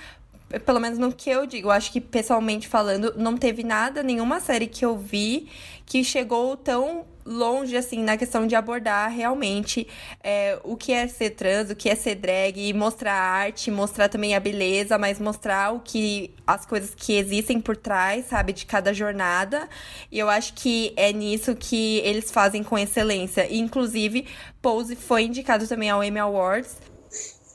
pelo 0.65 0.79
menos 0.79 0.97
no 0.97 1.11
que 1.11 1.29
eu 1.29 1.45
digo, 1.45 1.67
eu 1.67 1.71
acho 1.71 1.91
que 1.91 2.01
pessoalmente 2.01 2.67
falando, 2.67 3.13
não 3.15 3.37
teve 3.37 3.63
nada, 3.63 4.01
nenhuma 4.01 4.39
série 4.39 4.65
que 4.65 4.83
eu 4.83 4.97
vi 4.97 5.47
que 5.85 6.03
chegou 6.03 6.55
tão 6.57 7.05
longe, 7.25 7.77
assim, 7.77 8.03
na 8.03 8.17
questão 8.17 8.47
de 8.47 8.55
abordar 8.55 9.11
realmente 9.11 9.87
é, 10.23 10.59
o 10.63 10.75
que 10.75 10.91
é 10.91 11.07
ser 11.07 11.31
trans, 11.31 11.69
o 11.69 11.75
que 11.75 11.89
é 11.89 11.95
ser 11.95 12.15
drag, 12.15 12.73
mostrar 12.73 13.13
a 13.13 13.21
arte, 13.21 13.69
mostrar 13.69 14.09
também 14.09 14.35
a 14.35 14.39
beleza, 14.39 14.97
mas 14.97 15.19
mostrar 15.19 15.71
o 15.73 15.79
que 15.79 16.33
as 16.45 16.65
coisas 16.65 16.95
que 16.95 17.13
existem 17.13 17.61
por 17.61 17.77
trás, 17.77 18.25
sabe, 18.25 18.53
de 18.53 18.65
cada 18.65 18.93
jornada. 18.93 19.69
E 20.11 20.17
eu 20.17 20.29
acho 20.29 20.53
que 20.53 20.91
é 20.95 21.13
nisso 21.13 21.55
que 21.55 21.97
eles 21.99 22.31
fazem 22.31 22.63
com 22.63 22.77
excelência. 22.77 23.47
E, 23.47 23.59
inclusive, 23.59 24.25
Pose 24.61 24.95
foi 24.95 25.23
indicado 25.23 25.67
também 25.67 25.89
ao 25.89 26.03
Emmy 26.03 26.19
Awards 26.19 26.89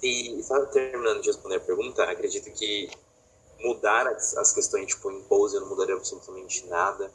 e 0.04 0.42
só 0.42 0.66
terminando 0.66 1.22
de 1.22 1.28
responder 1.28 1.56
a 1.56 1.60
pergunta, 1.60 2.04
acredito 2.04 2.50
que 2.52 2.90
mudar 3.60 4.06
as, 4.06 4.36
as 4.36 4.52
questões 4.52 4.86
tipo 4.88 5.10
impose 5.10 5.58
não 5.58 5.66
mudaria 5.68 5.94
absolutamente 5.94 6.66
nada. 6.66 7.10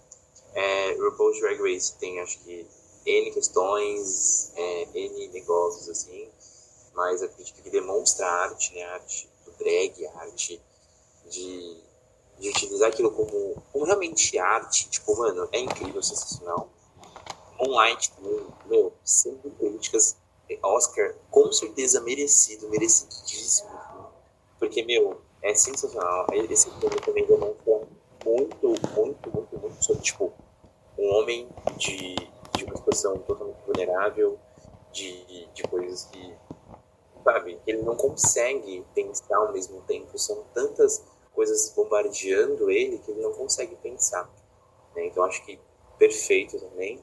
É, 0.56 0.94
RuPaul's 0.94 1.40
Drag 1.40 1.62
Race 1.62 1.94
tem 2.00 2.20
acho 2.20 2.40
que 2.40 2.66
N 3.06 3.32
questões, 3.32 4.52
é, 4.56 4.88
N 4.96 5.28
negócios 5.28 5.88
assim, 5.88 6.28
mas 6.96 7.22
acredito 7.22 7.62
que 7.62 7.70
demonstra 7.70 8.26
a 8.26 8.44
arte, 8.46 8.74
né, 8.74 8.84
a 8.84 8.94
arte 8.96 9.30
do 9.46 9.52
drag, 9.52 10.08
a 10.08 10.22
arte 10.22 10.60
de, 11.30 11.78
de 12.40 12.50
utilizar 12.50 12.90
aquilo 12.90 13.12
como, 13.12 13.62
como 13.72 13.86
realmente 13.86 14.38
arte, 14.40 14.90
tipo, 14.90 15.16
mano, 15.16 15.48
é 15.52 15.60
incrível, 15.60 16.02
sensacional. 16.02 16.70
Moonlight 17.60 18.12
também, 18.14 18.48
meu, 18.66 18.94
sempre 19.04 19.52
críticas 19.52 20.18
Oscar 20.64 21.16
com 21.30 21.52
certeza 21.52 22.02
merecido, 22.02 22.70
merecidíssimo. 22.70 23.70
Porque, 24.58 24.84
meu, 24.84 25.22
é 25.42 25.54
sensacional. 25.54 26.28
Esse 26.50 26.70
filme 26.72 26.96
também 26.98 27.26
demonstra 27.26 27.88
muito, 28.26 28.68
muito, 28.96 29.32
muito, 29.32 29.60
muito 29.60 29.84
sobre, 29.84 30.02
tipo, 30.02 30.34
um 30.98 31.14
homem 31.16 31.48
de, 31.78 32.16
de 32.56 32.64
uma 32.66 32.76
situação 32.76 33.18
totalmente 33.20 33.58
vulnerável, 33.66 34.38
de, 34.92 35.46
de 35.54 35.64
coisas 35.64 36.06
que, 36.06 36.36
sabe, 37.24 37.60
ele 37.66 37.82
não 37.84 37.96
consegue 37.96 38.86
pensar 38.94 39.38
ao 39.38 39.54
mesmo 39.54 39.82
tempo. 39.82 40.18
São 40.18 40.44
tantas 40.54 41.04
coisas 41.34 41.72
bombardeando 41.76 42.70
ele 42.70 43.00
que 43.00 43.12
ele 43.12 43.22
não 43.22 43.34
consegue 43.34 43.76
pensar. 43.78 44.30
Né? 44.96 45.06
Então, 45.06 45.24
acho 45.24 45.46
que 45.46 45.60
perfeito 45.98 46.60
também. 46.60 47.02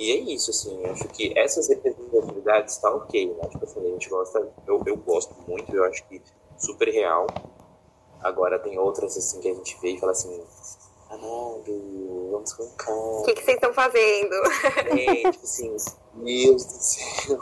E 0.00 0.12
é 0.12 0.16
isso, 0.32 0.50
assim, 0.50 0.82
acho 0.86 1.06
que 1.08 1.38
essas 1.38 1.68
representatividades 1.68 2.78
tá 2.78 2.90
ok, 2.90 3.34
né? 3.34 3.48
Tipo 3.50 3.64
assim, 3.66 3.80
a 3.80 3.90
gente 3.90 4.08
gosta, 4.08 4.50
eu, 4.66 4.82
eu 4.86 4.96
gosto 4.96 5.34
muito, 5.46 5.76
eu 5.76 5.84
acho 5.84 6.02
que 6.08 6.22
super 6.56 6.88
real. 6.88 7.26
Agora 8.22 8.58
tem 8.58 8.78
outras, 8.78 9.14
assim, 9.18 9.42
que 9.42 9.50
a 9.50 9.54
gente 9.54 9.78
vê 9.82 9.90
e 9.90 10.00
fala 10.00 10.12
assim, 10.12 10.42
amado, 11.10 12.30
vamos 12.30 12.50
com 12.54 12.70
calma. 12.78 13.20
O 13.20 13.24
que, 13.24 13.34
que 13.34 13.44
vocês 13.44 13.56
estão 13.56 13.74
fazendo? 13.74 14.34
É, 14.88 15.30
tipo 15.32 15.44
assim, 15.44 15.76
Deus 16.14 16.64
do 16.64 16.72
céu. 16.72 17.38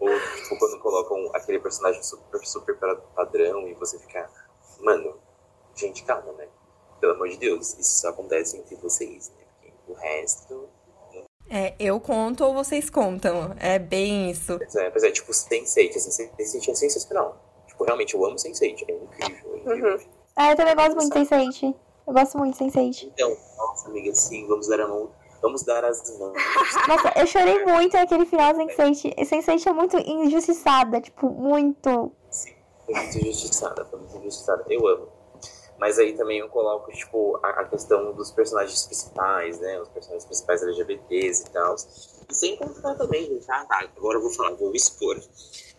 Ou, 0.00 0.08
tipo, 0.10 0.58
quando 0.58 0.80
colocam 0.80 1.30
aquele 1.34 1.60
personagem 1.60 2.02
super, 2.02 2.44
super 2.44 2.76
padrão 3.14 3.68
e 3.68 3.74
você 3.74 3.96
fica, 4.00 4.28
mano, 4.80 5.20
gente, 5.76 6.02
calma, 6.02 6.32
né? 6.32 6.48
Pelo 6.98 7.12
amor 7.12 7.28
de 7.28 7.36
Deus, 7.36 7.78
isso 7.78 8.00
só 8.00 8.08
acontece 8.08 8.56
entre 8.56 8.74
vocês, 8.74 9.28
né? 9.28 9.44
Porque 9.60 9.72
o 9.86 9.94
resto. 9.94 10.68
É, 11.48 11.74
eu 11.78 12.00
conto 12.00 12.44
ou 12.44 12.54
vocês 12.54 12.90
contam. 12.90 13.54
É 13.58 13.78
bem 13.78 14.30
isso. 14.30 14.58
Pois 14.58 14.74
é, 14.74 14.90
pois 14.90 15.04
é 15.04 15.10
tipo, 15.10 15.32
Sense8. 15.32 15.96
Assim, 15.96 16.30
Sense8 16.38 16.70
é 16.70 16.74
sensacional. 16.74 17.36
Tipo, 17.66 17.84
realmente, 17.84 18.14
eu 18.14 18.24
amo 18.24 18.36
Sense8. 18.36 18.62
É 18.62 18.66
incrível, 18.68 19.08
é 19.20 19.26
incrível. 19.56 19.96
Uhum. 19.96 19.98
Ah, 20.34 20.50
eu 20.50 20.56
também 20.56 20.74
gosto 20.74 20.96
muito 20.96 21.12
de 21.12 21.20
Sense8. 21.20 21.74
Eu 22.06 22.12
gosto 22.12 22.38
muito 22.38 22.58
de 22.58 22.64
Sense8. 22.64 23.10
Então, 23.14 23.36
nossa, 23.56 23.88
amiga, 23.88 24.14
sim, 24.14 24.46
vamos 24.46 24.68
dar 24.68 24.80
a 24.80 24.88
mão 24.88 25.10
Vamos 25.42 25.62
dar 25.62 25.84
as 25.84 26.18
mãos. 26.18 26.32
Nossa, 26.88 27.12
eu 27.16 27.26
chorei 27.26 27.64
muito 27.64 27.96
naquele 27.96 28.26
final 28.26 28.54
Sense8. 28.54 29.14
Sense8 29.16 29.66
é 29.66 29.72
muito 29.72 29.96
injustiçada, 29.98 31.00
tipo, 31.00 31.30
muito. 31.30 32.12
Sim, 32.30 32.54
foi 32.84 32.94
muito 32.94 33.18
injustiçada, 33.18 33.84
foi 33.84 33.98
muito 34.00 34.16
injustiçada. 34.16 34.64
Eu 34.68 34.86
amo. 34.86 35.08
Mas 35.78 35.98
aí 35.98 36.14
também 36.14 36.38
eu 36.38 36.48
coloco, 36.48 36.90
tipo, 36.92 37.38
a, 37.42 37.60
a, 37.60 37.64
questão 37.64 38.14
dos 38.14 38.30
personagens 38.30 38.84
principais, 38.84 39.60
né? 39.60 39.80
Os 39.80 39.88
personagens 39.88 40.24
principais 40.24 40.62
LGBTs 40.62 41.42
e 41.42 41.50
tal. 41.50 41.76
E 42.30 42.34
sem 42.34 42.56
contar 42.56 42.94
também, 42.94 43.38
tá? 43.40 43.64
tá 43.66 43.88
agora 43.96 44.18
eu 44.18 44.22
vou 44.22 44.30
falar, 44.30 44.54
vou 44.54 44.74
expor. 44.74 45.20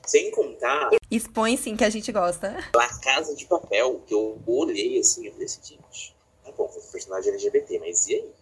Sem 0.05 0.31
contar. 0.31 0.91
Expõe 1.09 1.57
sim 1.57 1.75
que 1.75 1.83
a 1.83 1.89
gente 1.89 2.11
gosta. 2.11 2.57
A 2.75 2.99
Casa 2.99 3.35
de 3.35 3.45
Papel, 3.45 4.01
que 4.05 4.13
eu 4.13 4.39
olhei 4.45 4.99
assim, 4.99 5.25
eu 5.25 5.31
falei 5.31 5.45
assim, 5.45 5.61
gente, 5.63 6.15
tá 6.45 6.51
bom, 6.51 6.71
é 6.73 6.91
personagem 6.91 7.33
LGBT, 7.33 7.79
mas 7.79 8.07
e 8.07 8.15
aí? 8.15 8.33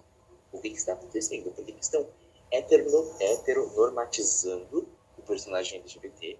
o 0.56 0.62
que, 0.62 0.70
que 0.70 0.78
está 0.78 0.93
acontecendo? 0.93 1.51
Por 1.51 1.66
que, 1.66 1.74
que 1.74 1.84
estão 1.84 2.08
heteronormatizando 2.51 4.88
o 5.18 5.22
personagem 5.24 5.80
LGBT, 5.80 6.38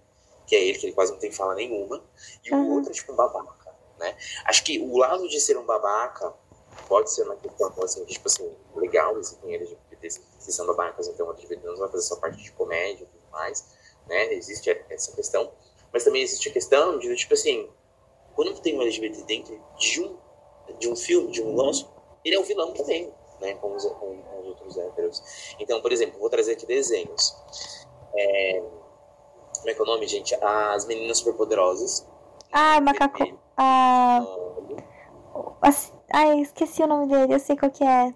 que 0.47 0.55
é 0.55 0.66
ele, 0.66 0.78
que 0.78 0.86
ele 0.88 0.93
quase 0.93 1.11
não 1.11 1.20
tem 1.20 1.32
fala 1.32 1.55
nenhuma, 1.55 2.03
e 2.43 2.53
uhum. 2.53 2.70
o 2.70 2.76
outro 2.76 2.91
é 2.91 2.93
tipo 2.93 3.11
um 3.11 3.16
babaca, 3.16 3.55
né? 3.99 4.15
Acho 4.45 4.63
que 4.63 4.79
o 4.79 4.97
lado 4.97 5.27
de 5.27 5.39
ser 5.39 5.57
um 5.57 5.65
babaca 5.65 6.33
pode 6.87 7.11
ser 7.11 7.23
uma 7.23 7.35
questão, 7.35 7.71
assim, 7.83 8.05
tipo 8.05 8.27
assim, 8.27 8.51
legal, 8.75 9.17
existem 9.17 9.55
LGBTs 9.55 10.19
que 10.19 10.51
são 10.51 10.65
babacas, 10.67 11.07
então 11.07 11.27
o 11.27 11.31
LGBT 11.31 11.65
não 11.65 11.77
vai 11.77 11.89
fazer 11.89 12.03
só 12.03 12.15
parte 12.17 12.41
de 12.41 12.51
comédia 12.51 13.03
e 13.03 13.07
tudo 13.07 13.31
mais, 13.31 13.65
né? 14.07 14.33
Existe 14.33 14.69
essa 14.89 15.11
questão, 15.13 15.51
mas 15.91 16.03
também 16.03 16.21
existe 16.21 16.49
a 16.49 16.51
questão 16.51 16.99
de, 16.99 17.15
tipo 17.15 17.33
assim, 17.33 17.69
quando 18.35 18.59
tem 18.59 18.77
um 18.77 18.81
LGBT 18.81 19.23
dentro 19.23 19.59
de 19.77 20.01
um, 20.01 20.17
de 20.77 20.89
um 20.89 20.95
filme, 20.95 21.31
de 21.31 21.41
um 21.41 21.53
nosso, 21.53 21.89
ele 22.23 22.35
é 22.35 22.39
o 22.39 22.43
vilão 22.43 22.73
também, 22.73 23.11
né, 23.39 23.53
com, 23.55 23.75
os, 23.75 23.83
com, 23.85 24.21
com 24.21 24.39
os 24.41 24.47
outros 24.47 24.77
héteros. 24.77 25.55
Então, 25.59 25.81
por 25.81 25.91
exemplo, 25.91 26.19
vou 26.19 26.29
trazer 26.29 26.53
aqui 26.53 26.65
desenhos. 26.65 27.35
É, 28.15 28.61
como 29.57 29.69
é 29.69 29.73
que 29.73 29.79
é 29.79 29.83
o 29.83 29.85
nome, 29.85 30.07
gente? 30.07 30.35
As 30.35 30.85
Meninas 30.85 31.19
Superpoderosas. 31.19 32.07
Ah, 32.58 32.80
macaco. 32.80 33.38
Ah, 33.58 34.22
ai, 36.14 36.39
esqueci 36.39 36.82
o 36.82 36.88
nome 36.88 37.08
dele, 37.08 37.34
eu 37.34 37.39
sei 37.39 37.58
qual 37.58 37.70
que 37.70 37.84
é. 37.84 38.14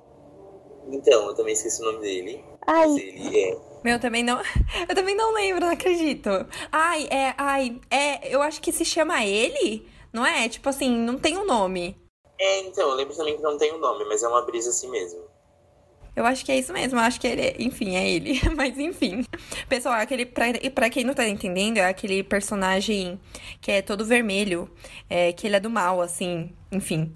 Então, 0.88 1.28
eu 1.28 1.36
também 1.36 1.52
esqueci 1.52 1.82
o 1.82 1.86
nome 1.86 2.00
dele. 2.00 2.46
Ai. 2.66 2.88
Mas 2.88 2.98
ele 2.98 3.38
é. 3.38 3.58
Meu, 3.84 4.00
também 4.00 4.24
não. 4.24 4.40
Eu 4.88 4.96
também 4.96 5.16
não 5.16 5.34
lembro, 5.34 5.66
não 5.66 5.72
acredito. 5.72 6.30
Ai, 6.72 7.08
é. 7.10 7.34
Ai, 7.38 7.80
é. 7.90 8.34
Eu 8.34 8.42
acho 8.42 8.62
que 8.62 8.72
se 8.72 8.86
chama 8.86 9.26
ele, 9.26 9.88
não 10.12 10.26
é? 10.26 10.48
Tipo 10.48 10.70
assim, 10.70 10.90
não 10.90 11.18
tem 11.18 11.38
um 11.38 11.46
nome. 11.46 11.98
É, 12.38 12.60
então, 12.62 12.90
eu 12.90 12.96
lembro 12.96 13.16
também 13.16 13.36
que 13.36 13.44
não 13.44 13.58
tem 13.58 13.74
um 13.74 13.78
nome, 13.78 14.06
mas 14.06 14.24
é 14.24 14.28
uma 14.28 14.42
brisa 14.42 14.70
assim 14.70 14.90
mesmo. 14.90 15.22
Eu 16.16 16.26
acho 16.26 16.44
que 16.44 16.52
é 16.52 16.58
isso 16.58 16.74
mesmo, 16.74 17.00
eu 17.00 17.04
acho 17.04 17.20
que 17.20 17.28
ele, 17.28 17.56
enfim, 17.60 17.96
é 17.96 18.10
ele. 18.10 18.40
Mas 18.56 18.78
enfim. 18.78 19.26
Pessoal, 19.68 19.96
é 19.96 20.02
aquele, 20.02 20.26
pra, 20.26 20.46
pra 20.74 20.90
quem 20.90 21.04
não 21.04 21.14
tá 21.14 21.28
entendendo, 21.28 21.78
é 21.78 21.86
aquele 21.86 22.24
personagem 22.24 23.20
que 23.62 23.72
é 23.72 23.82
todo 23.82 24.06
vermelho, 24.06 24.70
é, 25.10 25.32
que 25.32 25.48
ele 25.48 25.56
é 25.56 25.60
do 25.60 25.70
mal, 25.70 26.02
assim, 26.02 26.52
enfim. 26.72 27.14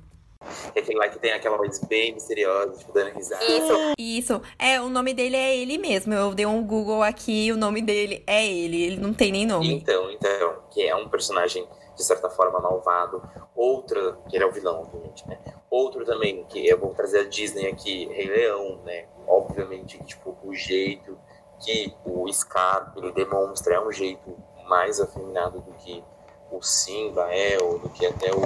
É 0.75 0.79
aquele 0.79 0.97
lá 0.97 1.07
que 1.07 1.19
tem 1.19 1.31
aquela 1.31 1.57
voz 1.57 1.79
bem 1.85 2.13
misteriosa, 2.13 2.77
tipo, 2.77 2.91
dando 2.91 3.13
risada. 3.15 3.43
Isso, 3.45 3.93
isso. 3.97 4.41
É, 4.59 4.81
o 4.81 4.89
nome 4.89 5.13
dele 5.13 5.35
é 5.35 5.57
ele 5.57 5.77
mesmo. 5.77 6.13
Eu 6.13 6.33
dei 6.33 6.45
um 6.45 6.61
Google 6.65 7.01
aqui 7.01 7.51
o 7.51 7.57
nome 7.57 7.81
dele 7.81 8.23
é 8.27 8.45
ele. 8.45 8.81
Ele 8.81 8.97
não 8.97 9.13
tem 9.13 9.31
nem 9.31 9.45
nome. 9.45 9.73
Então, 9.73 10.11
então, 10.11 10.63
que 10.71 10.81
é 10.81 10.95
um 10.95 11.07
personagem 11.07 11.65
de 11.95 12.03
certa 12.03 12.29
forma, 12.29 12.59
malvado. 12.59 13.21
Outra, 13.55 14.17
que 14.27 14.35
ele 14.35 14.43
é 14.43 14.47
o 14.47 14.51
vilão, 14.51 14.81
obviamente, 14.81 15.27
né? 15.27 15.39
Outro 15.69 16.05
também, 16.05 16.43
que 16.45 16.67
eu 16.67 16.77
vou 16.77 16.93
trazer 16.93 17.21
a 17.21 17.23
Disney 17.29 17.67
aqui, 17.67 18.05
Rei 18.07 18.27
Leão, 18.27 18.79
né? 18.83 19.05
Obviamente, 19.27 20.03
tipo, 20.03 20.37
o 20.43 20.53
jeito 20.53 21.17
que 21.59 21.95
o 22.05 22.31
Scar, 22.31 22.93
ele 22.97 23.11
demonstra 23.11 23.75
é 23.75 23.79
um 23.79 23.91
jeito 23.91 24.37
mais 24.67 24.99
afeminado 24.99 25.61
do 25.61 25.71
que 25.73 26.03
o 26.51 26.61
Simba 26.61 27.33
é, 27.33 27.57
ou 27.61 27.79
do 27.79 27.89
que 27.89 28.05
até 28.05 28.31
o 28.33 28.41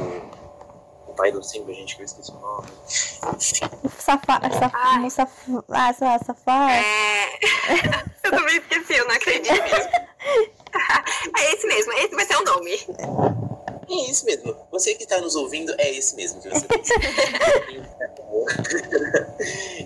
o 1.08 1.14
pai 1.14 1.32
do 1.32 1.42
Simba, 1.42 1.74
gente, 1.74 1.96
que 1.96 2.02
eu 2.02 2.06
esqueci 2.06 2.32
o 2.32 2.40
nome. 2.40 2.68
Safa, 2.86 3.40
safa, 3.98 5.10
safa, 5.10 5.66
ah, 5.70 6.20
safa. 6.20 6.72
É... 6.72 7.34
eu 8.24 8.32
também 8.32 8.58
esqueci, 8.58 8.94
eu 8.94 9.08
não 9.08 9.16
acredito 9.16 9.54
é 11.38 11.54
esse 11.54 11.68
mesmo, 11.68 11.94
esse 11.94 12.16
vai 12.16 12.26
ser 12.26 12.36
o 12.36 12.44
nome. 12.44 12.72
É 13.90 14.10
esse 14.10 14.26
mesmo. 14.26 14.56
Você 14.72 14.96
que 14.96 15.04
está 15.04 15.22
nos 15.22 15.36
ouvindo, 15.36 15.74
é 15.78 15.92
esse 15.92 16.16
mesmo 16.16 16.42
que 16.42 16.50
você 16.50 16.66
pensa. 16.66 16.94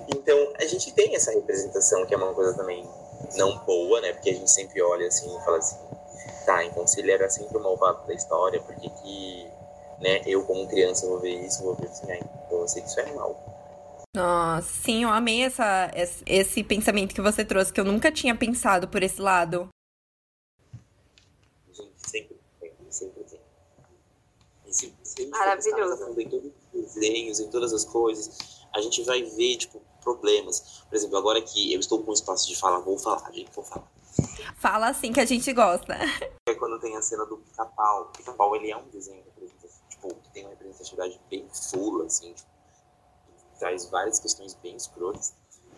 então, 0.10 0.54
a 0.60 0.66
gente 0.66 0.92
tem 0.94 1.16
essa 1.16 1.32
representação, 1.32 2.06
que 2.06 2.14
é 2.14 2.18
uma 2.18 2.34
coisa 2.34 2.54
também 2.56 2.88
não 3.36 3.58
boa, 3.60 4.02
né? 4.02 4.14
Porque 4.14 4.32
a 4.32 4.34
gente 4.34 4.50
sempre 4.50 4.82
olha 4.82 5.08
assim 5.08 5.30
e 5.36 5.46
fala 5.46 5.58
assim, 5.58 5.78
tá, 6.46 6.64
então 6.66 6.86
se 6.88 7.00
ele 7.00 7.12
era 7.12 7.30
sempre 7.30 7.58
o 7.58 7.62
malvado 7.62 8.08
da 8.08 8.14
história, 8.14 8.60
por 8.62 8.76
que 8.76 8.90
que, 8.90 9.48
né, 10.00 10.22
eu 10.26 10.44
como 10.44 10.68
criança 10.68 11.08
vou 11.08 11.20
ver 11.20 11.46
isso, 11.46 11.64
vou 11.64 11.76
ver 11.76 11.88
assim, 11.88 12.12
ah, 12.12 12.18
então 12.18 12.60
eu 12.60 12.68
sei 12.68 12.82
que 12.82 12.90
isso 12.90 13.00
é 13.00 13.14
mal. 13.14 13.40
Nossa, 14.16 14.68
sim, 14.84 15.04
eu 15.04 15.10
amei 15.10 15.44
essa, 15.44 15.90
esse 16.26 16.64
pensamento 16.64 17.16
que 17.16 17.22
você 17.22 17.46
trouxe, 17.46 17.72
que 17.72 17.80
eu 17.80 17.86
nunca 17.86 18.12
tinha 18.12 18.36
pensado 18.36 18.88
por 18.88 19.04
esse 19.04 19.22
lado. 19.22 19.70
Maravilhoso. 25.28 26.20
Em 26.20 26.30
todos 26.30 26.52
os 26.74 26.94
desenhos, 26.94 27.40
em 27.40 27.50
todas 27.50 27.74
as 27.74 27.86
coisas, 27.86 28.66
a 28.74 28.82
gente 28.82 29.04
vai 29.04 29.24
ver, 29.24 29.58
tipo, 29.58 29.82
problemas. 30.02 30.84
Por 30.90 30.96
exemplo, 30.96 31.18
agora 31.18 31.42
que 31.42 31.74
eu 31.74 31.80
estou 31.80 32.04
com 32.04 32.14
espaço 32.14 32.48
de 32.48 32.56
falar, 32.56 32.80
vou 32.80 32.98
falar, 32.98 33.32
gente, 33.32 33.52
vou 33.54 33.64
falar. 33.64 33.90
Fala 34.58 34.90
assim 34.90 35.14
que 35.14 35.20
a 35.20 35.26
gente 35.26 35.52
gosta. 35.54 35.96
É 36.48 36.54
quando 36.56 36.80
tem 36.80 36.96
a 36.98 37.02
cena 37.02 37.26
do 37.26 37.38
pica-pau. 37.38 38.04
O 38.04 38.06
pica-pau, 38.18 38.56
ele 38.56 38.72
é 38.72 38.78
um 38.78 38.88
desenho 38.90 39.24
tipo, 39.90 40.16
que 40.16 40.32
tem 40.32 40.44
uma 40.44 40.50
representatividade 40.50 41.20
bem 41.30 41.48
full, 41.54 42.04
assim, 42.04 42.34
tipo, 42.34 42.50
traz 43.60 43.86
várias 43.86 44.20
questões 44.20 44.54
bem 44.56 44.76
escrotas. 44.76 45.34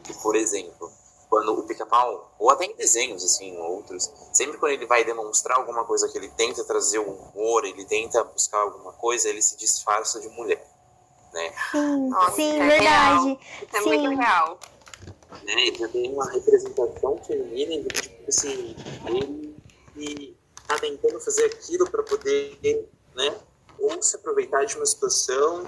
E, 0.10 0.14
por 0.16 0.36
exemplo, 0.36 0.92
quando 1.34 1.52
o 1.58 1.64
pica-pau, 1.64 2.36
ou 2.38 2.52
até 2.52 2.66
em 2.66 2.76
desenhos, 2.76 3.26
assim, 3.26 3.58
outros, 3.58 4.08
sempre 4.32 4.56
quando 4.60 4.74
ele 4.74 4.86
vai 4.86 5.04
demonstrar 5.04 5.58
alguma 5.58 5.84
coisa 5.84 6.08
que 6.08 6.16
ele 6.16 6.30
tenta 6.30 6.64
trazer 6.64 7.00
o 7.00 7.10
humor, 7.10 7.66
ele 7.66 7.84
tenta 7.86 8.24
buscar 8.24 8.60
alguma 8.60 8.94
coisa, 8.94 9.30
ele 9.30 9.42
se 9.42 9.58
disfarça 9.58 10.20
de 10.20 10.30
mulher, 10.30 10.64
né? 11.34 11.52
Sim, 11.72 12.10
Nossa, 12.10 12.36
sim, 12.36 12.60
é 12.60 12.68
verdade. 12.68 13.40
Isso 13.64 13.78
é 13.78 13.82
sim. 13.82 13.90
muito 13.90 14.10
legal. 14.10 14.60
Né? 15.44 15.68
Ele 15.68 15.76
já 15.76 15.88
tem 15.88 16.14
uma 16.14 16.30
representação 16.30 17.18
feminina 17.26 17.82
de, 17.82 18.02
tipo 18.02 18.30
assim, 18.30 18.76
ele, 19.08 19.56
ele 19.96 20.38
tá 20.68 20.78
tentando 20.78 21.20
fazer 21.20 21.46
aquilo 21.46 21.90
para 21.90 22.04
poder, 22.04 22.88
né? 23.16 23.36
Ou 23.80 24.02
se 24.02 24.16
aproveitar 24.16 24.66
de 24.66 24.76
uma 24.76 24.86
situação, 24.86 25.66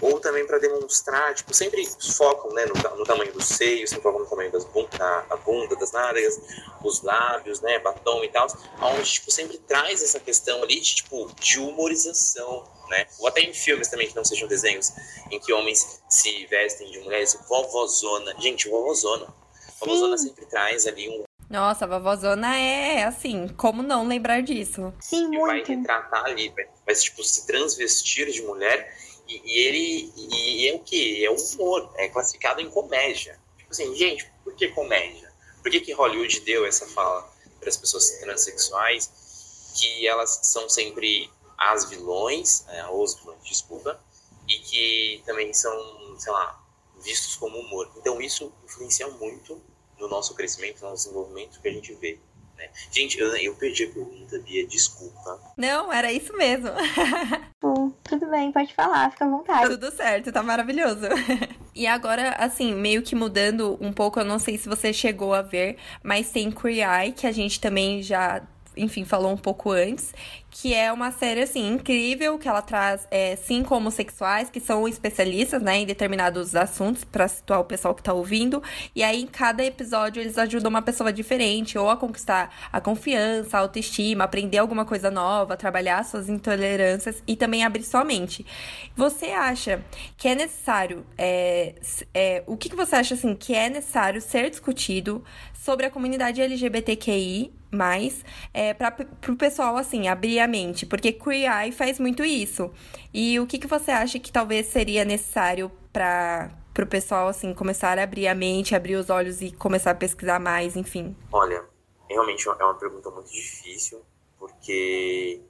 ou 0.00 0.20
também 0.20 0.46
para 0.46 0.58
demonstrar, 0.58 1.34
tipo, 1.34 1.54
sempre 1.54 1.86
focam 2.16 2.52
né, 2.52 2.66
no, 2.66 2.96
no 2.96 3.04
tamanho 3.04 3.32
do 3.32 3.42
seio, 3.42 3.86
sempre 3.86 4.02
focam 4.02 4.20
no 4.20 4.26
tamanho 4.26 4.52
das 4.52 4.64
bunda, 4.64 5.26
da 5.28 5.36
bunda, 5.36 5.76
das 5.76 5.92
nádegas, 5.92 6.40
os 6.82 7.02
lábios, 7.02 7.60
né, 7.60 7.78
batom 7.78 8.22
e 8.24 8.28
tal, 8.28 8.46
onde, 8.80 9.12
tipo, 9.12 9.30
sempre 9.30 9.58
traz 9.58 10.02
essa 10.02 10.20
questão 10.20 10.62
ali 10.62 10.80
de, 10.80 10.94
tipo, 10.96 11.30
de 11.40 11.58
humorização, 11.58 12.64
né, 12.88 13.06
ou 13.18 13.28
até 13.28 13.40
em 13.40 13.54
filmes 13.54 13.88
também 13.88 14.08
que 14.08 14.16
não 14.16 14.24
sejam 14.24 14.46
desenhos, 14.48 14.92
em 15.30 15.40
que 15.40 15.52
homens 15.52 16.02
se 16.08 16.46
vestem 16.46 16.90
de 16.90 17.00
mulheres, 17.00 17.38
vovozona, 17.48 18.34
gente, 18.38 18.68
vovozona, 18.68 19.26
vovozona 19.80 20.18
sempre 20.18 20.46
traz 20.46 20.86
ali 20.86 21.08
um 21.08 21.24
nossa, 21.48 21.84
a 21.84 21.88
vovózona 21.88 22.56
é 22.56 23.04
assim, 23.04 23.48
como 23.48 23.82
não 23.82 24.06
lembrar 24.06 24.42
disso? 24.42 24.92
Sim, 25.00 25.28
muito. 25.28 25.46
Vai 25.46 25.64
retratar 25.64 26.24
ali, 26.24 26.52
vai, 26.86 26.94
tipo, 26.94 27.22
se 27.22 27.46
transvestir 27.46 28.30
de 28.30 28.42
mulher 28.42 28.96
e, 29.28 29.42
e 29.44 29.58
ele 29.66 30.12
e 30.16 30.68
é 30.68 30.74
o 30.74 30.80
que? 30.80 31.24
É 31.24 31.30
o 31.30 31.36
humor, 31.36 31.92
é 31.96 32.08
classificado 32.08 32.60
em 32.60 32.70
comédia. 32.70 33.38
Tipo 33.56 33.70
assim, 33.70 33.94
gente, 33.94 34.30
por 34.42 34.54
que 34.54 34.68
comédia? 34.68 35.32
Por 35.62 35.70
que, 35.70 35.80
que 35.80 35.92
Hollywood 35.92 36.40
deu 36.40 36.66
essa 36.66 36.86
fala 36.86 37.30
para 37.58 37.68
as 37.68 37.76
pessoas 37.76 38.10
transexuais 38.20 39.10
que 39.78 40.06
elas 40.06 40.40
são 40.42 40.68
sempre 40.68 41.30
as 41.56 41.88
vilões, 41.88 42.64
é, 42.68 42.86
os 42.88 43.14
vilões, 43.14 43.42
desculpa, 43.44 44.00
e 44.48 44.58
que 44.58 45.22
também 45.24 45.52
são, 45.52 45.74
sei 46.18 46.32
lá, 46.32 46.62
vistos 47.02 47.36
como 47.36 47.58
humor. 47.58 47.90
Então 47.96 48.20
isso 48.20 48.52
influencia 48.64 49.08
muito 49.08 49.60
no 49.98 50.08
nosso 50.08 50.34
crescimento, 50.34 50.82
no 50.82 50.90
nosso 50.90 51.04
desenvolvimento 51.04 51.60
que 51.60 51.68
a 51.68 51.72
gente 51.72 51.94
vê. 51.94 52.18
Né? 52.56 52.68
Gente, 52.90 53.18
eu, 53.18 53.34
eu 53.36 53.54
perdi 53.54 53.84
a 53.84 53.90
pergunta, 53.90 54.38
Bia, 54.38 54.66
desculpa. 54.66 55.40
Não, 55.56 55.92
era 55.92 56.12
isso 56.12 56.32
mesmo. 56.36 56.68
Bom, 57.60 57.90
tudo 58.04 58.30
bem, 58.30 58.52
pode 58.52 58.72
falar, 58.74 59.10
fica 59.10 59.24
à 59.24 59.28
vontade. 59.28 59.70
Tudo 59.70 59.90
certo, 59.90 60.32
tá 60.32 60.42
maravilhoso. 60.42 61.06
e 61.74 61.86
agora, 61.86 62.30
assim, 62.38 62.74
meio 62.74 63.02
que 63.02 63.14
mudando 63.14 63.76
um 63.80 63.92
pouco, 63.92 64.20
eu 64.20 64.24
não 64.24 64.38
sei 64.38 64.56
se 64.56 64.68
você 64.68 64.92
chegou 64.92 65.34
a 65.34 65.42
ver, 65.42 65.78
mas 66.02 66.30
tem 66.30 66.50
Queer 66.50 66.88
Eye, 66.88 67.12
que 67.12 67.26
a 67.26 67.32
gente 67.32 67.60
também 67.60 68.02
já 68.02 68.46
enfim, 68.76 69.04
falou 69.04 69.32
um 69.32 69.36
pouco 69.36 69.70
antes, 69.70 70.12
que 70.50 70.72
é 70.72 70.92
uma 70.92 71.10
série, 71.10 71.42
assim, 71.42 71.66
incrível, 71.66 72.38
que 72.38 72.48
ela 72.48 72.62
traz 72.62 73.08
é, 73.10 73.34
cinco 73.34 73.74
homossexuais 73.74 74.48
que 74.48 74.60
são 74.60 74.86
especialistas, 74.86 75.60
né, 75.60 75.78
em 75.78 75.86
determinados 75.86 76.54
assuntos, 76.54 77.02
para 77.04 77.26
situar 77.26 77.60
o 77.60 77.64
pessoal 77.64 77.92
que 77.92 78.02
tá 78.02 78.12
ouvindo. 78.12 78.62
E 78.94 79.02
aí, 79.02 79.22
em 79.22 79.26
cada 79.26 79.64
episódio, 79.64 80.20
eles 80.20 80.38
ajudam 80.38 80.70
uma 80.70 80.80
pessoa 80.80 81.12
diferente, 81.12 81.76
ou 81.76 81.90
a 81.90 81.96
conquistar 81.96 82.54
a 82.72 82.80
confiança, 82.80 83.56
a 83.56 83.60
autoestima, 83.60 84.24
aprender 84.24 84.58
alguma 84.58 84.84
coisa 84.84 85.10
nova, 85.10 85.56
trabalhar 85.56 86.04
suas 86.04 86.28
intolerâncias 86.28 87.20
e 87.26 87.34
também 87.34 87.64
abrir 87.64 87.82
sua 87.82 88.04
mente. 88.04 88.46
Você 88.96 89.26
acha 89.26 89.82
que 90.16 90.28
é 90.28 90.36
necessário, 90.36 91.04
é, 91.18 91.74
é, 92.14 92.44
o 92.46 92.56
que, 92.56 92.68
que 92.68 92.76
você 92.76 92.94
acha, 92.94 93.14
assim, 93.14 93.34
que 93.34 93.54
é 93.54 93.68
necessário 93.68 94.20
ser 94.20 94.50
discutido 94.50 95.24
sobre 95.64 95.86
a 95.86 95.90
comunidade 95.90 96.42
LGBTQI 96.42 97.50
mais 97.70 98.22
é, 98.52 98.74
para 98.74 98.94
o 99.28 99.36
pessoal 99.36 99.78
assim 99.78 100.08
abrir 100.08 100.38
a 100.38 100.46
mente, 100.46 100.84
porque 100.84 101.10
Queer 101.10 101.50
Eye 101.50 101.72
faz 101.72 101.98
muito 101.98 102.22
isso. 102.22 102.70
E 103.14 103.40
o 103.40 103.46
que, 103.46 103.58
que 103.58 103.66
você 103.66 103.90
acha 103.90 104.18
que 104.18 104.30
talvez 104.30 104.66
seria 104.66 105.06
necessário 105.06 105.72
para 105.90 106.50
o 106.78 106.86
pessoal 106.86 107.28
assim 107.28 107.54
começar 107.54 107.98
a 107.98 108.02
abrir 108.02 108.28
a 108.28 108.34
mente, 108.34 108.74
abrir 108.74 108.96
os 108.96 109.08
olhos 109.08 109.40
e 109.40 109.52
começar 109.52 109.92
a 109.92 109.94
pesquisar 109.94 110.38
mais, 110.38 110.76
enfim? 110.76 111.16
Olha, 111.32 111.64
realmente 112.10 112.46
é 112.46 112.64
uma 112.64 112.74
pergunta 112.74 113.10
muito 113.10 113.32
difícil, 113.32 114.02
porque 114.38 115.40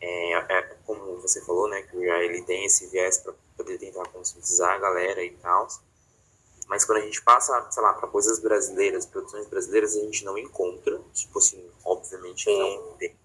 é, 0.00 0.34
é, 0.34 0.62
como 0.86 1.20
você 1.20 1.44
falou, 1.44 1.68
né, 1.68 1.82
que 1.82 1.96
ele 1.96 2.42
tem 2.42 2.64
esse 2.64 2.88
viés 2.92 3.18
para 3.18 3.34
poder 3.56 3.76
tentar 3.76 4.04
conscientizar 4.10 4.76
a 4.76 4.78
galera 4.78 5.24
e 5.24 5.30
tal. 5.32 5.66
Mas 6.68 6.84
quando 6.84 6.98
a 6.98 7.00
gente 7.00 7.22
passa, 7.22 7.66
sei 7.70 7.82
lá, 7.82 7.94
para 7.94 8.06
coisas 8.08 8.38
brasileiras, 8.40 9.06
produções 9.06 9.46
brasileiras, 9.46 9.96
a 9.96 10.00
gente 10.00 10.24
não 10.24 10.36
encontra. 10.36 11.00
Tipo 11.14 11.38
assim, 11.38 11.64
obviamente 11.84 12.46
não 12.46 12.94
tem. 12.98 13.16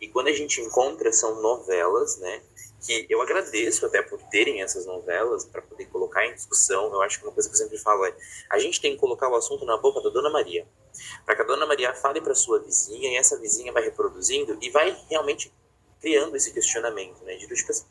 E 0.00 0.08
quando 0.08 0.28
a 0.28 0.32
gente 0.32 0.60
encontra, 0.60 1.12
são 1.12 1.40
novelas, 1.40 2.18
né? 2.18 2.42
Que 2.84 3.06
eu 3.08 3.20
agradeço 3.20 3.84
até 3.86 4.00
por 4.02 4.20
terem 4.30 4.62
essas 4.62 4.86
novelas 4.86 5.44
para 5.44 5.60
poder 5.62 5.86
colocar 5.86 6.24
em 6.26 6.34
discussão. 6.34 6.92
Eu 6.92 7.02
acho 7.02 7.18
que 7.18 7.26
uma 7.26 7.32
coisa 7.32 7.48
que 7.48 7.54
eu 7.54 7.58
sempre 7.58 7.78
falo 7.78 8.04
é: 8.04 8.14
a 8.50 8.58
gente 8.58 8.80
tem 8.80 8.92
que 8.92 8.98
colocar 8.98 9.28
o 9.28 9.34
assunto 9.34 9.64
na 9.64 9.76
boca 9.76 10.00
da 10.00 10.10
Dona 10.10 10.30
Maria. 10.30 10.66
Para 11.24 11.36
que 11.36 11.42
a 11.42 11.44
Dona 11.44 11.66
Maria 11.66 11.94
fale 11.94 12.20
para 12.20 12.34
sua 12.34 12.60
vizinha 12.60 13.10
e 13.10 13.16
essa 13.16 13.36
vizinha 13.38 13.72
vai 13.72 13.82
reproduzindo 13.82 14.56
e 14.60 14.70
vai 14.70 14.96
realmente 15.08 15.52
criando 16.00 16.36
esse 16.36 16.52
questionamento, 16.52 17.22
né? 17.24 17.34
De 17.36 17.46
tipo 17.46 17.70
assim, 17.70 17.84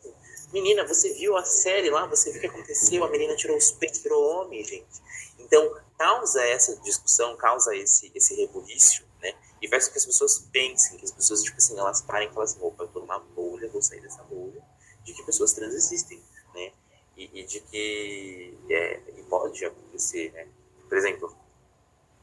Menina, 0.54 0.88
você 0.88 1.14
viu 1.14 1.36
a 1.36 1.44
série 1.44 1.90
lá? 1.90 2.06
Você 2.06 2.32
viu 2.32 2.40
o 2.40 2.42
que 2.42 2.48
aconteceu? 2.48 3.04
A 3.04 3.10
menina 3.10 3.36
tirou 3.36 3.58
os 3.58 3.72
peitos, 3.72 4.00
virou 4.00 4.24
homem, 4.24 4.64
gente. 4.64 5.02
Então, 5.40 5.76
causa 5.98 6.42
essa 6.46 6.76
discussão, 6.78 7.36
causa 7.36 7.76
esse, 7.76 8.12
esse 8.16 8.34
rebuliço, 8.36 9.04
né? 9.22 9.34
E 9.62 9.68
faz 9.68 9.88
com 9.88 9.94
que 9.94 9.98
as 9.98 10.06
pessoas 10.06 10.40
pensem, 10.52 10.98
que 10.98 11.06
as 11.06 11.12
pessoas, 11.12 11.44
tipo 11.44 11.58
assim, 11.58 11.78
elas 11.78 12.02
parem 12.02 12.30
e 12.30 12.32
falam 12.32 12.44
assim, 12.44 12.60
opa, 12.62 12.84
eu 12.84 12.88
tô 12.88 13.00
numa 13.02 13.20
bolha, 13.20 13.70
vou 13.70 13.82
sair 13.82 14.00
dessa 14.02 14.24
bolha, 14.24 14.62
de 15.04 15.14
que 15.14 15.24
pessoas 15.24 15.52
trans 15.52 15.74
existem, 15.74 16.24
né? 16.54 16.72
E, 17.18 17.42
e 17.42 17.44
de 17.44 17.60
que 17.60 18.58
é, 18.70 19.02
e 19.18 19.24
pode 19.24 19.66
acontecer, 19.66 20.32
né? 20.32 20.48
Por 20.88 20.98
exemplo, 20.98 21.36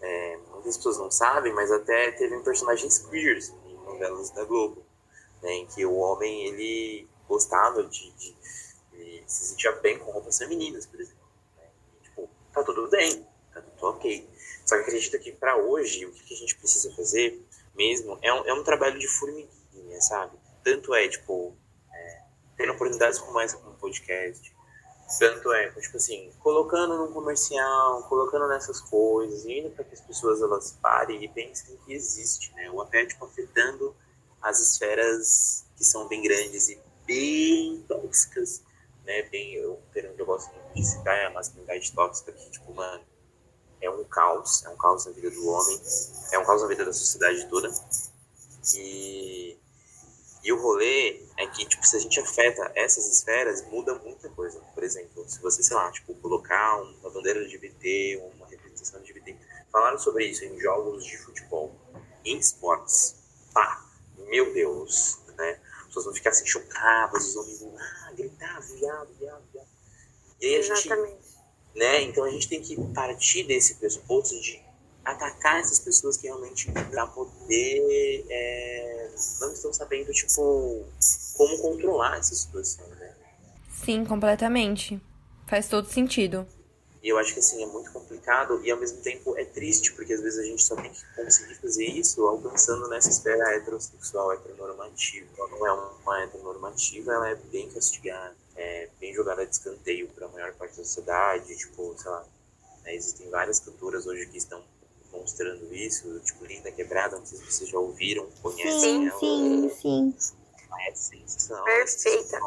é, 0.00 0.38
muitas 0.50 0.78
pessoas 0.78 0.96
não 0.96 1.10
sabem, 1.10 1.52
mas 1.52 1.70
até 1.70 2.10
teve 2.12 2.34
um 2.36 2.42
personagens 2.42 2.98
queers 2.98 3.52
em 3.66 3.74
novelas 3.84 4.30
da 4.30 4.44
Globo, 4.44 4.82
né? 5.42 5.52
Em 5.52 5.66
que 5.66 5.84
o 5.84 5.94
homem, 5.96 6.46
ele 6.46 7.08
gostava 7.34 7.82
de, 7.82 8.10
de, 8.12 8.36
de, 8.92 9.24
se 9.26 9.46
sentia 9.46 9.72
bem 9.72 9.98
com 9.98 10.12
roupas 10.12 10.38
femininas, 10.38 10.86
por 10.86 11.00
exemplo. 11.00 11.28
Né? 11.56 11.64
E, 11.98 12.04
tipo, 12.04 12.30
tá 12.52 12.62
tudo 12.62 12.88
bem, 12.88 13.26
tá 13.52 13.60
tudo 13.60 13.86
ok. 13.88 14.28
Só 14.64 14.76
que 14.76 14.82
acredito 14.82 15.18
que 15.18 15.32
para 15.32 15.56
hoje, 15.56 16.06
o 16.06 16.12
que 16.12 16.34
a 16.34 16.36
gente 16.36 16.56
precisa 16.56 16.94
fazer 16.94 17.44
mesmo 17.74 18.18
é 18.22 18.32
um, 18.32 18.46
é 18.46 18.54
um 18.54 18.62
trabalho 18.62 18.98
de 18.98 19.08
formiguinha, 19.08 20.00
sabe? 20.00 20.38
Tanto 20.62 20.94
é, 20.94 21.08
tipo, 21.08 21.56
é, 21.92 22.22
tendo 22.56 22.72
oportunidades 22.72 23.18
como 23.18 23.40
essa, 23.40 23.56
como 23.58 23.74
podcast, 23.76 24.54
tanto 25.18 25.52
é, 25.52 25.70
tipo 25.72 25.96
assim, 25.96 26.32
colocando 26.38 26.96
no 26.96 27.12
comercial, 27.12 28.04
colocando 28.04 28.48
nessas 28.48 28.80
coisas, 28.80 29.44
indo 29.44 29.70
para 29.70 29.84
que 29.84 29.94
as 29.94 30.00
pessoas 30.00 30.40
elas 30.40 30.78
parem 30.80 31.22
e 31.22 31.28
pensem 31.28 31.76
que 31.84 31.92
existe, 31.92 32.54
né? 32.54 32.70
Ou 32.70 32.80
até, 32.80 33.04
tipo, 33.04 33.24
afetando 33.24 33.94
as 34.40 34.60
esferas 34.60 35.66
que 35.76 35.84
são 35.84 36.06
bem 36.08 36.22
grandes 36.22 36.68
e 36.68 36.78
bem 37.06 37.84
tóxicas, 37.88 38.62
né? 39.04 39.22
Bem, 39.30 39.54
eu, 39.54 39.80
eu 39.94 40.26
gosto 40.26 40.50
de 40.74 40.84
citar 40.84 41.16
é 41.16 41.26
a 41.26 41.30
masculinidade 41.30 41.92
tóxica, 41.92 42.32
que, 42.32 42.50
tipo, 42.50 42.72
mano, 42.74 43.04
é 43.80 43.90
um 43.90 44.04
caos, 44.04 44.64
é 44.64 44.68
um 44.68 44.76
caos 44.76 45.06
na 45.06 45.12
vida 45.12 45.30
do 45.30 45.46
homem, 45.46 45.80
é 46.32 46.38
um 46.38 46.44
caos 46.44 46.62
na 46.62 46.68
vida 46.68 46.84
da 46.84 46.92
sociedade 46.92 47.46
toda. 47.48 47.70
E, 48.76 49.58
e 50.42 50.52
o 50.52 50.60
rolê 50.60 51.22
é 51.36 51.46
que, 51.46 51.66
tipo, 51.66 51.86
se 51.86 51.96
a 51.96 51.98
gente 51.98 52.18
afeta 52.18 52.72
essas 52.74 53.06
esferas, 53.12 53.66
muda 53.68 53.94
muita 53.96 54.28
coisa. 54.30 54.58
Por 54.74 54.82
exemplo, 54.82 55.24
se 55.28 55.40
você, 55.40 55.62
sei 55.62 55.76
lá, 55.76 55.90
tipo, 55.90 56.14
colocar 56.16 56.80
uma 56.80 57.10
bandeira 57.10 57.40
LGBT, 57.40 58.22
uma 58.36 58.46
representação 58.46 59.00
LGBT, 59.00 59.36
falaram 59.70 59.98
sobre 59.98 60.26
isso 60.26 60.44
em 60.44 60.58
jogos 60.58 61.04
de 61.04 61.18
futebol, 61.18 61.74
em 62.24 62.38
esportes, 62.38 63.16
pá, 63.52 63.84
meu 64.16 64.52
Deus, 64.54 65.18
né? 65.36 65.60
Pessoas 65.94 66.06
vão 66.06 66.14
ficar 66.14 66.30
assim 66.30 66.46
chocadas, 66.46 67.28
os 67.28 67.36
homens 67.36 67.60
vão 67.60 67.74
ah, 67.78 68.12
gritar, 68.16 68.60
viado, 68.60 69.08
viado, 69.18 69.42
viado. 69.52 69.68
E 70.40 70.46
aí 70.46 70.56
a 70.56 70.58
Exatamente. 70.58 71.10
gente. 71.10 71.34
Né? 71.74 72.02
Então 72.02 72.24
a 72.24 72.30
gente 72.30 72.48
tem 72.48 72.60
que 72.60 72.76
partir 72.92 73.44
desse 73.44 73.76
pressuposto 73.76 74.40
de 74.40 74.62
atacar 75.04 75.60
essas 75.60 75.78
pessoas 75.78 76.16
que 76.16 76.26
realmente 76.26 76.70
para 76.72 77.06
poder 77.06 78.26
é, 78.30 79.10
não 79.40 79.52
estão 79.52 79.72
sabendo 79.72 80.12
tipo 80.12 80.86
como 81.36 81.58
controlar 81.58 82.16
essa 82.16 82.34
situação 82.34 82.86
né? 82.86 83.14
sim 83.70 84.02
completamente 84.02 84.98
faz 85.46 85.68
todo 85.68 85.86
sentido 85.86 86.46
e 87.04 87.10
eu 87.10 87.18
acho 87.18 87.34
que 87.34 87.40
assim 87.40 87.62
é 87.62 87.66
muito 87.66 87.92
complicado 87.92 88.64
e 88.64 88.70
ao 88.70 88.78
mesmo 88.78 88.96
tempo 89.02 89.36
é 89.36 89.44
triste, 89.44 89.92
porque 89.92 90.14
às 90.14 90.22
vezes 90.22 90.38
a 90.38 90.42
gente 90.42 90.62
só 90.62 90.74
tem 90.74 90.90
que 90.90 91.04
conseguir 91.14 91.54
fazer 91.56 91.84
isso 91.84 92.26
alcançando 92.26 92.88
nessa 92.88 93.10
esfera 93.10 93.54
heterossexual, 93.54 94.32
heteronormativa. 94.32 95.26
Ela 95.36 95.48
não 95.50 95.66
é 95.66 95.72
uma 96.02 96.22
heteronormativa, 96.22 97.12
ela 97.12 97.28
é 97.28 97.34
bem 97.34 97.68
castigada, 97.68 98.34
é 98.56 98.88
bem 98.98 99.12
jogada 99.12 99.44
de 99.44 99.52
escanteio 99.52 100.08
para 100.08 100.24
a 100.24 100.28
maior 100.30 100.54
parte 100.54 100.78
da 100.78 100.84
sociedade. 100.84 101.54
Tipo, 101.58 101.94
sei 101.98 102.10
lá, 102.10 102.26
né, 102.84 102.94
existem 102.94 103.28
várias 103.28 103.60
cantoras 103.60 104.06
hoje 104.06 104.24
que 104.24 104.38
estão 104.38 104.64
mostrando 105.12 105.74
isso, 105.74 106.18
tipo 106.20 106.46
Linda 106.46 106.72
Quebrada, 106.72 107.18
não 107.18 107.26
sei 107.26 107.38
se 107.38 107.44
vocês 107.44 107.68
já 107.68 107.78
ouviram, 107.78 108.26
conhecem 108.40 108.80
sim, 108.80 109.08
ela. 109.08 109.20
Sim, 109.20 109.70
sim, 109.70 110.14
sim. 110.18 110.36
É 110.88 110.94
sensacional. 110.94 111.64
Perfeita. 111.66 112.40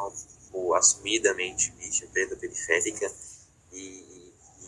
Tipo, 0.45 0.74
assumidamente 0.74 1.72
bicha, 1.74 2.08
preta, 2.12 2.36
periférica. 2.36 3.12
E, 3.72 4.07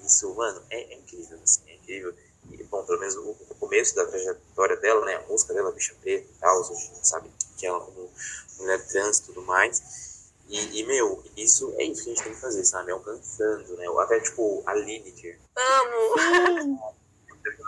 isso, 0.10 0.34
mano, 0.36 0.62
é, 0.70 0.94
é 0.94 0.98
incrível, 0.98 1.40
assim, 1.44 1.62
é 1.68 1.76
incrível. 1.76 2.14
E, 2.52 2.64
bom, 2.64 2.84
pelo 2.84 3.00
menos 3.00 3.16
o, 3.16 3.30
o, 3.30 3.56
começo 3.60 3.96
da 3.96 4.06
trajetória 4.06 4.76
dela, 4.78 5.06
né, 5.06 5.16
a 5.16 5.28
música 5.28 5.54
dela, 5.54 5.72
Bicha 5.72 5.96
Preta 6.02 6.26
e 6.30 6.40
tal, 6.40 6.60
a 6.60 6.64
gente 6.74 7.08
sabe 7.08 7.32
que 7.58 7.66
ela 7.66 7.80
como 7.80 8.10
mulher 8.58 8.86
trans 8.88 9.20
e 9.20 9.24
tudo 9.24 9.42
mais. 9.44 10.32
E, 10.48 10.80
e, 10.80 10.86
meu, 10.86 11.24
isso 11.38 11.74
é 11.78 11.84
isso 11.84 12.04
que 12.04 12.10
a 12.10 12.14
gente 12.14 12.24
tem 12.24 12.34
que 12.34 12.42
fazer, 12.42 12.66
sabe? 12.66 12.92
Alcançando, 12.92 13.78
né? 13.78 13.86
Até, 14.00 14.20
tipo, 14.20 14.64
a 14.66 14.74
Lilith. 14.74 15.38
Amo! 15.56 17.00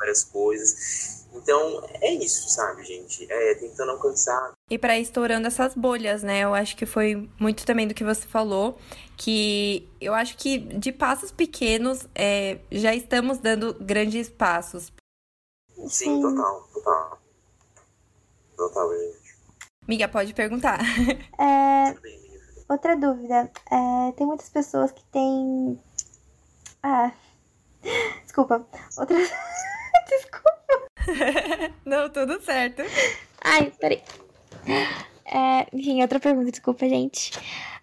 várias 0.02 0.24
coisas. 0.24 1.26
Então, 1.34 1.88
é 2.02 2.12
isso, 2.14 2.50
sabe, 2.50 2.84
gente? 2.84 3.32
É 3.32 3.56
tentando 3.56 3.92
alcançar. 3.92 4.54
E 4.72 4.78
para 4.78 4.98
estourando 4.98 5.48
essas 5.48 5.76
bolhas, 5.76 6.24
né? 6.24 6.46
Eu 6.46 6.54
acho 6.54 6.78
que 6.78 6.86
foi 6.86 7.30
muito 7.38 7.66
também 7.66 7.86
do 7.86 7.94
que 7.94 8.06
você 8.06 8.26
falou, 8.26 8.80
que 9.18 9.86
eu 10.00 10.14
acho 10.14 10.38
que 10.38 10.60
de 10.60 10.94
passos 10.94 11.30
pequenos 11.30 12.08
é, 12.16 12.58
já 12.72 12.96
estamos 12.96 13.38
dando 13.38 13.74
grandes 13.82 14.30
passos. 14.30 14.90
Sim, 15.90 16.22
total, 16.22 16.70
total. 16.74 17.22
Total, 18.56 18.98
gente. 18.98 19.36
Miga, 19.90 20.08
pode 20.08 20.34
perguntar. 20.34 20.80
É, 21.38 21.94
outra 22.70 22.96
dúvida. 22.96 23.52
É, 23.70 24.12
tem 24.14 24.26
muitas 24.26 24.48
pessoas 24.48 24.94
que 24.94 25.04
têm. 25.12 25.78
Ah. 26.82 27.12
Desculpa. 28.24 28.66
Outras. 28.98 29.30
Desculpa. 30.08 30.58
Não, 31.84 32.10
tudo 32.10 32.42
certo. 32.42 32.84
Ai, 33.44 33.70
peraí. 33.78 34.02
É, 35.26 35.68
enfim, 35.74 36.02
outra 36.02 36.20
pergunta, 36.20 36.52
desculpa, 36.52 36.88
gente. 36.88 37.32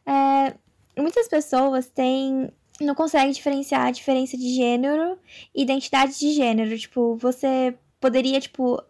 É, 0.07 0.55
muitas 1.01 1.29
pessoas 1.29 1.87
têm 1.87 2.53
não 2.81 2.95
consegue 2.95 3.33
diferenciar 3.33 3.87
a 3.87 3.91
diferença 3.91 4.37
de 4.37 4.55
gênero 4.55 5.19
e 5.55 5.63
identidade 5.63 6.19
de 6.19 6.33
gênero. 6.33 6.79
Tipo, 6.79 7.17
você 7.17 7.75
poderia, 8.01 8.41
tipo, 8.41 8.83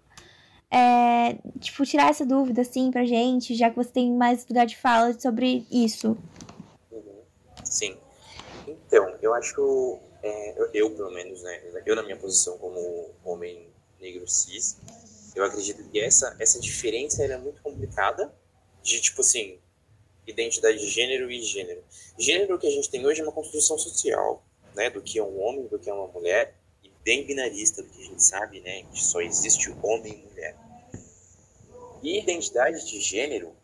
é, 0.71 1.39
tipo, 1.59 1.85
tirar 1.87 2.11
essa 2.11 2.27
dúvida, 2.27 2.63
assim, 2.63 2.91
pra 2.91 3.05
gente, 3.05 3.55
já 3.55 3.71
que 3.71 3.77
você 3.77 3.91
tem 3.91 4.13
mais 4.13 4.47
lugar 4.47 4.67
de 4.67 4.77
fala 4.77 5.19
sobre 5.19 5.67
isso. 5.71 6.17
Sim. 7.65 7.97
Então, 8.67 9.15
eu 9.23 9.33
acho, 9.35 9.99
é, 10.23 10.61
eu, 10.61 10.71
eu, 10.75 10.91
pelo 10.91 11.11
menos, 11.11 11.43
né, 11.43 11.63
eu 11.87 11.97
na 11.97 12.03
minha 12.03 12.17
posição 12.17 12.59
como 12.59 13.11
homem 13.25 13.67
negro 14.01 14.27
cis, 14.29 14.79
eu 15.39 15.45
acredito 15.45 15.83
que 15.85 16.01
essa, 16.01 16.37
essa 16.39 16.61
diferença 16.61 17.25
é 17.25 17.37
muito 17.37 17.63
complicada 17.63 18.35
de, 18.83 19.01
tipo 19.01 19.21
assim, 19.21 19.59
identidade 20.27 20.79
de 20.79 20.89
gênero 20.89 21.31
e 21.31 21.41
gênero. 21.43 21.83
Gênero 22.19 22.59
que 22.59 22.67
a 22.67 22.71
gente 22.71 22.91
tem 22.91 23.07
hoje 23.07 23.21
é 23.21 23.25
uma 23.25 23.33
construção 23.33 23.79
social, 23.79 24.45
né, 24.75 24.91
do 24.91 25.01
que 25.01 25.19
é 25.19 25.23
um 25.23 25.41
homem, 25.41 25.67
do 25.67 25.79
que 25.79 25.89
é 25.89 25.93
uma 25.93 26.09
mulher, 26.09 26.55
e 26.83 26.91
bem 27.05 27.25
binarista, 27.25 27.83
do 27.83 27.89
que 27.89 28.03
a 28.03 28.05
gente 28.05 28.23
sabe, 28.23 28.61
né, 28.61 28.83
que 28.93 29.03
só 29.03 29.21
existe 29.21 29.71
homem 29.83 30.13
e 30.15 30.29
mulher. 30.29 30.57
E 32.03 32.19
identidade 32.19 32.85
de 32.87 33.01
gênero, 33.01 33.55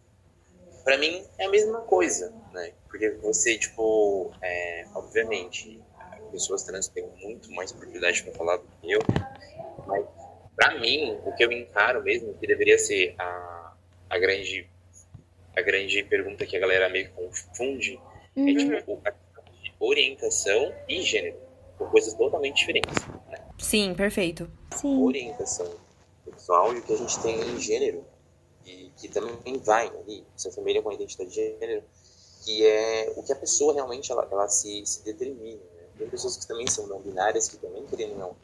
para 0.84 0.98
mim, 0.98 1.24
é 1.38 1.46
a 1.46 1.50
mesma 1.50 1.80
coisa, 1.80 2.32
né, 2.52 2.72
porque 2.88 3.10
você, 3.10 3.58
tipo, 3.58 4.32
é, 4.40 4.86
obviamente, 4.94 5.82
pessoas 6.30 6.62
trans 6.62 6.88
têm 6.88 7.08
muito 7.22 7.50
mais 7.52 7.70
oportunidade 7.72 8.22
para 8.22 8.32
falar 8.32 8.56
do 8.56 8.66
que 8.80 8.90
eu, 8.90 9.00
mas 9.86 10.04
para 10.56 10.78
mim, 10.78 11.18
o 11.24 11.32
que 11.34 11.44
eu 11.44 11.52
encaro 11.52 12.02
mesmo, 12.02 12.34
que 12.34 12.46
deveria 12.46 12.78
ser 12.78 13.14
a, 13.18 13.74
a 14.10 14.18
grande 14.18 14.68
a 15.56 15.62
grande 15.62 16.02
pergunta 16.02 16.44
que 16.44 16.56
a 16.56 16.60
galera 16.60 16.88
meio 16.88 17.06
que 17.06 17.12
confunde 17.12 18.00
é, 18.36 18.40
uhum. 18.40 18.48
é 18.48 18.82
tipo 18.82 19.00
a 19.04 19.14
orientação 19.78 20.72
e 20.88 21.02
gênero. 21.02 21.36
São 21.78 21.88
coisas 21.88 22.14
totalmente 22.14 22.56
diferentes. 22.56 22.94
Né? 23.28 23.38
Sim, 23.58 23.94
perfeito. 23.94 24.50
Sim. 24.74 25.02
Orientação 25.02 25.70
sexual 26.24 26.74
e 26.74 26.78
o 26.78 26.82
que 26.82 26.92
a 26.92 26.96
gente 26.96 27.20
tem 27.22 27.40
em 27.40 27.60
gênero. 27.60 28.04
E 28.66 28.90
que 28.96 29.08
também 29.08 29.58
vai 29.58 29.88
ali, 29.88 30.24
essa 30.34 30.50
família 30.50 30.82
com 30.82 30.90
a 30.90 30.94
identidade 30.94 31.30
de 31.30 31.36
gênero, 31.36 31.84
que 32.44 32.66
é 32.66 33.12
o 33.16 33.22
que 33.22 33.32
a 33.32 33.36
pessoa 33.36 33.74
realmente 33.74 34.10
ela, 34.10 34.26
ela 34.30 34.48
se, 34.48 34.84
se 34.86 35.04
determina. 35.04 35.60
Né? 35.76 35.82
Tem 35.98 36.08
pessoas 36.08 36.36
que 36.36 36.46
também 36.46 36.66
são 36.66 36.86
não 36.86 37.00
binárias, 37.00 37.48
que 37.48 37.58
também 37.58 37.84
querendo 37.86 38.16
não. 38.16 38.34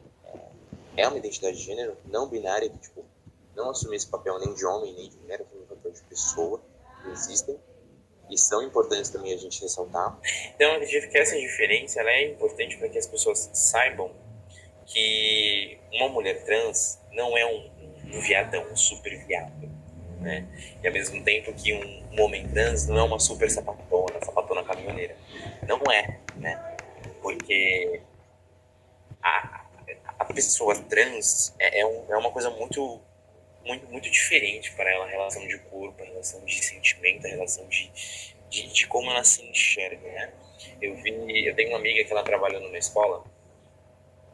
É, 0.97 1.01
é 1.01 1.07
uma 1.07 1.17
identidade 1.17 1.57
de 1.57 1.63
gênero 1.63 1.97
não 2.05 2.27
binária, 2.27 2.69
que 2.69 2.77
tipo, 2.77 3.05
não 3.55 3.69
assume 3.69 3.95
esse 3.95 4.07
papel 4.07 4.39
nem 4.39 4.53
de 4.53 4.65
homem 4.65 4.93
nem 4.93 5.09
de 5.09 5.17
mulher, 5.17 5.41
assume 5.41 5.63
o 5.63 5.67
papel 5.67 5.91
de 5.91 6.01
pessoa 6.03 6.61
existem 7.11 7.59
e 8.31 8.37
são 8.37 8.63
importantes 8.63 9.09
também 9.09 9.33
a 9.33 9.37
gente 9.37 9.61
ressaltar. 9.61 10.17
Então, 10.55 10.69
eu 10.69 10.75
acredito 10.75 11.09
que 11.09 11.17
essa 11.17 11.37
diferença 11.37 11.99
ela 11.99 12.09
é 12.09 12.29
importante 12.29 12.77
para 12.77 12.87
que 12.87 12.97
as 12.97 13.05
pessoas 13.05 13.49
saibam 13.53 14.09
que 14.85 15.77
uma 15.93 16.07
mulher 16.09 16.43
trans 16.45 16.99
não 17.11 17.37
é 17.37 17.45
um, 17.45 17.71
um 18.15 18.21
viadão, 18.21 18.63
um 18.71 18.75
super 18.75 19.17
viado, 19.25 19.69
né? 20.21 20.47
E 20.81 20.87
ao 20.87 20.93
mesmo 20.93 21.21
tempo 21.23 21.53
que 21.53 21.73
um, 21.73 22.15
um, 22.15 22.21
homem 22.21 22.47
trans 22.47 22.87
não 22.87 22.97
é 22.97 23.03
uma 23.03 23.19
super 23.19 23.49
sapatona, 23.51 24.23
sapatona 24.23 24.63
caminhoneira. 24.63 25.15
Não 25.67 25.79
é, 25.91 26.19
né? 26.37 26.77
Porque 27.21 28.01
a, 29.21 29.60
a 30.21 30.25
pessoa 30.25 30.75
trans 30.83 31.53
é, 31.59 31.79
é, 31.79 31.85
um, 31.85 32.13
é 32.13 32.17
uma 32.17 32.31
coisa 32.31 32.49
muito 32.51 33.01
muito, 33.65 33.87
muito 33.87 34.09
diferente 34.09 34.71
para 34.73 34.91
ela 34.91 35.05
a 35.05 35.09
relação 35.09 35.47
de 35.47 35.57
corpo, 35.59 36.01
a 36.01 36.05
relação 36.05 36.43
de 36.45 36.63
sentimento, 36.63 37.25
a 37.25 37.29
relação 37.29 37.67
de, 37.67 37.91
de, 38.49 38.67
de, 38.67 38.87
como 38.87 39.11
ela 39.11 39.23
se 39.23 39.43
enxerga, 39.43 40.07
né? 40.07 40.33
Eu 40.81 40.95
vi, 40.95 41.47
eu 41.47 41.55
tenho 41.55 41.69
uma 41.69 41.77
amiga 41.77 42.03
que 42.03 42.11
ela 42.11 42.23
trabalha 42.23 42.59
numa 42.59 42.77
escola 42.77 43.23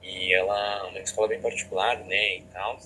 e 0.02 0.34
ela, 0.34 0.88
uma 0.88 1.00
escola 1.00 1.28
bem 1.28 1.42
particular, 1.42 2.00
né, 2.06 2.38
e 2.38 2.42
tal. 2.54 2.80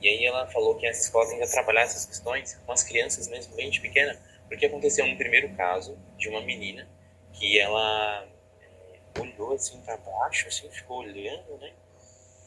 E 0.00 0.08
aí 0.08 0.24
ela 0.24 0.46
falou 0.48 0.76
que 0.76 0.86
essa 0.86 1.02
escola 1.02 1.28
tem 1.28 1.38
que 1.38 1.50
trabalhar 1.50 1.82
essas 1.82 2.06
questões 2.06 2.54
com 2.64 2.72
as 2.72 2.82
crianças 2.82 3.28
mesmo 3.28 3.54
bem 3.54 3.70
de 3.70 3.80
pequena, 3.80 4.18
porque 4.48 4.66
aconteceu 4.66 5.04
um 5.04 5.16
primeiro 5.16 5.50
caso 5.54 5.98
de 6.16 6.28
uma 6.28 6.40
menina 6.40 6.88
que 7.32 7.58
ela 7.58 8.26
é, 8.60 9.20
olhou 9.20 9.52
assim 9.52 9.80
para 9.82 9.96
baixo, 9.98 10.48
assim, 10.48 10.70
ficou 10.70 10.98
olhando, 10.98 11.58
né? 11.58 11.72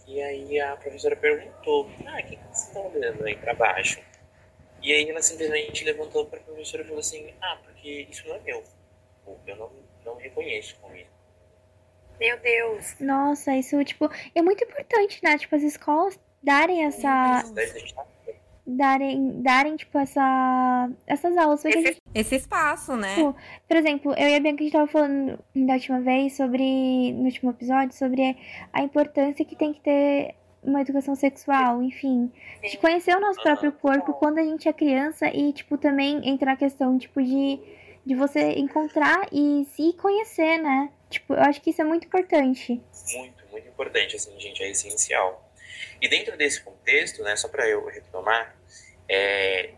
E 0.07 0.21
aí 0.21 0.59
a 0.59 0.77
professora 0.77 1.15
perguntou: 1.15 1.89
Ah, 2.05 2.19
o 2.19 2.23
que, 2.23 2.39
você 2.51 2.67
está 2.69 2.79
olhando 2.79 3.25
aí 3.25 3.35
para 3.35 3.53
baixo? 3.53 3.99
E 4.81 4.93
aí 4.93 5.09
ela 5.09 5.21
simplesmente 5.21 5.83
levantou 5.83 6.25
para 6.25 6.39
a 6.39 6.43
professora 6.43 6.83
e 6.83 6.85
falou 6.85 6.99
assim: 6.99 7.33
Ah, 7.41 7.59
porque 7.63 8.07
isso 8.09 8.27
não 8.27 8.35
é 8.35 8.39
meu. 8.39 8.63
Eu 9.45 9.55
não, 9.57 9.71
não 10.05 10.15
reconheço 10.15 10.77
com 10.79 10.95
isso. 10.95 11.11
Meu 12.17 12.39
Deus. 12.39 12.95
Nossa, 12.99 13.55
isso, 13.55 13.83
tipo, 13.83 14.09
é 14.33 14.41
muito 14.41 14.63
importante, 14.63 15.19
né? 15.21 15.37
Tipo, 15.37 15.55
as 15.55 15.63
escolas 15.63 16.17
darem 16.41 16.85
essa 16.85 17.43
darem, 18.67 19.41
darem 19.41 19.77
tipo, 19.77 19.97
essa, 19.97 20.89
essas 21.07 21.37
aulas. 21.37 21.63
Esse, 21.63 21.81
gente, 21.81 22.01
esse 22.13 22.35
espaço, 22.35 22.97
né? 22.97 23.15
Tipo, 23.15 23.35
por 23.67 23.77
exemplo, 23.77 24.13
eu 24.17 24.27
e 24.27 24.35
a 24.35 24.39
Bianca 24.39 24.61
a 24.61 24.63
gente 24.63 24.73
tava 24.73 24.87
falando 24.87 25.39
da 25.55 25.73
última 25.73 26.01
vez 26.01 26.35
sobre, 26.35 27.13
no 27.13 27.23
último 27.23 27.51
episódio, 27.51 27.95
sobre 27.95 28.37
a 28.73 28.81
importância 28.81 29.45
que 29.45 29.55
tem 29.55 29.73
que 29.73 29.79
ter 29.79 30.35
uma 30.61 30.81
educação 30.81 31.15
sexual, 31.15 31.81
enfim, 31.81 32.29
de 32.69 32.77
conhecer 32.77 33.15
o 33.15 33.21
nosso 33.21 33.41
próprio 33.41 33.71
corpo 33.71 34.13
quando 34.13 34.39
a 34.39 34.43
gente 34.43 34.67
é 34.67 34.73
criança 34.73 35.27
e, 35.33 35.53
tipo, 35.53 35.77
também 35.77 36.27
entra 36.27 36.51
na 36.51 36.57
questão, 36.57 36.97
tipo, 36.97 37.23
de, 37.23 37.59
de 38.05 38.15
você 38.15 38.53
encontrar 38.53 39.29
e 39.31 39.65
se 39.75 39.93
conhecer, 39.93 40.57
né? 40.57 40.91
Tipo, 41.09 41.35
eu 41.35 41.41
acho 41.43 41.61
que 41.61 41.69
isso 41.69 41.81
é 41.81 41.85
muito 41.85 42.05
importante. 42.05 42.81
Muito, 43.15 43.43
muito 43.49 43.67
importante, 43.69 44.17
assim, 44.17 44.37
gente, 44.37 44.61
é 44.61 44.69
essencial. 44.69 45.46
E 46.01 46.07
dentro 46.07 46.37
desse 46.37 46.61
contexto, 46.61 47.23
né, 47.23 47.35
só 47.35 47.47
para 47.47 47.67
eu 47.67 47.85
retomar, 47.85 48.55
é, 49.09 49.71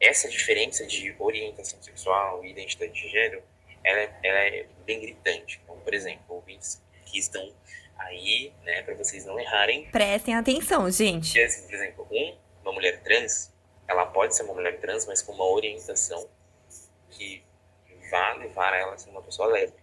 essa 0.00 0.28
diferença 0.28 0.86
de 0.86 1.14
orientação 1.18 1.82
sexual 1.82 2.44
e 2.44 2.50
identidade 2.50 2.92
de 2.92 3.08
gênero, 3.08 3.42
ela 3.82 4.00
é, 4.00 4.14
ela 4.22 4.38
é 4.38 4.66
bem 4.84 5.00
gritante. 5.00 5.60
Então, 5.62 5.78
por 5.78 5.94
exemplo, 5.94 6.24
ouvintes 6.28 6.82
que 7.06 7.18
estão 7.18 7.54
aí, 7.98 8.52
né, 8.64 8.82
para 8.82 8.94
vocês 8.94 9.24
não 9.24 9.38
errarem. 9.38 9.86
Prestem 9.90 10.34
atenção, 10.34 10.90
gente. 10.90 11.40
Assim, 11.40 11.66
por 11.66 11.74
exemplo, 11.74 12.08
um, 12.10 12.36
uma 12.62 12.72
mulher 12.72 13.02
trans, 13.02 13.52
ela 13.86 14.06
pode 14.06 14.34
ser 14.34 14.42
uma 14.44 14.54
mulher 14.54 14.78
trans, 14.80 15.06
mas 15.06 15.22
com 15.22 15.32
uma 15.32 15.46
orientação 15.46 16.28
que 17.10 17.42
vá 18.10 18.34
levar 18.34 18.74
ela 18.74 18.94
a 18.94 18.98
ser 18.98 19.10
uma 19.10 19.22
pessoa 19.22 19.48
lésbica. 19.48 19.82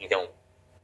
Então, 0.00 0.30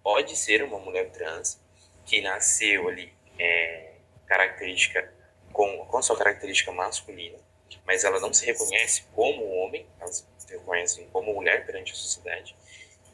pode 0.03 0.37
ser 0.37 0.63
uma 0.63 0.79
mulher 0.79 1.11
trans 1.11 1.61
que 2.05 2.21
nasceu 2.21 2.89
ali 2.89 3.13
é, 3.39 3.90
característica 4.31 5.13
com, 5.53 6.01
sua 6.01 6.17
característica 6.17 6.71
masculina, 6.71 7.37
mas 7.85 8.05
ela 8.05 8.21
não 8.21 8.33
se 8.33 8.47
reconhece 8.47 9.03
como 9.13 9.45
homem, 9.57 9.85
ela 9.99 10.13
se 10.13 10.25
reconhece 10.49 11.05
como 11.13 11.35
mulher 11.35 11.67
perante 11.67 11.93
a 11.93 11.97
sociedade, 11.97 12.55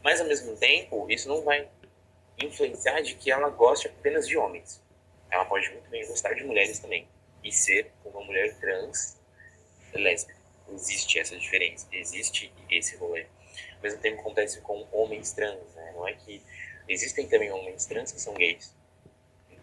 mas 0.04 0.20
ao 0.20 0.26
mesmo 0.26 0.54
tempo 0.56 1.10
isso 1.10 1.26
não 1.26 1.42
vai 1.42 1.66
influenciar 2.38 3.00
de 3.00 3.14
que 3.14 3.30
ela 3.30 3.48
goste 3.48 3.88
apenas 3.88 4.28
de 4.28 4.36
homens. 4.36 4.82
Ela 5.30 5.46
pode 5.46 5.70
muito 5.70 5.88
bem 5.88 6.06
gostar 6.06 6.34
de 6.34 6.44
mulheres 6.44 6.78
também 6.78 7.08
e 7.42 7.50
ser 7.50 7.90
uma 8.04 8.22
mulher 8.22 8.54
trans 8.60 9.16
lésbica. 9.94 10.38
Existe 10.70 11.18
essa 11.18 11.36
diferença, 11.38 11.88
existe 11.90 12.52
esse 12.70 12.94
rolê. 12.96 13.26
Ao 13.76 13.82
mesmo 13.82 14.00
tempo 14.00 14.20
acontece 14.20 14.60
com 14.60 14.86
homens 14.92 15.32
trans, 15.32 15.74
né? 15.74 15.92
Não 15.96 16.06
é 16.06 16.12
que 16.12 16.42
existem 16.86 17.26
também 17.26 17.50
homens 17.50 17.86
trans 17.86 18.12
que 18.12 18.20
são 18.20 18.34
gays, 18.34 18.75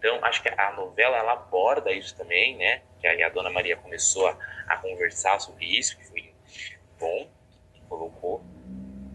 então, 0.04 0.22
acho 0.22 0.42
que 0.42 0.50
a 0.50 0.72
novela 0.72 1.16
ela 1.16 1.32
aborda 1.32 1.90
isso 1.90 2.14
também, 2.14 2.58
né? 2.58 2.82
Que 3.00 3.06
aí 3.06 3.22
a 3.22 3.30
Dona 3.30 3.48
Maria 3.48 3.74
começou 3.74 4.26
a, 4.26 4.36
a 4.66 4.76
conversar 4.76 5.40
sobre 5.40 5.64
isso, 5.64 5.96
que 5.96 6.04
foi 6.04 6.34
bom, 7.00 7.26
que 7.72 7.80
colocou. 7.88 8.44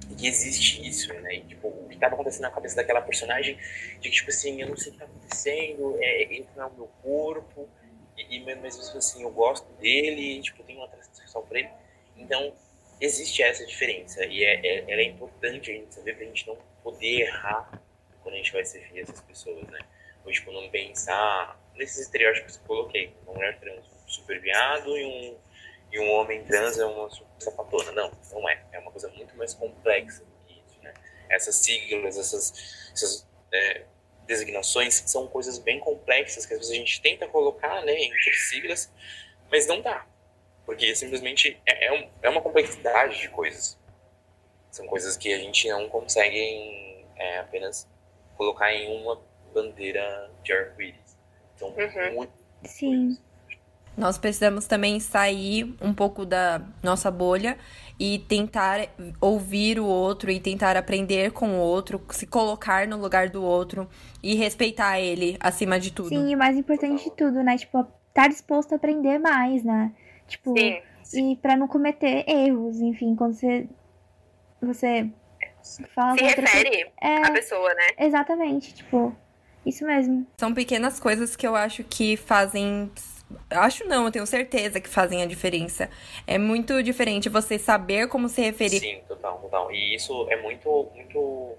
E 0.09 0.15
que 0.15 0.25
existe 0.25 0.83
isso, 0.83 1.13
né? 1.13 1.35
E, 1.35 1.41
tipo, 1.41 1.67
o 1.67 1.87
que 1.87 1.93
estava 1.93 2.15
acontecendo 2.15 2.41
na 2.41 2.49
cabeça 2.49 2.75
daquela 2.75 3.01
personagem, 3.01 3.55
de 3.99 4.09
que, 4.09 4.15
tipo 4.15 4.31
assim, 4.31 4.59
eu 4.59 4.67
não 4.67 4.75
sei 4.75 4.87
o 4.91 4.95
que 4.95 5.03
está 5.03 5.05
acontecendo, 5.05 5.95
é, 6.01 6.23
ele 6.23 6.47
não 6.55 6.63
é 6.63 6.65
o 6.65 6.73
meu 6.73 6.87
corpo, 7.03 7.69
e, 8.17 8.37
e 8.37 8.39
mesmo 8.43 8.65
assim, 8.97 9.21
eu 9.21 9.29
gosto 9.29 9.71
dele, 9.73 10.39
e, 10.39 10.41
tipo, 10.41 10.63
tenho 10.63 10.79
uma 10.79 10.87
atração 10.87 11.13
sexual 11.13 11.43
por 11.43 11.55
ele. 11.55 11.69
Então, 12.17 12.51
existe 12.99 13.43
essa 13.43 13.63
diferença, 13.63 14.25
e 14.25 14.43
é, 14.43 14.55
é, 14.65 14.91
ela 14.91 15.01
é 15.01 15.05
importante 15.05 15.69
a 15.69 15.73
gente 15.75 15.93
saber 15.93 16.15
pra 16.15 16.25
gente 16.25 16.47
não 16.47 16.57
poder 16.81 17.27
errar 17.27 17.79
quando 18.23 18.33
a 18.33 18.37
gente 18.37 18.51
vai 18.51 18.65
servir 18.65 19.01
essas 19.01 19.21
pessoas, 19.21 19.67
né? 19.67 19.81
Ou, 20.25 20.31
tipo, 20.31 20.51
não 20.51 20.69
pensar 20.69 21.59
nesses 21.75 22.01
estereótipos 22.01 22.57
que 22.57 22.63
eu 22.63 22.67
coloquei. 22.67 23.15
Uma 23.23 23.35
mulher 23.35 23.59
trans, 23.59 23.85
um 23.85 24.07
super 24.07 24.39
viado 24.39 24.97
e 24.97 25.05
um, 25.05 25.37
e 25.91 25.99
um 25.99 26.11
homem 26.11 26.43
trans 26.43 26.77
é 26.77 26.85
uma 26.85 27.09
sapatona. 27.39 27.91
Não, 27.91 28.11
não 28.31 28.49
é. 28.49 28.61
É 28.71 28.79
uma 28.79 28.91
coisa 28.91 29.09
muito 29.09 29.35
mais 29.37 29.53
complexa 29.53 30.23
que 30.47 30.53
isso, 30.53 30.81
né? 30.81 30.93
Essas 31.29 31.55
siglas, 31.55 32.17
essas, 32.17 32.91
essas 32.93 33.27
é, 33.51 33.85
designações 34.29 35.03
são 35.07 35.27
coisas 35.27 35.57
bem 35.57 35.79
complexas 35.79 36.45
que 36.45 36.53
às 36.53 36.59
vezes 36.59 36.73
a 36.73 36.77
gente 36.77 37.01
tenta 37.01 37.27
colocar, 37.27 37.83
né, 37.83 37.99
entre 37.99 38.33
siglas, 38.33 38.91
mas 39.49 39.65
não 39.65 39.81
dá. 39.81 40.05
Porque 40.65 40.95
simplesmente 40.95 41.59
é, 41.65 41.87
é, 41.87 41.91
um, 41.91 42.09
é 42.21 42.29
uma 42.29 42.41
complexidade 42.41 43.19
de 43.19 43.29
coisas. 43.29 43.77
São 44.69 44.85
coisas 44.85 45.17
que 45.17 45.33
a 45.33 45.39
gente 45.39 45.67
não 45.67 45.89
consegue 45.89 47.05
é, 47.15 47.39
apenas 47.39 47.87
colocar 48.37 48.71
em 48.71 49.01
uma 49.01 49.19
bandeira 49.61 50.29
de 50.43 50.53
arco-íris. 50.53 51.17
Então, 51.55 51.69
Uhum. 51.69 52.15
muito. 52.15 52.33
Sim. 52.65 53.17
Nós 53.97 54.17
precisamos 54.17 54.65
também 54.65 54.97
sair 54.99 55.75
um 55.81 55.93
pouco 55.93 56.25
da 56.25 56.61
nossa 56.81 57.11
bolha 57.11 57.57
e 57.99 58.19
tentar 58.29 58.87
ouvir 59.19 59.77
o 59.77 59.85
outro 59.85 60.31
e 60.31 60.39
tentar 60.39 60.77
aprender 60.77 61.31
com 61.31 61.49
o 61.49 61.57
outro, 61.59 62.01
se 62.11 62.25
colocar 62.25 62.87
no 62.87 62.95
lugar 62.97 63.27
do 63.29 63.43
outro 63.43 63.89
e 64.23 64.35
respeitar 64.35 65.01
ele 65.01 65.35
acima 65.39 65.77
de 65.77 65.91
tudo. 65.91 66.09
Sim, 66.09 66.31
e 66.31 66.35
o 66.35 66.37
mais 66.37 66.55
importante 66.55 67.03
de 67.03 67.11
tudo, 67.11 67.43
né? 67.43 67.57
Tipo, 67.57 67.85
estar 68.07 68.29
disposto 68.29 68.71
a 68.71 68.75
aprender 68.77 69.19
mais, 69.19 69.63
né? 69.65 69.91
Tipo, 70.27 70.55
Sim. 71.03 71.31
e 71.31 71.35
pra 71.35 71.57
não 71.57 71.67
cometer 71.67 72.23
erros, 72.29 72.79
enfim, 72.79 73.15
quando 73.15 73.33
você. 73.33 73.67
Você 74.61 75.09
fala 75.95 76.17
Se 76.17 76.23
outra 76.23 76.41
refere 76.41 76.89
É, 77.01 77.31
pessoa, 77.31 77.73
né? 77.73 77.87
exatamente, 77.97 78.73
tipo, 78.73 79.13
isso 79.69 79.85
mesmo. 79.85 80.27
São 80.37 80.53
pequenas 80.53 80.99
coisas 80.99 81.35
que 81.35 81.47
eu 81.47 81.55
acho 81.55 81.83
que 81.83 82.17
fazem. 82.17 82.91
Acho 83.49 83.85
não, 83.85 84.05
eu 84.05 84.11
tenho 84.11 84.25
certeza 84.25 84.79
que 84.81 84.89
fazem 84.89 85.21
a 85.21 85.25
diferença. 85.25 85.89
É 86.25 86.37
muito 86.37 86.81
diferente 86.81 87.29
você 87.29 87.59
saber 87.59 88.07
como 88.07 88.27
se 88.27 88.41
referir. 88.41 88.79
Sim, 88.79 89.01
total, 89.07 89.37
total. 89.39 89.71
E 89.71 89.95
isso 89.95 90.27
é 90.31 90.41
muito, 90.41 90.89
muito, 90.95 91.55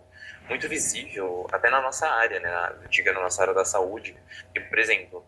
muito 0.49 0.69
visível 0.69 1.47
até 1.53 1.71
na 1.71 1.81
nossa 1.81 2.09
área, 2.09 2.41
né? 2.41 2.51
Na- 2.51 2.75
Diga 2.89 3.13
na 3.13 3.21
nossa 3.21 3.41
área 3.43 3.55
da 3.55 3.65
saúde. 3.65 4.17
E, 4.55 4.59
por 4.61 4.79
exemplo, 4.81 5.25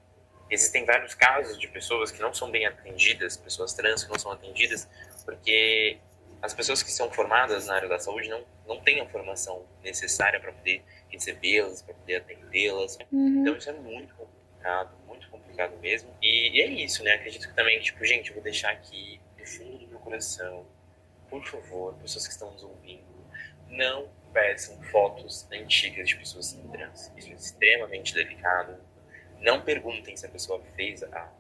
existem 0.51 0.85
vários 0.85 1.15
casos 1.15 1.57
de 1.59 1.69
pessoas 1.69 2.11
que 2.11 2.21
não 2.21 2.35
são 2.35 2.51
bem 2.51 2.67
atendidas, 2.67 3.37
pessoas 3.37 3.73
trans 3.73 4.03
que 4.03 4.11
não 4.11 4.19
são 4.19 4.33
atendidas, 4.33 4.89
porque 5.25 5.99
as 6.43 6.53
pessoas 6.53 6.83
que 6.83 6.91
são 6.91 7.09
formadas 7.11 7.69
na 7.69 7.75
área 7.77 7.89
da 7.89 8.01
saúde 8.01 8.29
não, 8.29 8.43
não 8.67 8.81
têm 8.81 9.01
a 9.01 9.07
formação 9.07 9.65
necessária 9.85 10.41
para 10.41 10.51
poder 10.53 10.83
recebê-las, 11.13 11.83
para 11.83 11.95
poder 11.95 12.17
atendê-las. 12.17 12.99
Uhum. 13.13 13.41
Então 13.41 13.57
isso 13.57 13.71
é 13.71 13.75
muito 13.75 14.15
complicado, 14.15 14.97
muito 15.07 15.29
complicado 15.29 15.79
mesmo. 15.81 16.11
E, 16.21 16.57
e 16.57 16.61
é 16.63 16.67
isso, 16.67 17.05
né? 17.05 17.13
Acredito 17.13 17.49
que 17.49 17.55
também, 17.55 17.79
tipo, 17.81 18.05
gente, 18.05 18.31
eu 18.31 18.35
vou 18.35 18.43
deixar 18.43 18.71
aqui 18.71 19.21
do 19.39 19.47
fundo 19.47 19.79
do 19.79 19.89
meu 19.89 19.99
coração, 19.99 20.67
por 21.29 21.45
favor, 21.47 21.95
pessoas 21.95 22.27
que 22.27 22.33
estão 22.33 22.51
nos 22.53 22.63
ouvindo, 22.63 23.03
não 23.69 24.09
peçam 24.33 24.81
fotos 24.85 25.47
antigas 25.53 26.09
de 26.09 26.17
pessoas 26.17 26.53
trans. 26.71 27.13
Isso 27.17 27.31
é 27.31 27.35
extremamente 27.35 28.15
delicado. 28.15 28.77
Não 29.41 29.61
perguntem 29.61 30.17
se 30.17 30.27
a 30.27 30.29
pessoa 30.29 30.63
fez 30.77 31.03
a 31.03 31.33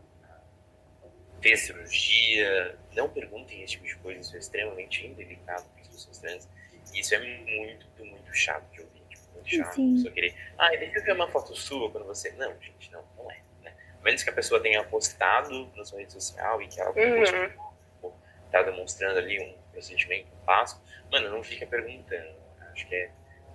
fez 1.40 1.60
cirurgia. 1.60 2.78
Não 2.94 3.08
perguntem 3.08 3.62
esse 3.62 3.72
tipo 3.72 3.86
de 3.86 3.96
coisa. 3.96 4.20
Isso 4.20 4.36
é 4.36 4.38
extremamente 4.38 5.06
indelicado 5.06 5.68
para 5.70 5.82
as 5.82 5.88
pessoas 5.88 6.18
trans. 6.18 6.48
E 6.94 7.00
isso 7.00 7.14
é 7.14 7.18
muito, 7.18 7.86
muito 7.98 8.34
chato 8.34 8.70
de 8.70 8.80
ouvir. 8.80 8.91
Chato. 9.44 9.74
Sim. 9.74 9.92
A 9.92 9.96
pessoa 9.96 10.14
querer. 10.14 10.34
Ah, 10.58 10.68
deixa 10.70 10.98
eu 10.98 11.04
ver 11.04 11.12
uma 11.14 11.28
foto 11.28 11.54
sua 11.54 11.90
quando 11.90 12.06
você. 12.06 12.30
Não, 12.32 12.52
gente, 12.60 12.90
não, 12.92 13.02
não 13.16 13.30
é. 13.30 13.36
Né? 13.62 13.72
A 14.00 14.04
menos 14.04 14.22
que 14.22 14.30
a 14.30 14.32
pessoa 14.32 14.60
tenha 14.60 14.82
postado 14.84 15.70
na 15.76 15.84
sua 15.84 15.98
rede 15.98 16.12
social 16.12 16.60
e 16.62 16.68
que 16.68 16.80
ela 16.80 16.90
Uhum. 16.90 18.10
tá 18.50 18.62
demonstrando 18.62 19.18
ali 19.18 19.40
um 19.40 19.54
procedimento, 19.72 20.28
um 20.40 20.44
passo, 20.44 20.80
mano, 21.10 21.30
não 21.30 21.42
fica 21.42 21.66
perguntando. 21.66 22.30
Acho 22.72 22.86
que 22.86 22.94
é, 22.94 23.10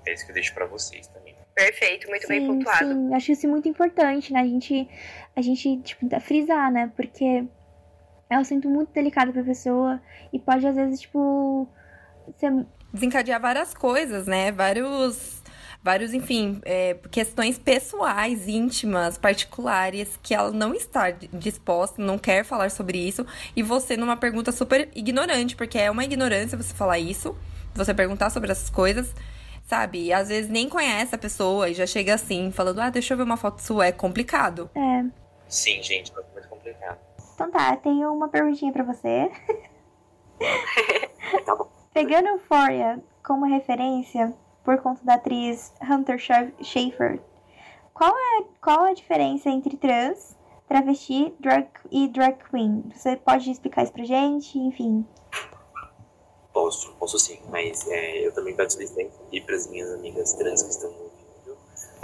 é 0.07 0.13
isso 0.13 0.25
que 0.25 0.31
eu 0.31 0.33
deixo 0.35 0.53
pra 0.53 0.65
vocês 0.65 1.07
também. 1.07 1.35
Perfeito, 1.53 2.07
muito 2.09 2.27
bem 2.27 2.41
sim, 2.41 2.47
pontuado. 2.47 2.85
sim, 2.93 3.13
acho 3.15 3.31
isso 3.31 3.47
muito 3.47 3.67
importante, 3.67 4.31
né? 4.31 4.41
A 4.41 4.45
gente, 4.45 4.87
a 5.35 5.41
gente 5.41 5.77
tipo, 5.81 6.07
dá- 6.07 6.19
frisar, 6.19 6.71
né? 6.71 6.91
Porque 6.95 7.43
é 8.29 8.37
um 8.37 8.41
assunto 8.41 8.69
muito 8.69 8.91
delicado 8.91 9.31
pra 9.33 9.43
pessoa 9.43 9.99
e 10.31 10.37
pode, 10.39 10.67
às 10.67 10.75
vezes, 10.75 11.01
tipo, 11.01 11.67
ser 12.37 12.51
Desencadear 12.93 13.39
várias 13.41 13.73
coisas, 13.73 14.25
né? 14.27 14.51
Vários. 14.51 15.36
Vários, 15.87 16.13
enfim, 16.13 16.59
é, 16.65 16.95
questões 17.09 17.57
pessoais, 17.57 18.45
íntimas, 18.45 19.17
particulares, 19.17 20.19
que 20.21 20.35
ela 20.35 20.51
não 20.51 20.73
está 20.73 21.11
disposta, 21.11 22.01
não 22.01 22.17
quer 22.17 22.43
falar 22.43 22.69
sobre 22.71 22.97
isso, 22.97 23.25
e 23.55 23.63
você 23.63 23.95
numa 23.95 24.17
pergunta 24.17 24.51
super 24.51 24.89
ignorante, 24.93 25.55
porque 25.55 25.77
é 25.77 25.89
uma 25.89 26.03
ignorância 26.03 26.57
você 26.57 26.73
falar 26.73 26.99
isso, 26.99 27.37
você 27.73 27.93
perguntar 27.93 28.29
sobre 28.31 28.51
essas 28.51 28.69
coisas, 28.69 29.15
sabe? 29.63 30.07
E 30.07 30.11
às 30.11 30.27
vezes 30.27 30.51
nem 30.51 30.67
conhece 30.67 31.15
a 31.15 31.17
pessoa 31.17 31.69
e 31.69 31.73
já 31.73 31.87
chega 31.87 32.15
assim, 32.15 32.51
falando, 32.51 32.81
ah, 32.81 32.89
deixa 32.89 33.13
eu 33.13 33.17
ver 33.19 33.23
uma 33.23 33.37
foto 33.37 33.61
sua, 33.61 33.85
é 33.85 33.93
complicado. 33.93 34.69
É. 34.75 35.05
Sim, 35.47 35.81
gente, 35.81 36.11
é 36.11 36.33
muito 36.33 36.49
complicado. 36.49 36.97
Então 37.33 37.49
tá, 37.49 37.71
eu 37.71 37.77
tenho 37.77 38.11
uma 38.11 38.27
perguntinha 38.27 38.73
pra 38.73 38.83
você. 38.83 39.31
Tá 41.45 41.55
bom. 41.55 41.71
Pegando 41.93 42.27
Euphoria 42.27 43.01
como 43.23 43.45
referência, 43.45 44.33
por 44.67 44.81
conta 44.81 45.01
da 45.05 45.13
atriz 45.13 45.71
Hunter 45.81 46.19
Scha- 46.19 46.51
Schafer, 46.61 47.21
qual 47.93 48.13
é 48.13 48.43
qual 48.61 48.83
a 48.83 48.93
diferença 48.93 49.47
entre 49.49 49.77
trans, 49.77 50.35
travesti 50.67 51.33
drag, 51.39 51.69
e 51.89 52.09
drag 52.09 52.37
queen? 52.51 52.83
Você 52.93 53.15
pode 53.15 53.49
explicar 53.49 53.83
isso 53.83 53.93
pra 53.93 54.03
gente? 54.03 54.59
Enfim. 54.59 55.07
Posso, 56.51 56.91
posso 56.95 57.17
sim, 57.17 57.39
mas 57.49 57.87
é, 57.87 58.27
eu 58.27 58.33
também 58.33 58.53
peço 58.57 58.77
licença 58.77 59.17
aqui 59.25 59.39
para 59.39 59.55
as 59.55 59.67
minhas 59.67 59.89
amigas 59.93 60.33
trans 60.33 60.61
que 60.61 60.69
estão 60.69 60.89
ouvindo, 60.89 61.57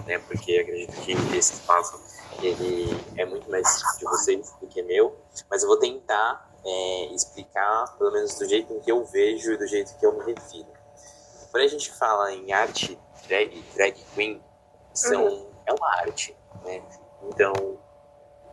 né? 0.06 0.20
Porque 0.20 0.58
acredito 0.58 1.02
que 1.02 1.12
esse 1.36 1.56
espaço 1.56 2.02
ele 2.42 2.86
é 3.18 3.26
muito 3.26 3.52
mais 3.52 3.68
de 4.00 4.06
vocês 4.06 4.54
do 4.62 4.68
que 4.68 4.82
meu, 4.84 5.14
mas 5.50 5.64
eu 5.64 5.68
vou 5.68 5.80
tentar 5.80 6.50
é, 6.64 7.14
explicar, 7.14 7.94
pelo 7.98 8.14
menos 8.14 8.40
do 8.40 8.48
jeito 8.48 8.74
que 8.80 8.90
eu 8.90 9.04
vejo 9.04 9.52
e 9.52 9.58
do 9.58 9.68
jeito 9.68 9.98
que 10.00 10.06
eu 10.06 10.14
me 10.14 10.34
refiro. 10.34 10.83
Quando 11.54 11.66
a 11.66 11.68
gente 11.68 11.92
fala 11.94 12.34
em 12.34 12.52
arte 12.52 13.00
drag, 13.28 13.64
drag 13.76 13.94
queen, 14.16 14.44
são, 14.92 15.52
é 15.68 15.72
uma 15.72 15.88
arte, 16.00 16.36
né? 16.64 16.82
Então, 17.22 17.54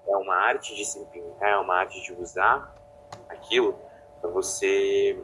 é 0.07 0.17
uma 0.19 0.35
arte 0.35 0.77
de 0.77 0.85
se 0.85 1.03
pintar, 1.07 1.49
é 1.49 1.57
uma 1.57 1.77
arte 1.77 1.99
de 2.03 2.13
usar 2.13 2.77
aquilo 3.27 3.75
para 4.21 4.29
você 4.29 5.19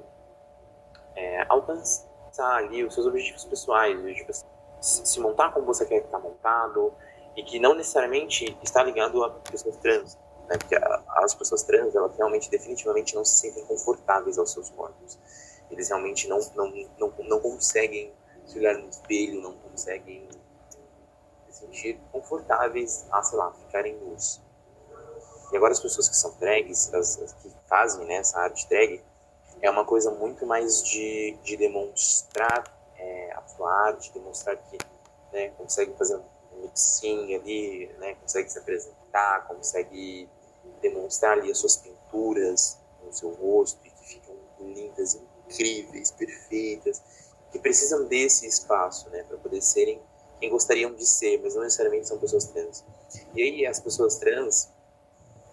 é, 1.15 1.45
alcançar 1.51 2.57
ali 2.57 2.83
os 2.83 2.95
seus 2.95 3.07
objetivos 3.07 3.45
pessoais, 3.45 4.01
tipo, 4.17 4.31
assim, 4.31 4.47
se 4.81 5.21
montar 5.21 5.53
como 5.53 5.67
você 5.67 5.85
quer 5.85 5.99
estar 5.99 6.19
montado 6.19 6.95
e 7.37 7.43
que 7.43 7.59
não 7.59 7.75
necessariamente 7.75 8.57
está 8.63 8.83
ligado 8.83 9.23
a 9.23 9.29
pessoas 9.29 9.77
trans, 9.77 10.19
né? 10.49 10.57
Porque 10.57 10.77
as 11.09 11.35
pessoas 11.35 11.63
trans, 11.63 11.95
elas 11.95 12.17
realmente, 12.17 12.49
definitivamente 12.51 13.15
não 13.15 13.23
se 13.23 13.37
sentem 13.37 13.67
confortáveis 13.67 14.39
aos 14.39 14.51
seus 14.51 14.71
corpos. 14.71 15.19
Eles 15.71 15.89
realmente 15.89 16.29
não, 16.29 16.39
não, 16.55 16.73
não, 16.99 17.13
não 17.25 17.41
conseguem 17.41 18.13
se 18.45 18.59
olhar 18.59 18.75
no 18.75 18.89
espelho, 18.89 19.41
não 19.41 19.55
conseguem 19.55 20.29
se 21.49 21.61
sentir 21.61 22.01
confortáveis 22.13 23.07
a, 23.11 23.23
sei 23.23 23.39
lá, 23.39 23.53
ficarem 23.53 23.97
nus. 23.97 24.41
E 25.53 25.57
agora 25.57 25.73
as 25.73 25.81
pessoas 25.81 26.09
que 26.09 26.17
são 26.17 26.37
drags, 26.39 26.93
as, 26.93 27.21
as 27.21 27.33
que 27.35 27.53
fazem 27.69 28.05
né, 28.07 28.17
essa 28.17 28.39
arte 28.41 28.69
drag, 28.69 29.03
é 29.61 29.71
uma 29.71 29.85
coisa 29.85 30.11
muito 30.11 30.45
mais 30.47 30.83
de, 30.83 31.37
de 31.43 31.57
demonstrar 31.57 32.65
é, 32.99 33.33
a 33.33 33.43
sua 33.47 33.73
arte, 33.87 34.13
demonstrar 34.13 34.57
que 34.57 34.79
né, 35.33 35.49
consegue 35.51 35.95
fazer 35.97 36.17
um 36.17 36.63
mixing 36.63 37.35
ali, 37.35 37.87
né, 37.99 38.15
consegue 38.17 38.51
se 38.51 38.59
apresentar, 38.59 39.47
consegue 39.47 40.29
demonstrar 40.81 41.39
ali 41.39 41.51
as 41.51 41.59
suas 41.59 41.77
pinturas 41.77 42.79
no 43.05 43.13
seu 43.13 43.31
rosto 43.31 43.81
e 43.87 43.91
que 43.91 44.09
ficam 44.09 44.35
lindas, 44.61 45.21
incríveis, 45.47 46.11
perfeitas, 46.11 47.03
que 47.51 47.59
precisam 47.59 48.07
desse 48.07 48.47
espaço, 48.47 49.09
né, 49.11 49.23
para 49.23 49.37
poder 49.39 49.63
serem 49.63 50.01
quem 50.41 50.51
gostariam 50.51 50.93
de 50.95 51.07
ser, 51.07 51.41
mas 51.43 51.55
não 51.55 51.63
necessariamente 51.63 52.09
são 52.09 52.19
pessoas 52.19 52.45
trans. 52.47 52.85
E 53.35 53.43
aí 53.43 53.67
as 53.67 53.81
pessoas 53.81 54.17
trans, 54.17 54.69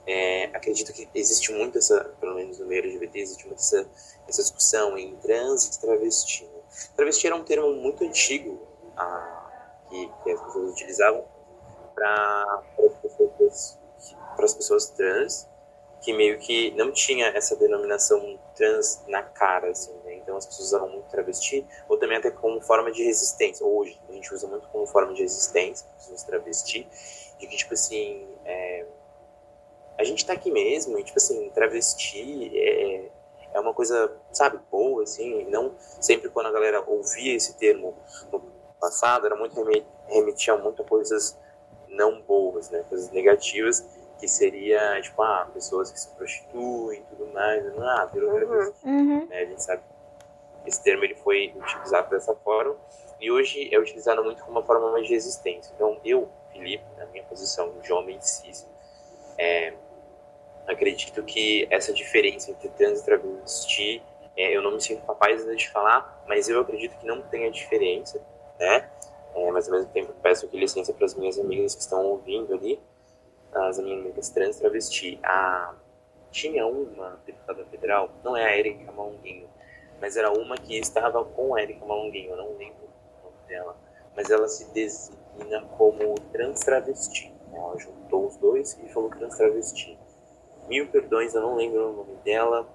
é, 0.06 0.46
acredito 0.46 0.92
que 0.92 1.08
existe 1.16 1.54
muito 1.54 1.78
essa, 1.78 2.04
pelo 2.20 2.36
menos 2.36 2.60
no 2.60 2.66
meio 2.66 2.84
LGBT, 2.84 3.20
existe 3.20 3.48
muito 3.48 3.60
essa, 3.60 3.88
essa 4.28 4.42
discussão 4.42 4.98
em 4.98 5.16
trans 5.18 5.68
e 5.68 5.80
travesti. 5.80 6.44
né? 6.46 6.62
Travesti 6.96 7.28
era 7.28 7.36
um 7.36 7.44
termo 7.44 7.72
muito 7.74 8.04
antigo 8.04 8.60
ah, 8.98 9.80
que, 9.90 10.12
que 10.24 10.32
as 10.32 10.42
pessoas 10.42 10.72
utilizavam 10.72 11.26
para 11.96 12.64
as 12.80 12.94
pessoas, 12.98 13.78
pessoas 14.58 14.90
trans, 14.90 15.48
que 16.04 16.12
meio 16.12 16.38
que 16.38 16.72
não 16.72 16.92
tinha 16.92 17.28
essa 17.28 17.56
denominação 17.56 18.38
trans 18.56 19.02
na 19.08 19.24
cara, 19.24 19.72
assim, 19.72 19.94
né? 20.04 20.16
Então 20.16 20.36
as 20.36 20.46
pessoas 20.46 20.68
usavam 20.68 20.90
muito 20.90 21.10
travesti, 21.10 21.66
ou 21.88 21.98
também 21.98 22.18
até 22.18 22.30
como 22.30 22.60
forma 22.60 22.92
de 22.92 23.02
resistência. 23.04 23.66
Hoje 23.66 23.98
a 24.10 24.12
gente 24.12 24.34
usa 24.34 24.46
muito 24.48 24.68
como 24.68 24.86
forma 24.86 25.14
de 25.14 25.22
resistência, 25.22 25.88
pessoas 25.98 26.24
travesti, 26.24 26.86
de 27.40 27.48
que, 27.48 27.56
tipo 27.56 27.74
assim, 27.74 28.28
é, 28.44 28.86
a 29.98 30.04
gente 30.04 30.26
tá 30.26 30.34
aqui 30.34 30.52
mesmo, 30.52 31.00
e, 31.00 31.04
tipo 31.04 31.18
assim, 31.18 31.50
travesti 31.52 32.52
é, 32.54 33.10
é 33.54 33.60
uma 33.62 33.74
coisa, 33.74 34.12
sabe, 34.34 34.60
boa, 34.70 35.04
assim, 35.04 35.46
não 35.46 35.74
sempre 36.02 36.30
quando 36.30 36.48
a 36.48 36.52
galera 36.52 36.84
ouvia 36.86 37.34
esse 37.34 37.58
termo 37.58 37.96
no 38.30 38.42
passado, 38.78 39.26
era 39.26 39.38
muito 39.38 39.56
reme- 39.56 39.86
remetia 40.08 40.58
muito 40.58 40.82
a 40.82 40.86
coisas 40.86 41.40
não 41.88 42.22
boas, 42.24 42.70
né, 42.70 42.84
coisas 42.90 43.10
negativas, 43.12 43.86
que 44.24 44.28
seria, 44.30 45.02
tipo, 45.02 45.22
ah, 45.22 45.50
pessoas 45.54 45.92
que 45.92 46.00
se 46.00 46.08
prostituem 46.16 47.02
e 47.02 47.04
tudo 47.04 47.28
mais, 47.34 47.62
ah, 47.78 48.06
virou 48.06 48.32
Uhum. 48.32 48.74
Uhum. 48.86 49.26
né, 49.26 49.42
a 49.42 49.46
gente 49.46 49.62
sabe 49.62 49.84
esse 50.66 50.82
termo 50.82 51.04
ele 51.04 51.16
foi 51.16 51.54
utilizado 51.58 52.10
dessa 52.10 52.34
forma 52.36 52.74
e 53.20 53.30
hoje 53.30 53.68
é 53.70 53.78
utilizado 53.78 54.24
muito 54.24 54.42
como 54.46 54.60
uma 54.60 54.66
forma 54.66 54.94
mais 54.94 55.06
de 55.08 55.14
resistência. 55.14 55.74
Então, 55.76 56.00
eu, 56.06 56.30
Felipe, 56.54 56.86
na 56.98 57.06
minha 57.08 57.22
posição 57.26 57.78
de 57.82 57.92
homem 57.92 58.18
cis, 58.22 58.66
é, 59.38 59.74
acredito 60.68 61.22
que 61.24 61.68
essa 61.70 61.92
diferença 61.92 62.50
entre 62.50 62.70
trans 62.70 63.02
e 63.02 63.04
travesti, 63.04 64.02
é, 64.38 64.56
eu 64.56 64.62
não 64.62 64.72
me 64.72 64.82
sinto 64.82 65.06
capaz 65.06 65.46
de 65.46 65.70
falar, 65.70 66.24
mas 66.30 66.48
eu 66.48 66.62
acredito 66.62 66.98
que 66.98 67.06
não 67.06 67.22
tenha 67.24 67.52
diferença, 67.52 68.22
né? 68.58 68.90
É, 69.36 69.52
mas 69.52 69.68
ao 69.68 69.74
mesmo 69.74 69.92
tempo 69.92 70.14
peço 70.24 70.46
aqui 70.46 70.58
licença 70.58 70.94
para 70.94 71.06
as 71.06 71.14
minhas 71.14 71.38
amigas 71.38 71.76
que 71.76 71.82
estão 71.82 72.06
ouvindo 72.06 72.54
ali, 72.54 72.80
as 73.56 73.80
amigas 73.80 74.30
trans 74.30 74.58
travesti. 74.58 75.20
A, 75.24 75.74
tinha 76.32 76.66
uma 76.66 77.20
deputada 77.26 77.64
federal, 77.66 78.10
não 78.24 78.36
é 78.36 78.44
a 78.44 78.58
Erika 78.58 78.92
Malunguinho, 78.92 79.48
mas 80.02 80.18
era 80.18 80.32
uma 80.32 80.58
que 80.58 80.78
estava 80.78 81.24
com 81.24 81.56
a 81.56 81.62
Erika 81.62 81.86
Malunguinho, 81.86 82.32
eu 82.32 82.38
não 82.38 82.58
lembro 82.58 82.90
o 83.22 83.26
nome 83.26 83.38
dela, 83.48 83.78
mas 84.16 84.30
ela 84.30 84.48
se 84.48 84.72
designa 84.74 85.62
como 85.78 86.16
trans 86.32 86.60
travesti. 86.62 87.32
Ela 87.54 87.78
juntou 87.78 88.26
os 88.26 88.36
dois 88.38 88.80
e 88.84 88.90
falou 88.90 89.10
trans 89.12 89.38
travesti. 89.38 89.98
Mil 90.68 90.88
perdões, 90.88 91.36
eu 91.36 91.42
não 91.42 91.56
lembro 91.56 91.90
o 91.90 91.94
nome 91.94 92.16
dela, 92.24 92.68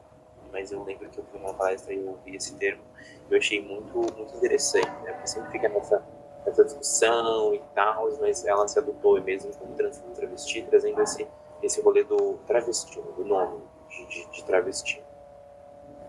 mas 0.53 0.71
eu 0.71 0.83
lembro 0.85 1.09
que 1.09 1.19
eu 1.19 1.25
fui 1.25 1.41
numa 1.41 1.55
palestra 1.55 1.93
e 1.93 1.99
eu 1.99 2.11
ouvi 2.11 2.37
esse 2.37 2.55
termo. 2.57 2.83
Eu 3.31 3.39
achei 3.39 3.61
muito, 3.61 3.99
muito 3.99 4.37
interessante, 4.37 4.91
né? 5.03 5.13
Porque 5.13 5.27
sempre 5.27 5.51
fica 5.51 5.69
nessa, 5.69 6.03
nessa 6.49 6.65
discussão 6.65 7.55
e 7.55 7.63
tal, 7.75 8.09
mas 8.21 8.45
ela 8.45 8.67
se 8.67 8.79
adotou 8.79 9.21
mesmo 9.23 9.53
como 9.55 9.75
trans 9.75 10.03
travesti, 10.15 10.63
trazendo 10.69 11.01
esse, 11.03 11.27
esse 11.63 11.81
rolê 11.81 12.05
do 12.05 12.39
travesti, 12.47 13.01
do 13.01 13.25
nome 13.25 13.63
de, 13.89 14.07
de, 14.07 14.31
de 14.31 14.45
travesti. 14.45 15.03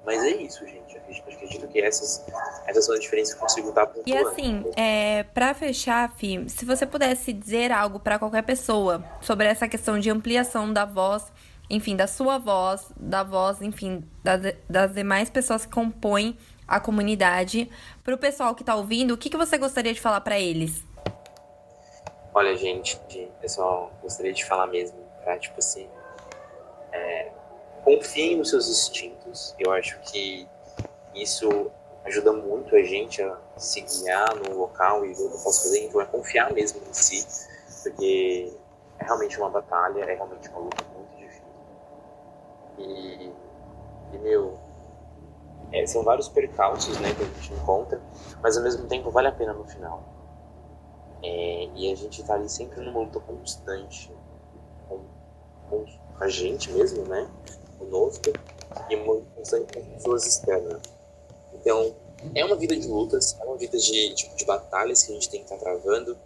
Mas 0.06 0.24
é 0.24 0.30
isso, 0.30 0.66
gente. 0.66 0.96
Eu 0.96 1.02
acredito 1.34 1.68
que 1.68 1.80
essas, 1.80 2.26
essas 2.66 2.86
são 2.86 2.96
as 2.96 3.02
diferenças 3.02 3.34
que 3.34 3.38
eu 3.38 3.42
consigo 3.42 3.70
estar 3.70 3.92
E 4.06 4.18
assim, 4.18 4.64
é, 4.76 5.24
para 5.24 5.54
fechar, 5.54 6.12
Fih, 6.16 6.50
se 6.50 6.66
você 6.66 6.86
pudesse 6.86 7.34
dizer 7.34 7.72
algo 7.72 8.00
para 8.00 8.18
qualquer 8.18 8.44
pessoa 8.44 9.04
sobre 9.22 9.48
essa 9.48 9.68
questão 9.68 10.00
de 10.00 10.10
ampliação 10.10 10.72
da 10.72 10.86
voz, 10.86 11.32
enfim, 11.70 11.96
da 11.96 12.08
sua 12.08 12.40
voz, 12.40 12.92
da 12.98 13.24
voz, 13.24 13.62
enfim, 13.62 14.04
das, 14.24 14.42
das 14.68 14.94
demais 14.94 15.30
pessoas 15.30 15.66
que 15.66 15.72
compõem 15.72 16.36
a 16.70 16.80
comunidade, 16.80 17.70
para 18.04 18.14
o 18.14 18.18
pessoal 18.18 18.54
que 18.54 18.62
está 18.62 18.76
ouvindo, 18.76 19.14
o 19.14 19.18
que, 19.18 19.30
que 19.30 19.38
você 19.38 19.58
gostaria 19.58 19.94
de 19.94 20.00
falar 20.00 20.22
para 20.22 20.40
eles? 20.40 20.84
Olha, 22.34 22.56
gente, 22.56 23.00
só 23.48 23.92
gostaria 24.02 24.32
de 24.32 24.46
falar 24.46 24.68
mesmo, 24.68 24.98
pra, 25.24 25.38
tipo 25.38 25.58
assim, 25.58 25.90
é, 26.92 27.32
confie 27.84 28.36
nos 28.36 28.50
seus 28.50 28.70
instintos. 28.70 29.56
Eu 29.58 29.72
acho 29.72 30.00
que 30.02 30.48
isso 31.16 31.72
ajuda 32.06 32.32
muito 32.32 32.76
a 32.76 32.82
gente 32.84 33.22
a 33.22 33.38
se 33.58 33.82
guiar 33.82 34.36
no 34.36 34.58
local 34.58 35.06
e 35.06 35.14
ver 35.14 35.24
o 35.24 35.30
que 35.30 35.36
eu 35.36 35.42
posso 35.42 35.64
fazer. 35.64 35.86
Então 35.86 36.00
é 36.00 36.06
confiar 36.06 36.54
mesmo 36.54 36.82
em 36.88 36.94
si, 36.94 37.26
porque 37.84 38.54
é 39.00 39.04
realmente 39.04 39.38
uma 39.40 39.50
batalha, 39.50 40.04
é 40.04 40.16
realmente 40.16 40.48
uma 40.50 40.60
luta 40.60 40.84
muito 40.96 41.18
difícil. 41.18 41.44
E, 42.78 43.32
e 44.14 44.18
meu, 44.20 44.60
é, 45.72 45.86
são 45.86 46.04
vários 46.04 46.28
percalços 46.28 47.00
né, 47.00 47.14
que 47.14 47.24
a 47.24 47.26
gente 47.26 47.54
encontra, 47.54 48.02
mas 48.42 48.58
ao 48.58 48.64
mesmo 48.64 48.88
tempo 48.88 49.12
vale 49.12 49.28
a 49.28 49.32
pena 49.32 49.54
no 49.54 49.66
final. 49.66 50.04
É, 51.22 51.70
e 51.76 51.92
a 51.92 51.96
gente 51.96 52.22
está 52.22 52.36
ali 52.36 52.50
sempre 52.50 52.82
numa 52.82 53.02
luta 53.02 53.20
constante 53.20 54.12
com, 54.88 55.02
com 55.70 55.86
a 56.20 56.28
gente 56.28 56.72
mesmo, 56.72 57.04
né? 57.06 57.30
Conosco, 57.78 58.32
e 58.90 58.96
uma 58.96 59.22
constante 59.36 59.74
com 59.74 59.80
as 59.80 59.86
pessoas 59.86 60.26
externas. 60.26 60.82
Então, 61.54 61.94
é 62.36 62.44
uma 62.44 62.56
vida 62.56 62.76
de 62.76 62.88
lutas, 62.88 63.38
é 63.40 63.44
uma 63.44 63.58
vida 63.58 63.78
de, 63.78 64.14
de, 64.14 64.36
de 64.36 64.46
batalhas 64.46 65.04
que 65.04 65.12
a 65.12 65.16
gente 65.16 65.30
tem 65.30 65.44
que 65.44 65.54
estar 65.54 65.58
tá 65.58 65.64
travando. 65.64 66.18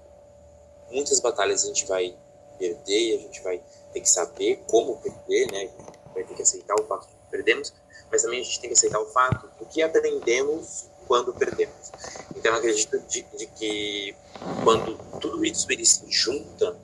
Muitas 0.91 1.19
batalhas 1.19 1.63
a 1.63 1.67
gente 1.67 1.85
vai 1.85 2.15
perder, 2.57 3.15
a 3.15 3.21
gente 3.21 3.41
vai 3.41 3.61
ter 3.91 4.01
que 4.01 4.09
saber 4.09 4.63
como 4.67 4.97
perder, 4.97 5.51
né? 5.51 5.69
Vai 6.13 6.23
ter 6.23 6.35
que 6.35 6.41
aceitar 6.41 6.75
o 6.79 6.83
fato 6.85 7.07
de 7.07 7.13
que 7.13 7.27
perdemos, 7.31 7.73
mas 8.13 8.21
também 8.21 8.41
a 8.41 8.43
gente 8.43 8.59
tem 8.59 8.69
que 8.69 8.75
aceitar 8.75 8.99
o 8.99 9.07
fato 9.07 9.49
do 9.57 9.65
que 9.65 9.81
aprendemos 9.81 10.85
quando 11.07 11.33
perdemos. 11.33 11.91
Então, 12.35 12.53
acredito 12.53 12.99
de, 12.99 13.23
de 13.35 13.47
que 13.47 14.15
quando 14.63 14.95
tudo 15.19 15.43
isso 15.43 15.65
ele 15.71 15.83
se 15.83 16.05
junta, 16.11 16.77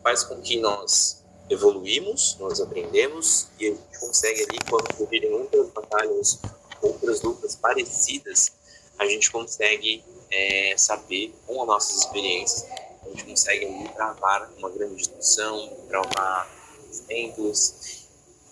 faz 0.00 0.22
com 0.22 0.40
que 0.40 0.60
nós 0.60 1.24
evoluímos, 1.50 2.36
nós 2.38 2.60
aprendemos 2.60 3.48
e 3.58 3.66
a 3.66 3.70
gente 3.70 3.98
consegue 3.98 4.42
ali, 4.48 4.58
quando 4.70 4.96
surgirem 4.96 5.32
outras 5.32 5.70
batalhas 5.70 6.38
outras 6.80 7.20
lutas 7.20 7.56
parecidas, 7.56 8.52
a 8.96 9.06
gente 9.06 9.28
consegue 9.28 10.04
é, 10.30 10.74
saber 10.78 11.34
com 11.48 11.60
as 11.62 11.66
nossas 11.66 11.96
experiências, 11.96 12.64
a 13.02 13.08
gente 13.08 13.24
consegue 13.24 13.66
ali, 13.66 13.88
travar 13.88 14.48
uma 14.56 14.70
grande 14.70 14.94
discussão, 14.94 15.76
travar 15.88 16.48
exemplos 16.88 17.99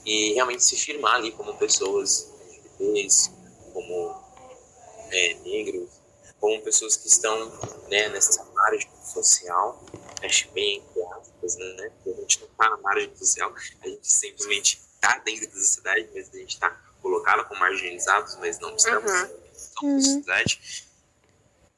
e 0.08 0.32
realmente 0.32 0.64
se 0.64 0.74
firmar 0.74 1.16
ali 1.16 1.32
como 1.32 1.54
pessoas 1.58 2.32
LGBTs, 2.40 3.30
como 3.74 4.24
é, 5.10 5.34
negros, 5.44 5.90
como 6.40 6.62
pessoas 6.62 6.96
que 6.96 7.08
estão 7.08 7.50
né, 7.90 8.08
nessa 8.08 8.42
margem 8.54 8.88
social, 9.04 9.84
acho 10.22 10.50
bem 10.52 10.82
entre 10.90 11.02
aspas, 11.02 11.56
né? 11.56 11.92
a 12.06 12.20
gente 12.20 12.40
não 12.40 12.48
está 12.48 12.70
na 12.70 12.76
margem 12.78 13.14
social, 13.16 13.54
a 13.82 13.88
gente 13.88 14.10
simplesmente 14.10 14.80
está 14.94 15.18
dentro 15.18 15.46
da 15.46 15.54
sociedade, 15.56 16.08
mas 16.14 16.30
a 16.32 16.38
gente 16.38 16.54
está 16.54 16.70
colocá-la 17.02 17.44
como 17.44 17.60
marginalizados, 17.60 18.36
mas 18.36 18.58
não 18.60 18.74
estamos 18.74 19.12
uhum. 19.12 19.92
na 19.94 20.00
sociedade. 20.00 20.87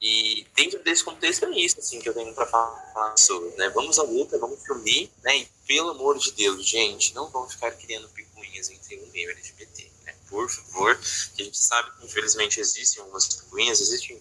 E 0.00 0.46
dentro 0.56 0.82
desse 0.82 1.04
contexto 1.04 1.44
é 1.44 1.50
isso 1.58 1.78
assim, 1.78 2.00
que 2.00 2.08
eu 2.08 2.14
tenho 2.14 2.34
para 2.34 2.46
falar 2.46 3.14
sobre, 3.18 3.50
né? 3.56 3.68
Vamos 3.68 3.98
à 3.98 4.02
luta, 4.02 4.38
vamos 4.38 4.58
unir, 4.70 5.10
né? 5.22 5.38
E 5.38 5.48
pelo 5.66 5.90
amor 5.90 6.18
de 6.18 6.32
Deus, 6.32 6.66
gente, 6.66 7.14
não 7.14 7.28
vamos 7.28 7.52
ficar 7.52 7.70
criando 7.72 8.08
picuinhas 8.08 8.70
entre 8.70 8.98
um 8.98 9.06
meio 9.08 9.30
LGBT, 9.30 9.90
né? 10.04 10.14
Por 10.26 10.48
favor, 10.48 10.98
que 11.34 11.42
a 11.42 11.44
gente 11.44 11.58
sabe 11.58 11.90
que 11.98 12.06
infelizmente 12.06 12.58
existem 12.58 13.02
algumas 13.02 13.26
picuinhas, 13.26 13.80
existem 13.80 14.18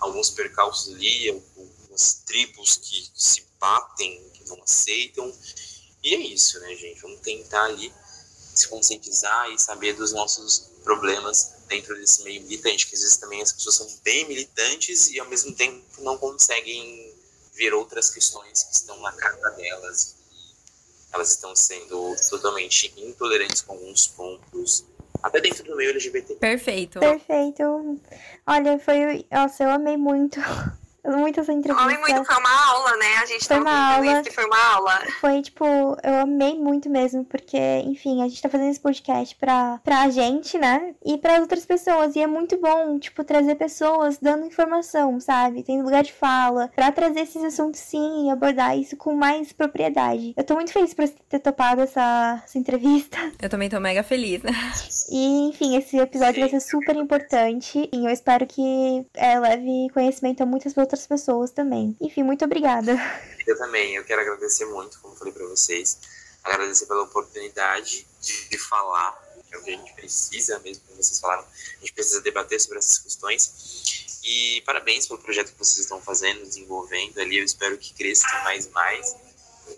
alguns 0.00 0.30
percalços 0.30 0.94
ali, 0.94 1.28
algumas 1.28 2.14
tribos 2.26 2.76
que 2.76 3.08
se 3.14 3.46
batem, 3.60 4.30
que 4.34 4.48
não 4.48 4.60
aceitam. 4.64 5.32
E 6.02 6.14
é 6.14 6.18
isso, 6.18 6.58
né, 6.58 6.74
gente? 6.74 7.00
Vamos 7.02 7.20
tentar 7.20 7.66
ali 7.66 7.92
se 8.54 8.66
conscientizar 8.66 9.48
e 9.50 9.58
saber 9.60 9.92
dos 9.92 10.12
nossos 10.12 10.70
problemas 10.82 11.59
dentro 11.70 11.94
desse 11.94 12.22
meio 12.24 12.42
militante, 12.42 12.86
que 12.86 12.94
às 12.94 13.00
vezes 13.00 13.16
também 13.16 13.40
as 13.40 13.52
pessoas 13.52 13.76
são 13.76 13.88
bem 14.04 14.28
militantes 14.28 15.08
e 15.10 15.18
ao 15.18 15.28
mesmo 15.28 15.54
tempo 15.54 15.82
não 16.00 16.18
conseguem 16.18 17.14
ver 17.54 17.72
outras 17.72 18.10
questões 18.10 18.64
que 18.64 18.74
estão 18.74 19.00
na 19.00 19.12
cara 19.12 19.50
delas. 19.50 20.16
Elas 21.12 21.30
estão 21.30 21.54
sendo 21.56 22.14
totalmente 22.28 22.92
intolerantes 22.96 23.62
com 23.62 23.72
alguns 23.72 24.06
pontos, 24.08 24.84
até 25.22 25.40
dentro 25.40 25.64
do 25.64 25.76
meio 25.76 25.90
LGBT. 25.90 26.34
Perfeito. 26.34 27.00
Perfeito. 27.00 27.62
Olha, 28.46 28.78
foi. 28.78 29.26
Nossa, 29.30 29.64
eu 29.64 29.70
amei 29.70 29.96
muito 29.96 30.40
muito 31.04 31.40
essa 31.40 31.52
entrevista. 31.52 31.82
Falei 31.82 31.98
muito, 31.98 32.24
foi 32.24 32.36
uma 32.36 32.70
aula, 32.70 32.96
né? 32.96 33.16
A 33.22 33.26
gente 33.26 33.46
foi 33.46 33.56
tá 33.56 33.62
uma 33.62 33.94
aula. 33.94 34.12
isso 34.12 34.22
que 34.22 34.30
foi 34.30 34.44
uma 34.44 34.74
aula. 34.74 35.00
Foi, 35.20 35.42
tipo, 35.42 35.64
eu 35.64 36.20
amei 36.22 36.58
muito 36.58 36.88
mesmo, 36.90 37.24
porque, 37.24 37.58
enfim, 37.84 38.22
a 38.22 38.28
gente 38.28 38.42
tá 38.42 38.48
fazendo 38.48 38.70
esse 38.70 38.80
podcast 38.80 39.34
pra, 39.36 39.80
pra 39.82 40.08
gente, 40.10 40.58
né? 40.58 40.94
E 41.04 41.18
pra 41.18 41.40
outras 41.40 41.64
pessoas. 41.64 42.14
E 42.16 42.20
é 42.20 42.26
muito 42.26 42.58
bom, 42.58 42.98
tipo, 42.98 43.24
trazer 43.24 43.54
pessoas 43.54 44.18
dando 44.18 44.46
informação, 44.46 45.18
sabe? 45.20 45.62
Tendo 45.62 45.84
lugar 45.84 46.02
de 46.02 46.12
fala, 46.12 46.70
pra 46.74 46.92
trazer 46.92 47.20
esses 47.20 47.42
assuntos 47.42 47.80
sim 47.80 48.26
e 48.26 48.30
abordar 48.30 48.76
isso 48.76 48.96
com 48.96 49.14
mais 49.14 49.52
propriedade. 49.52 50.34
Eu 50.36 50.44
tô 50.44 50.54
muito 50.54 50.72
feliz 50.72 50.94
por 50.94 51.08
ter 51.08 51.38
topado 51.38 51.82
essa, 51.82 52.42
essa 52.44 52.58
entrevista. 52.58 53.16
Eu 53.40 53.48
também 53.48 53.68
tô 53.68 53.80
mega 53.80 54.02
feliz, 54.02 54.42
né? 54.42 54.52
E, 55.10 55.48
enfim, 55.48 55.76
esse 55.76 55.98
episódio 55.98 56.40
vai 56.40 56.50
ser 56.50 56.60
super 56.60 56.96
importante. 56.96 57.88
E 57.92 58.04
eu 58.04 58.10
espero 58.10 58.46
que 58.46 59.06
é, 59.14 59.38
leve 59.38 59.88
conhecimento 59.92 60.42
a 60.42 60.46
muitas 60.46 60.76
outras 60.76 60.89
outras 60.90 61.06
pessoas 61.06 61.52
também. 61.52 61.96
Enfim, 62.00 62.24
muito 62.24 62.44
obrigada. 62.44 62.96
Eu 63.46 63.56
também, 63.56 63.94
eu 63.94 64.04
quero 64.04 64.20
agradecer 64.22 64.66
muito, 64.66 64.98
como 65.00 65.14
falei 65.14 65.32
para 65.32 65.46
vocês, 65.46 65.98
agradecer 66.42 66.86
pela 66.86 67.02
oportunidade 67.02 68.06
de, 68.20 68.48
de 68.48 68.58
falar, 68.58 69.12
que 69.48 69.54
é 69.54 69.58
o 69.58 69.62
que 69.62 69.70
a 69.70 69.76
gente 69.76 69.92
precisa 69.94 70.58
mesmo, 70.58 70.82
como 70.86 71.00
vocês 71.00 71.20
falaram, 71.20 71.42
a 71.42 71.80
gente 71.80 71.92
precisa 71.92 72.20
debater 72.20 72.60
sobre 72.60 72.78
essas 72.78 72.98
questões. 72.98 74.20
E 74.24 74.62
parabéns 74.66 75.06
pelo 75.06 75.20
projeto 75.20 75.52
que 75.52 75.58
vocês 75.58 75.78
estão 75.78 76.00
fazendo, 76.02 76.42
desenvolvendo 76.42 77.18
ali, 77.20 77.38
eu 77.38 77.44
espero 77.44 77.78
que 77.78 77.94
cresça 77.94 78.26
mais 78.44 78.66
e 78.66 78.70
mais. 78.70 79.16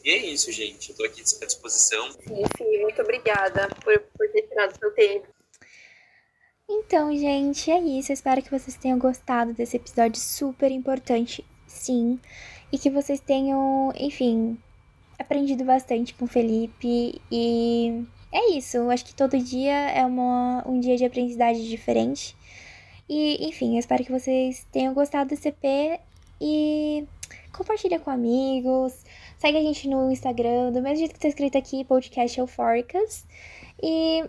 E 0.02 0.10
é 0.10 0.16
isso, 0.16 0.50
gente. 0.50 0.90
Eu 0.90 0.96
tô 0.96 1.04
aqui 1.04 1.20
à 1.20 1.46
disposição. 1.46 2.10
Sim, 2.12 2.42
sim. 2.56 2.78
Muito 2.80 3.02
obrigada 3.02 3.68
por, 3.84 3.98
por 4.16 4.28
ter 4.30 4.42
tirado 4.42 4.76
seu 4.78 4.90
tempo. 4.92 5.28
Então, 6.68 7.16
gente, 7.16 7.70
é 7.70 7.80
isso. 7.80 8.12
Eu 8.12 8.14
espero 8.14 8.42
que 8.42 8.50
vocês 8.50 8.76
tenham 8.76 8.98
gostado 8.98 9.52
desse 9.52 9.76
episódio 9.76 10.20
super 10.20 10.70
importante, 10.70 11.44
sim. 11.66 12.18
E 12.70 12.78
que 12.78 12.90
vocês 12.90 13.20
tenham, 13.20 13.92
enfim, 13.96 14.58
aprendido 15.18 15.64
bastante 15.64 16.14
com 16.14 16.24
o 16.26 16.28
Felipe. 16.28 17.20
E 17.30 18.04
é 18.30 18.50
isso. 18.52 18.76
Eu 18.76 18.90
acho 18.90 19.04
que 19.04 19.14
todo 19.14 19.38
dia 19.38 19.90
é 19.90 20.04
uma, 20.04 20.62
um 20.66 20.80
dia 20.80 20.96
de 20.96 21.04
aprendizagem 21.04 21.64
diferente. 21.64 22.36
E, 23.08 23.46
enfim, 23.48 23.74
eu 23.74 23.80
espero 23.80 24.04
que 24.04 24.12
vocês 24.12 24.66
tenham 24.72 24.94
gostado 24.94 25.30
desse 25.30 25.48
EP 25.48 26.00
e 26.40 27.06
compartilha 27.52 27.98
com 28.00 28.10
amigos. 28.10 29.04
Segue 29.38 29.58
a 29.58 29.62
gente 29.62 29.88
no 29.88 30.10
Instagram, 30.10 30.72
do 30.72 30.82
mesmo 30.82 30.98
jeito 30.98 31.14
que 31.14 31.20
tá 31.20 31.28
escrito 31.28 31.58
aqui, 31.58 31.84
podcast 31.84 32.38
eufóricas. 32.38 33.26
E 33.82 34.24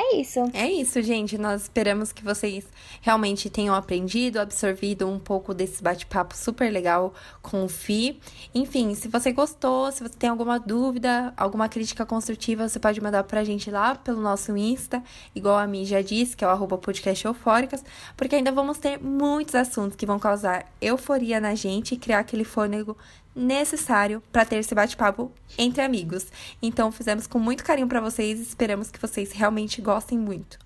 é 0.00 0.16
isso. 0.16 0.40
É 0.54 0.70
isso, 0.70 1.02
gente. 1.02 1.36
Nós 1.36 1.62
esperamos 1.62 2.12
que 2.12 2.24
vocês 2.24 2.64
realmente 3.00 3.50
tenham 3.50 3.74
aprendido, 3.74 4.38
absorvido 4.38 5.08
um 5.08 5.18
pouco 5.18 5.52
desse 5.52 5.82
bate-papo 5.82 6.36
super 6.36 6.70
legal 6.70 7.12
com 7.42 7.64
o 7.64 7.68
Fi. 7.68 8.18
Enfim, 8.54 8.94
se 8.94 9.08
você 9.08 9.32
gostou, 9.32 9.92
se 9.92 10.02
você 10.02 10.14
tem 10.16 10.30
alguma 10.30 10.58
dúvida, 10.58 11.32
alguma 11.36 11.68
crítica 11.68 12.06
construtiva, 12.06 12.68
você 12.68 12.78
pode 12.78 13.00
mandar 13.00 13.24
pra 13.24 13.44
gente 13.44 13.70
lá 13.70 13.94
pelo 13.94 14.20
nosso 14.20 14.56
Insta, 14.56 15.02
igual 15.34 15.58
a 15.58 15.66
mim 15.66 15.84
já 15.84 16.00
disse, 16.00 16.36
que 16.36 16.44
é 16.44 16.46
o 16.46 16.50
arroba 16.50 16.78
podcast 16.78 17.26
eufóricas, 17.26 17.84
porque 18.16 18.36
ainda 18.36 18.52
vamos 18.52 18.78
ter 18.78 18.98
muitos 19.02 19.54
assuntos 19.54 19.96
que 19.96 20.06
vão 20.06 20.18
causar 20.18 20.66
euforia 20.80 21.40
na 21.40 21.54
gente 21.54 21.94
e 21.94 21.98
criar 21.98 22.20
aquele 22.20 22.44
fôlego 22.44 22.96
necessário 23.34 24.22
para 24.32 24.44
ter 24.44 24.56
esse 24.56 24.74
bate-papo 24.74 25.30
entre 25.56 25.82
amigos. 25.82 26.26
Então, 26.60 26.90
fizemos 26.90 27.26
com 27.26 27.38
muito 27.38 27.64
carinho 27.64 27.88
para 27.88 28.00
vocês 28.00 28.38
e 28.38 28.42
esperamos 28.42 28.90
que 28.90 29.00
vocês 29.00 29.32
realmente 29.32 29.80
gostem 29.80 30.18
muito. 30.18 30.58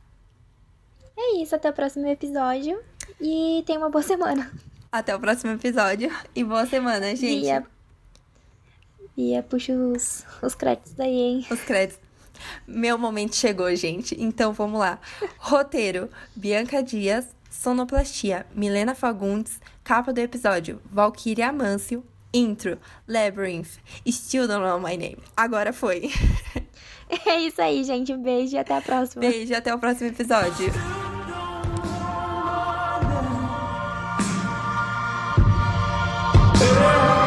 É 1.17 1.43
isso, 1.43 1.55
até 1.55 1.71
o 1.71 1.73
próximo 1.73 2.07
episódio 2.09 2.81
e 3.21 3.63
tenha 3.67 3.79
uma 3.79 3.91
boa 3.91 4.03
semana. 4.03 4.51
Até 4.91 5.15
o 5.15 5.21
próximo 5.21 5.53
episódio 5.53 6.11
e 6.35 6.45
boa 6.45 6.67
semana, 6.67 7.15
gente. 7.15 7.43
Bia, 7.43 7.67
Bia 9.17 9.43
puxa 9.43 9.73
os, 9.73 10.25
os 10.43 10.55
créditos 10.55 10.95
daí, 10.95 11.13
hein? 11.13 11.47
Os 11.51 11.61
créditos. 11.61 12.03
Meu 12.67 12.99
momento 12.99 13.37
chegou, 13.37 13.75
gente. 13.75 14.21
Então 14.21 14.53
vamos 14.53 14.79
lá. 14.79 14.99
Roteiro: 15.39 16.11
Bianca 16.35 16.83
Dias, 16.83 17.27
Sonoplastia, 17.49 18.47
Milena 18.55 18.95
Fagundes, 18.95 19.61
capa 19.83 20.13
do 20.13 20.19
episódio: 20.19 20.81
Valkyria 20.85 21.49
Amâncio, 21.49 22.05
Intro, 22.35 22.79
Labyrinth, 23.09 23.79
Still 24.07 24.47
Don't 24.47 24.65
Know 24.65 24.79
My 24.81 24.97
Name. 24.97 25.19
Agora 25.37 25.73
foi. 25.73 26.11
É 27.27 27.39
isso 27.39 27.61
aí, 27.61 27.85
gente. 27.85 28.13
Um 28.15 28.23
beijo 28.23 28.57
e 28.57 28.59
até 28.59 28.75
a 28.77 28.81
próxima. 28.81 29.21
Beijo, 29.21 29.55
até 29.55 29.73
o 29.73 29.79
próximo 29.79 30.09
episódio. 30.09 30.73
Yeah. 36.75 37.24